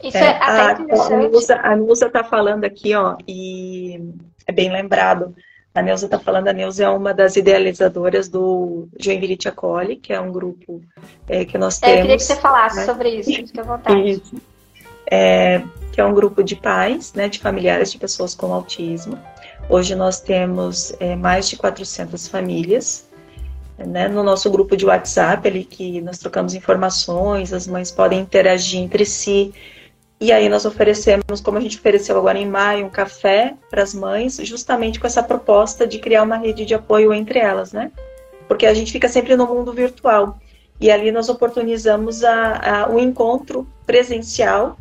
Isso 0.03 0.17
é, 0.17 0.21
é 0.21 0.31
até 0.31 0.61
a, 0.61 0.73
interessante. 0.73 1.53
A 1.53 1.77
Nusa 1.77 2.07
está 2.07 2.25
falando 2.25 2.65
aqui, 2.65 2.95
ó, 2.95 3.17
e 3.27 4.01
é 4.47 4.53
bem 4.53 4.71
lembrado. 4.71 5.35
A 5.75 5.81
Neuza 5.81 6.05
está 6.05 6.19
falando, 6.19 6.49
a 6.49 6.53
Neuza 6.53 6.85
é 6.85 6.89
uma 6.89 7.15
das 7.15 7.35
idealizadoras 7.37 8.29
do 8.29 8.89
Joinville 8.99 9.39
Acolhe, 9.47 9.97
que 9.97 10.13
é 10.13 10.21
um 10.21 10.31
grupo 10.31 10.83
é, 11.27 11.47
que 11.47 11.57
nós 11.57 11.79
temos. 11.79 11.95
É, 11.95 11.99
eu 11.99 12.03
queria 12.03 12.17
que 12.19 12.23
você 12.25 12.37
falasse 12.37 12.77
né? 12.77 12.85
sobre 12.85 13.09
isso, 13.09 13.33
fique 13.33 13.59
à 13.59 13.63
vontade. 13.63 14.11
Isso. 14.11 14.37
É, 15.11 15.63
que 15.91 16.01
é 16.01 16.05
um 16.05 16.13
grupo 16.13 16.43
de 16.43 16.57
pais, 16.57 17.15
né, 17.15 17.29
de 17.29 17.39
familiares 17.39 17.91
de 17.91 17.99
pessoas 17.99 18.35
com 18.35 18.53
autismo. 18.53 19.19
Hoje 19.69 19.95
nós 19.95 20.21
temos 20.21 20.95
é, 21.01 21.17
mais 21.17 21.49
de 21.49 21.57
400 21.57 22.29
famílias 22.29 23.09
né, 23.79 24.09
no 24.09 24.23
nosso 24.23 24.51
grupo 24.51 24.77
de 24.77 24.85
WhatsApp, 24.85 25.47
ali 25.47 25.65
que 25.65 26.01
nós 26.01 26.19
trocamos 26.19 26.55
informações, 26.55 27.53
as 27.53 27.67
mães 27.67 27.91
podem 27.91 28.21
interagir 28.21 28.81
entre 28.81 29.05
si, 29.05 29.53
E 30.23 30.31
aí 30.31 30.49
nós 30.49 30.65
oferecemos, 30.65 31.41
como 31.43 31.59
a 31.59 31.61
gente 31.61 31.79
ofereceu 31.79 32.17
agora 32.17 32.39
em 32.39 32.47
maio, 32.47 32.87
um 32.87 32.89
café 32.89 33.57
para 33.69 33.83
as 33.83 33.93
mães, 33.93 34.37
justamente 34.45 35.01
com 35.01 35.07
essa 35.09 35.21
proposta 35.21 35.85
de 35.85 35.99
criar 35.99 36.23
uma 36.23 36.37
rede 36.37 36.65
de 36.65 36.77
apoio 36.77 37.13
entre 37.13 37.41
elas, 37.41 37.73
né? 37.73 37.91
Porque 38.47 38.65
a 38.65 38.73
gente 38.73 38.93
fica 38.93 39.09
sempre 39.09 39.35
no 39.35 39.49
mundo 39.49 39.73
virtual. 39.73 40.39
E 40.81 40.93
ali 40.93 41.11
nós 41.11 41.29
oportunizamos 41.29 42.23
a, 42.23 42.85
a, 42.85 42.89
o 42.89 43.01
encontro 43.01 43.67
presencial 43.85 44.79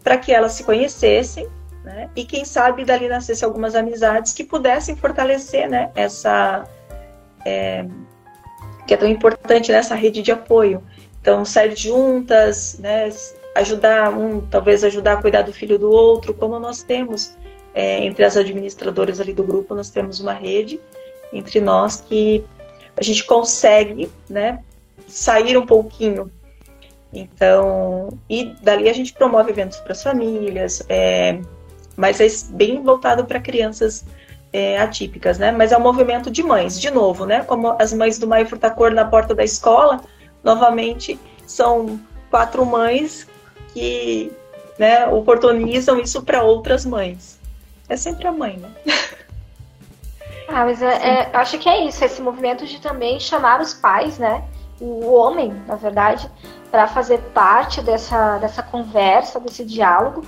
para 0.00 0.16
que 0.16 0.32
elas 0.32 0.52
se 0.52 0.62
conhecessem, 0.62 1.48
né? 1.82 2.08
E 2.14 2.24
quem 2.24 2.44
sabe 2.44 2.84
dali 2.84 3.08
nascesse 3.08 3.44
algumas 3.44 3.74
amizades 3.74 4.32
que 4.32 4.44
pudessem 4.44 4.94
fortalecer, 4.94 5.68
né? 5.68 5.90
Essa 5.96 6.68
é, 7.44 7.84
que 8.86 8.94
é 8.94 8.96
tão 8.96 9.08
importante 9.08 9.72
nessa 9.72 9.96
rede 9.96 10.22
de 10.22 10.30
apoio. 10.30 10.80
Então 11.20 11.44
sair 11.44 11.74
juntas, 11.74 12.78
né? 12.78 13.10
Ajudar 13.54 14.12
um, 14.12 14.40
talvez 14.40 14.82
ajudar 14.84 15.14
a 15.14 15.16
cuidar 15.22 15.42
do 15.42 15.52
filho 15.52 15.78
do 15.78 15.90
outro, 15.90 16.34
como 16.34 16.58
nós 16.58 16.82
temos 16.82 17.36
é, 17.74 18.04
entre 18.04 18.24
as 18.24 18.36
administradoras 18.36 19.20
ali 19.20 19.32
do 19.32 19.44
grupo, 19.44 19.74
nós 19.74 19.90
temos 19.90 20.20
uma 20.20 20.32
rede 20.32 20.80
entre 21.32 21.60
nós 21.60 22.00
que 22.00 22.44
a 22.96 23.02
gente 23.02 23.24
consegue, 23.24 24.10
né, 24.28 24.62
sair 25.06 25.56
um 25.56 25.66
pouquinho. 25.66 26.30
Então, 27.12 28.08
e 28.28 28.54
dali 28.62 28.88
a 28.88 28.92
gente 28.92 29.12
promove 29.12 29.50
eventos 29.50 29.78
para 29.78 29.92
as 29.92 30.02
famílias, 30.02 30.84
é, 30.88 31.40
mas 31.96 32.20
é 32.20 32.26
bem 32.52 32.82
voltado 32.82 33.24
para 33.24 33.40
crianças 33.40 34.04
é, 34.52 34.78
atípicas, 34.78 35.38
né? 35.38 35.52
Mas 35.52 35.72
é 35.72 35.76
um 35.76 35.80
movimento 35.80 36.30
de 36.30 36.42
mães, 36.42 36.80
de 36.80 36.90
novo, 36.90 37.24
né? 37.24 37.42
Como 37.42 37.76
as 37.80 37.92
mães 37.92 38.18
do 38.18 38.26
Maio 38.26 38.46
Frutacor 38.46 38.92
na 38.92 39.04
porta 39.04 39.34
da 39.34 39.44
escola, 39.44 40.00
novamente 40.42 41.18
são 41.46 42.00
quatro 42.30 42.64
mães 42.64 43.28
que 43.74 44.32
né, 44.78 45.06
oportunizam 45.08 46.00
isso 46.00 46.22
para 46.22 46.42
outras 46.42 46.86
mães. 46.86 47.38
É 47.88 47.96
sempre 47.96 48.26
a 48.26 48.32
mãe, 48.32 48.56
né? 48.56 48.70
Ah, 50.46 50.66
mas 50.66 50.82
é, 50.82 50.92
é, 50.92 51.30
acho 51.32 51.58
que 51.58 51.66
é 51.66 51.86
isso, 51.86 52.04
esse 52.04 52.20
movimento 52.20 52.66
de 52.66 52.78
também 52.78 53.18
chamar 53.18 53.62
os 53.62 53.72
pais, 53.72 54.18
né? 54.18 54.44
O 54.78 55.10
homem, 55.14 55.54
na 55.66 55.74
verdade, 55.74 56.30
para 56.70 56.86
fazer 56.86 57.18
parte 57.32 57.80
dessa, 57.80 58.36
dessa 58.38 58.62
conversa, 58.62 59.40
desse 59.40 59.64
diálogo, 59.64 60.22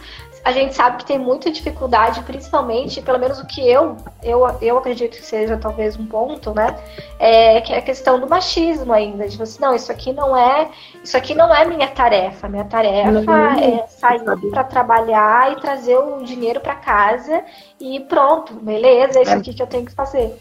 a 0.47 0.53
gente 0.53 0.76
sabe 0.76 0.99
que 0.99 1.05
tem 1.05 1.18
muita 1.18 1.51
dificuldade, 1.51 2.22
principalmente, 2.22 3.03
pelo 3.03 3.18
menos 3.18 3.40
o 3.40 3.47
que 3.49 3.68
eu, 3.68 3.97
eu, 4.22 4.47
eu 4.62 4.78
acredito 4.78 5.16
que 5.16 5.26
seja 5.26 5.57
talvez 5.57 5.97
um 5.97 6.07
ponto, 6.07 6.55
né? 6.55 6.78
É 7.18 7.61
que 7.61 7.72
é 7.72 7.78
a 7.78 7.82
questão 7.82 8.20
do 8.20 8.28
machismo 8.28 8.92
ainda, 8.92 9.26
de 9.26 9.36
você, 9.36 9.61
não, 9.61 9.74
isso 9.74 9.90
aqui 9.90 10.12
não 10.12 10.36
é, 10.36 10.70
isso 11.03 11.16
aqui 11.16 11.34
não 11.34 11.53
é 11.53 11.64
minha 11.64 11.88
tarefa. 11.88 12.49
Minha 12.49 12.62
tarefa 12.62 13.61
é 13.61 13.88
sair 13.88 14.20
para 14.53 14.62
trabalhar 14.62 15.51
e 15.51 15.61
trazer 15.61 15.97
o 15.97 16.22
dinheiro 16.22 16.61
para 16.61 16.76
casa 16.76 17.42
e 17.80 17.99
pronto, 17.99 18.55
beleza, 18.55 19.18
é 19.18 19.22
isso 19.22 19.32
é. 19.32 19.34
aqui 19.34 19.53
que 19.53 19.61
eu 19.61 19.66
tenho 19.66 19.84
que 19.84 19.94
fazer. 19.94 20.32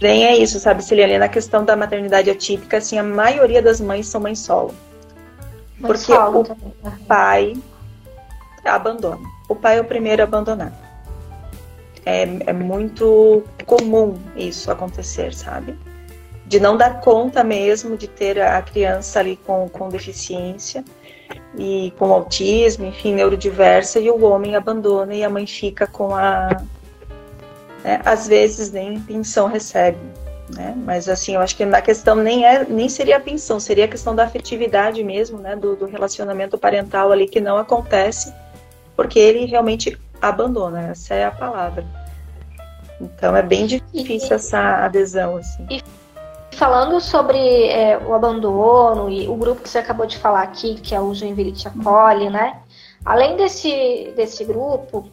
Bem, 0.00 0.24
é 0.24 0.36
isso, 0.36 0.58
sabe, 0.58 0.82
Celiane? 0.82 1.18
Na 1.18 1.28
questão 1.28 1.64
da 1.64 1.76
maternidade 1.76 2.28
atípica, 2.28 2.78
assim, 2.78 2.98
a 2.98 3.04
maioria 3.04 3.62
das 3.62 3.80
mães 3.80 4.08
são 4.08 4.20
mães 4.20 4.40
solo. 4.40 4.74
Mãe 5.78 5.92
porque 5.92 5.98
solo 5.98 6.40
o 6.40 6.44
também. 6.44 6.74
pai 7.06 7.54
abandona 8.64 9.35
o 9.48 9.54
pai 9.54 9.78
é 9.78 9.80
o 9.80 9.84
primeiro 9.84 10.22
a 10.22 10.24
abandonar. 10.24 10.72
É, 12.04 12.22
é 12.46 12.52
muito 12.52 13.42
comum 13.64 14.16
isso 14.36 14.70
acontecer, 14.70 15.34
sabe? 15.34 15.76
De 16.46 16.60
não 16.60 16.76
dar 16.76 17.00
conta 17.00 17.42
mesmo 17.42 17.96
de 17.96 18.06
ter 18.06 18.40
a 18.40 18.62
criança 18.62 19.18
ali 19.18 19.36
com, 19.36 19.68
com 19.68 19.88
deficiência 19.88 20.84
e 21.58 21.92
com 21.98 22.12
autismo, 22.12 22.86
enfim, 22.86 23.14
neurodiversa, 23.14 23.98
e 23.98 24.08
o 24.08 24.22
homem 24.22 24.54
abandona 24.54 25.14
e 25.14 25.24
a 25.24 25.30
mãe 25.30 25.46
fica 25.46 25.86
com 25.86 26.14
a. 26.14 26.62
Né, 27.82 28.00
às 28.04 28.28
vezes 28.28 28.70
nem 28.70 29.00
pensão 29.00 29.48
recebe. 29.48 29.98
Né? 30.54 30.74
Mas 30.76 31.08
assim, 31.08 31.34
eu 31.34 31.40
acho 31.40 31.56
que 31.56 31.64
na 31.64 31.82
questão 31.82 32.14
nem 32.14 32.46
é 32.46 32.64
nem 32.64 32.88
seria 32.88 33.16
a 33.16 33.20
pensão, 33.20 33.58
seria 33.58 33.86
a 33.86 33.88
questão 33.88 34.14
da 34.14 34.22
afetividade 34.22 35.02
mesmo, 35.02 35.38
né? 35.38 35.56
Do, 35.56 35.74
do 35.74 35.86
relacionamento 35.86 36.56
parental 36.56 37.10
ali 37.10 37.26
que 37.26 37.40
não 37.40 37.56
acontece 37.56 38.32
porque 38.96 39.18
ele 39.18 39.44
realmente 39.44 39.98
abandona, 40.20 40.88
essa 40.88 41.14
é 41.14 41.24
a 41.24 41.30
palavra. 41.30 41.84
Então 43.00 43.36
é 43.36 43.42
bem 43.42 43.66
difícil 43.66 44.30
e, 44.30 44.32
essa 44.32 44.84
adesão. 44.84 45.36
Assim. 45.36 45.66
E 45.70 45.82
falando 46.52 46.98
sobre 47.00 47.38
é, 47.68 47.98
o 47.98 48.14
abandono 48.14 49.10
e 49.10 49.28
o 49.28 49.36
grupo 49.36 49.62
que 49.62 49.68
você 49.68 49.78
acabou 49.78 50.06
de 50.06 50.16
falar 50.16 50.42
aqui, 50.42 50.76
que 50.76 50.94
é 50.94 51.00
o 51.00 51.14
Joinville 51.14 51.52
Te 51.52 51.68
Acolhe, 51.68 52.30
né? 52.30 52.60
Além 53.04 53.36
desse, 53.36 54.12
desse 54.16 54.44
grupo, 54.44 55.08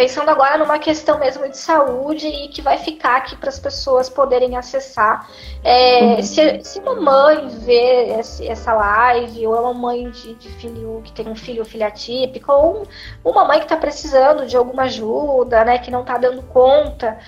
pensando 0.00 0.30
agora 0.30 0.56
numa 0.56 0.78
questão 0.78 1.18
mesmo 1.18 1.46
de 1.46 1.58
saúde 1.58 2.26
e 2.26 2.48
que 2.48 2.62
vai 2.62 2.78
ficar 2.78 3.18
aqui 3.18 3.36
para 3.36 3.50
as 3.50 3.58
pessoas 3.58 4.08
poderem 4.08 4.56
acessar. 4.56 5.28
É, 5.62 6.00
uhum. 6.00 6.22
se, 6.22 6.64
se 6.64 6.78
uma 6.78 6.94
mãe 6.94 7.48
vê 7.48 8.08
essa 8.48 8.72
live, 8.72 9.46
ou 9.46 9.54
é 9.54 9.60
uma 9.60 9.74
mãe 9.74 10.08
de, 10.08 10.34
de, 10.36 10.48
filho 10.52 11.02
que 11.04 11.12
tem 11.12 11.28
um 11.28 11.36
filho 11.36 11.58
ou 11.58 11.66
filha 11.66 11.88
atípica, 11.88 12.50
ou 12.50 12.86
uma 13.22 13.44
mãe 13.44 13.58
que 13.58 13.66
está 13.66 13.76
precisando 13.76 14.46
de 14.46 14.56
alguma 14.56 14.84
ajuda, 14.84 15.66
né, 15.66 15.76
que 15.76 15.90
não 15.90 16.00
está 16.00 16.16
dando 16.16 16.42
conta. 16.44 17.18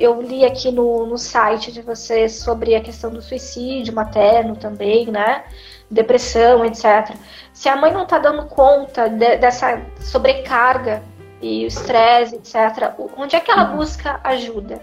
Eu 0.00 0.20
li 0.20 0.44
aqui 0.44 0.72
no, 0.72 1.06
no 1.06 1.18
site 1.18 1.70
de 1.70 1.82
vocês 1.82 2.32
sobre 2.32 2.74
a 2.74 2.80
questão 2.80 3.12
do 3.12 3.22
suicídio 3.22 3.94
materno 3.94 4.56
também, 4.56 5.06
né? 5.06 5.44
Depressão, 5.88 6.64
etc. 6.64 7.14
Se 7.52 7.68
a 7.68 7.76
mãe 7.76 7.92
não 7.92 8.02
está 8.02 8.18
dando 8.18 8.46
conta 8.46 9.08
de, 9.08 9.36
dessa 9.36 9.80
sobrecarga 10.00 11.00
e 11.40 11.64
o 11.64 11.68
estresse, 11.68 12.36
etc. 12.36 12.92
Onde 13.16 13.36
é 13.36 13.40
que 13.40 13.50
ela 13.50 13.64
busca 13.64 14.20
ajuda? 14.24 14.80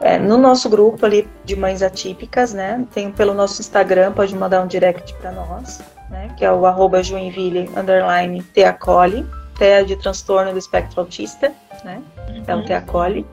É, 0.00 0.18
no 0.18 0.38
nosso 0.38 0.68
grupo 0.68 1.04
ali 1.04 1.28
de 1.44 1.54
mães 1.54 1.82
atípicas, 1.82 2.52
né? 2.52 2.84
Tem 2.92 3.12
pelo 3.12 3.34
nosso 3.34 3.60
Instagram, 3.60 4.12
pode 4.12 4.34
mandar 4.34 4.62
um 4.62 4.66
direct 4.66 5.14
para 5.14 5.30
nós, 5.30 5.80
né? 6.10 6.34
Que 6.36 6.44
é 6.44 6.50
o 6.50 6.66
arroba 6.66 7.02
Joinville 7.02 7.70
underline 7.76 8.42
Teacole, 8.42 9.26
TEA 9.58 9.84
de 9.84 9.96
transtorno 9.96 10.52
do 10.52 10.58
espectro 10.58 11.00
autista, 11.00 11.52
né? 11.84 12.02
Uhum. 12.28 12.42
É 12.46 12.56
o 12.56 12.64
Teacole. 12.64 13.26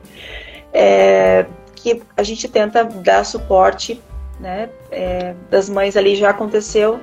É, 0.72 1.46
que 1.74 2.02
a 2.16 2.22
gente 2.22 2.46
tenta 2.46 2.84
dar 2.84 3.24
suporte, 3.24 4.00
né? 4.38 4.68
É, 4.92 5.34
das 5.50 5.68
mães 5.68 5.96
ali 5.96 6.14
já 6.14 6.30
aconteceu 6.30 7.00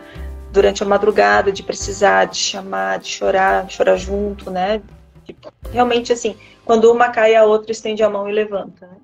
durante 0.51 0.83
a 0.83 0.85
madrugada, 0.85 1.51
de 1.51 1.63
precisar, 1.63 2.25
de 2.25 2.37
chamar, 2.37 2.99
de 2.99 3.07
chorar, 3.07 3.69
chorar 3.69 3.97
junto, 3.97 4.49
né? 4.49 4.81
Realmente, 5.71 6.13
assim, 6.13 6.35
quando 6.63 6.91
uma 6.91 7.09
cai, 7.09 7.35
a 7.35 7.43
outra 7.43 7.71
estende 7.71 8.03
a 8.03 8.09
mão 8.09 8.29
e 8.29 8.33
levanta. 8.33 8.87
Né? 8.87 8.97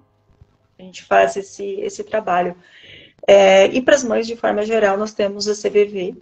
A 0.79 0.83
gente 0.83 1.03
faz 1.03 1.35
esse, 1.35 1.79
esse 1.81 2.03
trabalho. 2.03 2.55
É, 3.27 3.67
e 3.67 3.81
para 3.81 3.95
as 3.95 4.03
mães, 4.03 4.27
de 4.27 4.35
forma 4.35 4.65
geral, 4.65 4.97
nós 4.97 5.13
temos 5.13 5.47
a 5.47 5.53
CVV, 5.53 6.15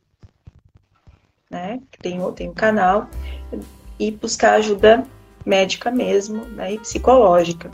né? 1.50 1.80
Tem, 2.00 2.20
tem 2.34 2.50
um 2.50 2.54
canal, 2.54 3.10
e 4.00 4.12
buscar 4.12 4.54
ajuda 4.54 5.04
médica 5.46 5.92
mesmo, 5.92 6.46
né? 6.46 6.74
E 6.74 6.80
psicológica 6.80 7.70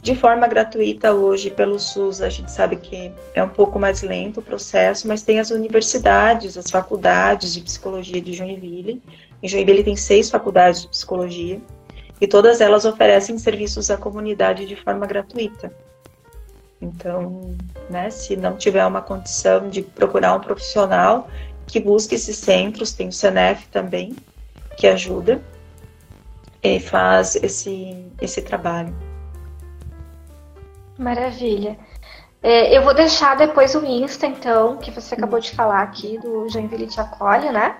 de 0.00 0.14
forma 0.14 0.46
gratuita 0.46 1.12
hoje 1.12 1.50
pelo 1.50 1.78
SUS, 1.78 2.22
a 2.22 2.28
gente 2.28 2.52
sabe 2.52 2.76
que 2.76 3.12
é 3.34 3.42
um 3.42 3.48
pouco 3.48 3.78
mais 3.78 4.02
lento 4.02 4.40
o 4.40 4.42
processo, 4.42 5.08
mas 5.08 5.22
tem 5.22 5.40
as 5.40 5.50
universidades, 5.50 6.56
as 6.56 6.70
faculdades 6.70 7.52
de 7.52 7.60
psicologia 7.60 8.20
de 8.20 8.32
Joinville. 8.32 9.02
Em 9.42 9.48
Joinville 9.48 9.82
tem 9.82 9.96
seis 9.96 10.30
faculdades 10.30 10.82
de 10.82 10.88
psicologia 10.88 11.60
e 12.20 12.26
todas 12.26 12.60
elas 12.60 12.84
oferecem 12.84 13.36
serviços 13.38 13.90
à 13.90 13.96
comunidade 13.96 14.66
de 14.66 14.76
forma 14.76 15.04
gratuita. 15.04 15.72
Então, 16.80 17.56
né, 17.90 18.08
se 18.08 18.36
não 18.36 18.56
tiver 18.56 18.86
uma 18.86 19.02
condição 19.02 19.68
de 19.68 19.82
procurar 19.82 20.34
um 20.34 20.40
profissional 20.40 21.28
que 21.66 21.80
busque 21.80 22.14
esses 22.14 22.36
centros, 22.36 22.92
tem 22.92 23.08
o 23.08 23.12
CENEF 23.12 23.66
também, 23.68 24.14
que 24.76 24.86
ajuda 24.86 25.42
e 26.62 26.78
faz 26.78 27.34
esse, 27.36 27.96
esse 28.20 28.40
trabalho. 28.42 28.94
Maravilha. 30.98 31.78
É, 32.42 32.76
eu 32.76 32.82
vou 32.82 32.94
deixar 32.94 33.36
depois 33.36 33.74
o 33.74 33.84
Insta, 33.84 34.26
então, 34.26 34.76
que 34.76 34.90
você 34.90 35.14
acabou 35.14 35.40
de 35.40 35.50
falar 35.50 35.82
aqui, 35.82 36.18
do 36.18 36.48
Joinville 36.48 36.86
Te 36.86 37.00
Acolhe, 37.00 37.50
né? 37.50 37.76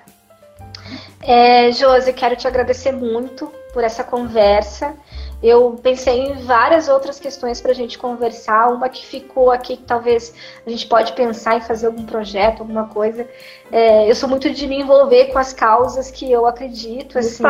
É, 1.21 1.71
Josi, 1.73 2.13
quero 2.13 2.37
te 2.37 2.47
agradecer 2.47 2.93
muito 2.93 3.53
por 3.73 3.85
essa 3.85 4.03
conversa. 4.03 4.95
Eu 5.43 5.79
pensei 5.81 6.27
em 6.27 6.35
várias 6.45 6.89
outras 6.89 7.21
questões 7.21 7.61
para 7.61 7.71
a 7.71 7.75
gente 7.75 7.99
conversar. 7.99 8.73
Uma 8.73 8.89
que 8.89 9.07
ficou 9.07 9.53
aqui, 9.53 9.77
que 9.77 9.85
talvez 9.85 10.35
a 10.67 10.71
gente 10.71 10.87
pode 10.87 11.13
pensar 11.13 11.57
em 11.57 11.61
fazer 11.61 11.87
algum 11.87 12.05
projeto, 12.05 12.61
alguma 12.61 12.89
coisa. 12.89 13.29
É, 13.71 14.11
eu 14.11 14.15
sou 14.15 14.29
muito 14.29 14.51
de 14.51 14.67
me 14.67 14.81
envolver 14.81 15.27
com 15.27 15.39
as 15.39 15.53
causas 15.53 16.11
que 16.11 16.31
eu 16.31 16.47
acredito. 16.47 17.19
Assim. 17.19 17.45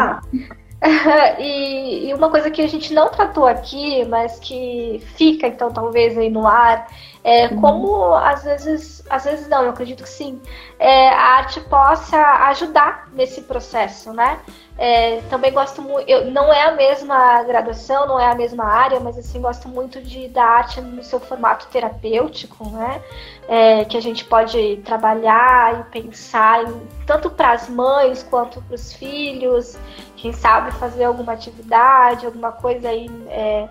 e, 1.38 2.08
e, 2.08 2.14
uma 2.14 2.30
coisa 2.30 2.50
que 2.50 2.62
a 2.62 2.68
gente 2.68 2.94
não 2.94 3.08
tratou 3.08 3.46
aqui, 3.46 4.04
mas 4.04 4.38
que 4.38 5.02
fica 5.16 5.48
então 5.48 5.72
talvez 5.72 6.16
aí 6.16 6.30
no 6.30 6.46
ar, 6.46 6.86
É, 7.24 7.48
uhum. 7.48 7.60
Como 7.60 8.14
às 8.14 8.44
vezes, 8.44 9.04
às 9.10 9.24
vezes 9.24 9.48
não, 9.48 9.64
eu 9.64 9.70
acredito 9.70 10.04
que 10.04 10.08
sim, 10.08 10.40
é, 10.78 11.08
a 11.08 11.36
arte 11.38 11.60
possa 11.62 12.16
ajudar 12.48 13.08
nesse 13.12 13.42
processo, 13.42 14.12
né? 14.12 14.38
É, 14.78 15.20
também 15.28 15.52
gosto 15.52 15.82
muito, 15.82 16.08
não 16.30 16.52
é 16.52 16.62
a 16.62 16.70
mesma 16.70 17.42
graduação, 17.42 18.06
não 18.06 18.20
é 18.20 18.30
a 18.30 18.34
mesma 18.36 18.64
área, 18.64 19.00
mas 19.00 19.18
assim 19.18 19.40
gosto 19.40 19.68
muito 19.68 20.00
de 20.00 20.28
da 20.28 20.44
arte 20.44 20.80
no 20.80 21.02
seu 21.02 21.18
formato 21.18 21.66
terapêutico, 21.66 22.64
né? 22.70 23.02
É, 23.48 23.84
que 23.84 23.96
a 23.96 24.00
gente 24.00 24.24
pode 24.24 24.76
trabalhar 24.84 25.80
e 25.80 26.00
pensar 26.00 26.62
em, 26.62 26.80
tanto 27.04 27.28
para 27.28 27.50
as 27.50 27.68
mães 27.68 28.22
quanto 28.22 28.62
para 28.62 28.74
os 28.76 28.92
filhos, 28.92 29.76
quem 30.18 30.32
sabe 30.32 30.72
fazer 30.72 31.04
alguma 31.04 31.32
atividade, 31.32 32.26
alguma 32.26 32.52
coisa 32.52 32.88
aí 32.88 33.08
é, 33.28 33.68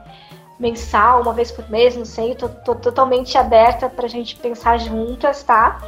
mensal, 0.59 1.21
uma 1.21 1.33
vez 1.33 1.51
por 1.51 1.69
mês, 1.69 1.95
não 1.95 2.05
sei, 2.05 2.35
tô, 2.35 2.49
tô 2.49 2.73
totalmente 2.73 3.37
aberta 3.37 3.89
para 3.89 4.05
a 4.05 4.09
gente 4.09 4.35
pensar 4.35 4.77
juntas, 4.79 5.43
tá? 5.43 5.79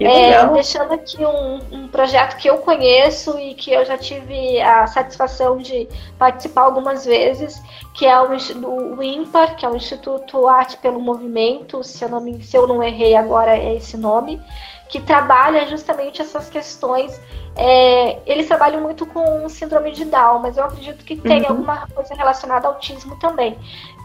É, 0.00 0.44
deixando 0.48 0.92
aqui 0.92 1.24
um, 1.24 1.60
um, 1.70 1.88
projeto 1.88 2.36
que 2.36 2.48
eu 2.50 2.58
conheço 2.58 3.38
e 3.38 3.54
que 3.54 3.72
eu 3.72 3.84
já 3.84 3.96
tive 3.96 4.60
a 4.60 4.88
satisfação 4.88 5.58
de 5.58 5.88
participar 6.18 6.62
algumas 6.62 7.04
vezes, 7.04 7.62
que 7.94 8.04
é 8.04 8.20
o, 8.20 8.96
o 8.96 9.02
IMPAR, 9.02 9.54
que 9.54 9.64
é 9.64 9.68
o 9.68 9.76
Instituto 9.76 10.48
Arte 10.48 10.78
pelo 10.78 11.00
Movimento, 11.00 11.84
se 11.84 12.04
eu 12.04 12.08
não, 12.08 12.20
me, 12.20 12.42
se 12.42 12.56
eu 12.56 12.66
não 12.66 12.82
errei 12.82 13.14
agora 13.14 13.56
é 13.56 13.76
esse 13.76 13.96
nome, 13.96 14.42
que 14.88 15.00
trabalha 15.00 15.66
justamente 15.66 16.22
essas 16.22 16.48
questões. 16.48 17.20
É, 17.56 18.18
eles 18.26 18.48
trabalham 18.48 18.80
muito 18.80 19.06
com 19.06 19.48
síndrome 19.48 19.92
de 19.92 20.04
Down, 20.04 20.40
mas 20.40 20.56
eu 20.56 20.64
acredito 20.64 21.04
que 21.04 21.16
tem 21.16 21.42
uhum. 21.42 21.48
alguma 21.48 21.86
coisa 21.88 22.14
relacionada 22.14 22.66
ao 22.66 22.74
autismo 22.74 23.16
também, 23.16 23.56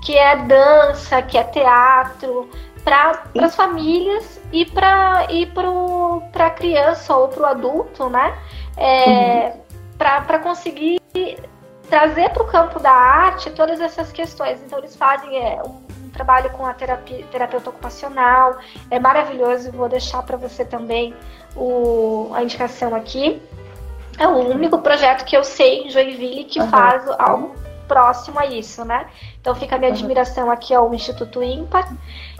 que 0.03 0.15
é 0.17 0.35
dança, 0.35 1.21
que 1.21 1.37
é 1.37 1.43
teatro, 1.43 2.49
para 2.83 3.23
as 3.39 3.55
famílias 3.55 4.39
e 4.51 4.65
para 4.65 5.27
e 5.29 5.45
para 5.45 6.45
a 6.45 6.49
criança 6.49 7.15
ou 7.15 7.27
para 7.27 7.43
o 7.43 7.45
adulto, 7.45 8.09
né? 8.09 8.37
É, 8.77 9.53
uhum. 9.53 9.61
Para 9.97 10.39
conseguir 10.39 10.99
trazer 11.89 12.29
para 12.29 12.43
o 12.43 12.47
campo 12.47 12.79
da 12.79 12.91
arte 12.91 13.49
todas 13.51 13.81
essas 13.81 14.11
questões. 14.11 14.61
Então 14.63 14.79
eles 14.79 14.95
fazem 14.95 15.35
é, 15.37 15.61
um 15.63 15.88
trabalho 16.09 16.49
com 16.51 16.65
a 16.65 16.73
terapia, 16.73 17.25
terapeuta 17.31 17.69
ocupacional, 17.69 18.57
é 18.89 18.99
maravilhoso. 18.99 19.71
Vou 19.71 19.89
deixar 19.89 20.23
para 20.23 20.37
você 20.37 20.65
também 20.65 21.13
o, 21.55 22.31
a 22.33 22.43
indicação 22.43 22.93
aqui. 22.95 23.41
É 24.17 24.27
o 24.27 24.37
único 24.49 24.79
projeto 24.79 25.23
que 25.23 25.35
eu 25.35 25.43
sei 25.43 25.83
em 25.83 25.89
Joinville 25.89 26.43
que 26.43 26.59
uhum. 26.59 26.69
faz 26.69 27.07
algo 27.17 27.55
próximo 27.89 28.39
a 28.39 28.45
isso, 28.45 28.85
né? 28.85 29.07
Então 29.41 29.55
fica 29.55 29.75
a 29.75 29.79
minha 29.79 29.91
admiração 29.91 30.51
aqui 30.51 30.73
ao 30.73 30.93
Instituto 30.93 31.41
Ímpar. 31.41 31.91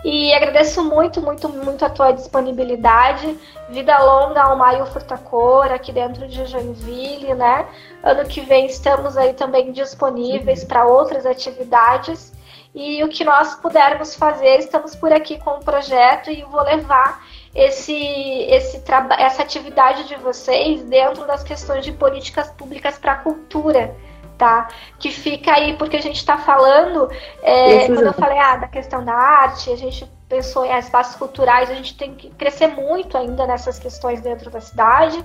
E 0.06 0.32
agradeço 0.34 0.84
muito, 0.84 1.22
muito, 1.22 1.50
muito 1.50 1.84
a 1.84 1.90
tua 1.90 2.12
disponibilidade. 2.12 3.36
Vida 3.70 3.98
longa 3.98 4.44
ao 4.44 4.56
Maio 4.56 4.86
Furtacor, 4.86 5.72
aqui 5.72 5.92
dentro 5.92 6.28
de 6.28 6.46
Joinville, 6.46 7.34
né? 7.34 7.66
Ano 8.04 8.26
que 8.26 8.42
vem 8.42 8.68
estamos 8.68 9.18
aí 9.18 9.34
também 9.34 9.72
disponíveis 9.72 10.64
para 10.64 10.86
outras 10.86 11.26
atividades. 11.26 12.32
E 12.80 13.04
o 13.04 13.10
que 13.10 13.26
nós 13.26 13.56
pudermos 13.56 14.16
fazer, 14.16 14.60
estamos 14.60 14.96
por 14.96 15.12
aqui 15.12 15.38
com 15.38 15.50
o 15.52 15.60
projeto 15.60 16.32
e 16.32 16.44
vou 16.44 16.64
levar 16.64 17.22
esse, 17.54 17.94
esse 17.94 18.82
essa 19.18 19.42
atividade 19.42 20.06
de 20.06 20.16
vocês 20.16 20.82
dentro 20.84 21.28
das 21.28 21.44
questões 21.44 21.84
de 21.84 21.92
políticas 21.92 22.50
públicas 22.52 22.98
para 22.98 23.12
a 23.12 23.16
cultura 23.18 23.94
tá? 24.38 24.70
Que 24.98 25.12
fica 25.12 25.52
aí, 25.52 25.76
porque 25.76 25.98
a 25.98 26.02
gente 26.02 26.16
está 26.16 26.38
falando, 26.38 27.12
é, 27.44 27.88
quando 27.88 28.04
eu 28.04 28.14
falei 28.14 28.38
ah, 28.38 28.56
da 28.56 28.68
questão 28.70 29.04
da 29.04 29.14
arte, 29.14 29.70
a 29.70 29.76
gente 29.76 30.10
pensou 30.30 30.66
em 30.66 30.78
espaços 30.78 31.18
culturais, 31.18 31.70
a 31.70 31.74
gente 31.74 31.98
tem 31.98 32.16
que 32.16 32.30
crescer 32.30 32.68
muito 32.68 33.18
ainda 33.18 33.46
nessas 33.46 33.78
questões 33.78 34.22
dentro 34.22 34.50
da 34.50 34.62
cidade. 34.62 35.22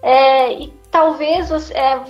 É, 0.00 0.50
e 0.54 0.68
talvez 0.90 1.50
é, 1.72 2.00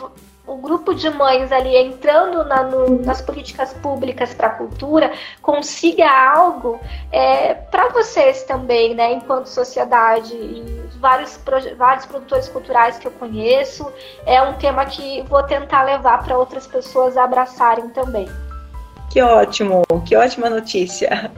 o 0.46 0.56
grupo 0.56 0.94
de 0.94 1.08
mães 1.08 1.50
ali 1.50 1.74
entrando 1.76 2.44
na, 2.44 2.62
no, 2.64 3.00
nas 3.02 3.22
políticas 3.22 3.72
públicas 3.72 4.34
para 4.34 4.48
a 4.48 4.50
cultura 4.50 5.12
consiga 5.40 6.06
algo 6.06 6.78
é, 7.10 7.54
para 7.54 7.88
vocês 7.88 8.42
também, 8.42 8.94
né, 8.94 9.14
enquanto 9.14 9.46
sociedade 9.46 10.34
e 10.34 10.84
vários, 10.98 11.40
vários 11.78 12.04
produtores 12.04 12.48
culturais 12.48 12.98
que 12.98 13.06
eu 13.06 13.12
conheço. 13.12 13.90
É 14.26 14.42
um 14.42 14.54
tema 14.54 14.84
que 14.84 15.22
vou 15.22 15.42
tentar 15.42 15.82
levar 15.82 16.22
para 16.22 16.36
outras 16.36 16.66
pessoas 16.66 17.16
abraçarem 17.16 17.88
também. 17.88 18.28
Que 19.10 19.22
ótimo, 19.22 19.82
que 20.04 20.16
ótima 20.16 20.50
notícia. 20.50 21.30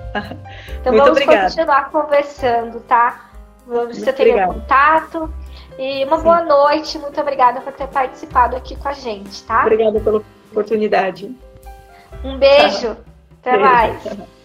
Então 0.80 0.92
Muito 0.92 1.04
vamos 1.04 1.20
obrigada. 1.20 1.48
continuar 1.48 1.90
conversando, 1.90 2.80
tá? 2.80 3.30
Você 3.66 4.12
tem 4.12 4.34
meu 4.34 4.46
contato. 4.46 5.32
E 5.78 6.04
uma 6.04 6.18
Sim. 6.18 6.24
boa 6.24 6.42
noite, 6.42 6.98
muito 6.98 7.20
obrigada 7.20 7.60
por 7.60 7.72
ter 7.72 7.86
participado 7.88 8.56
aqui 8.56 8.76
com 8.76 8.88
a 8.88 8.92
gente, 8.92 9.42
tá? 9.44 9.62
Obrigada 9.62 10.00
pela 10.00 10.22
oportunidade. 10.50 11.34
Um 12.24 12.38
beijo, 12.38 12.96
até 13.40 13.52
beijo. 13.52 13.64
mais. 13.64 14.35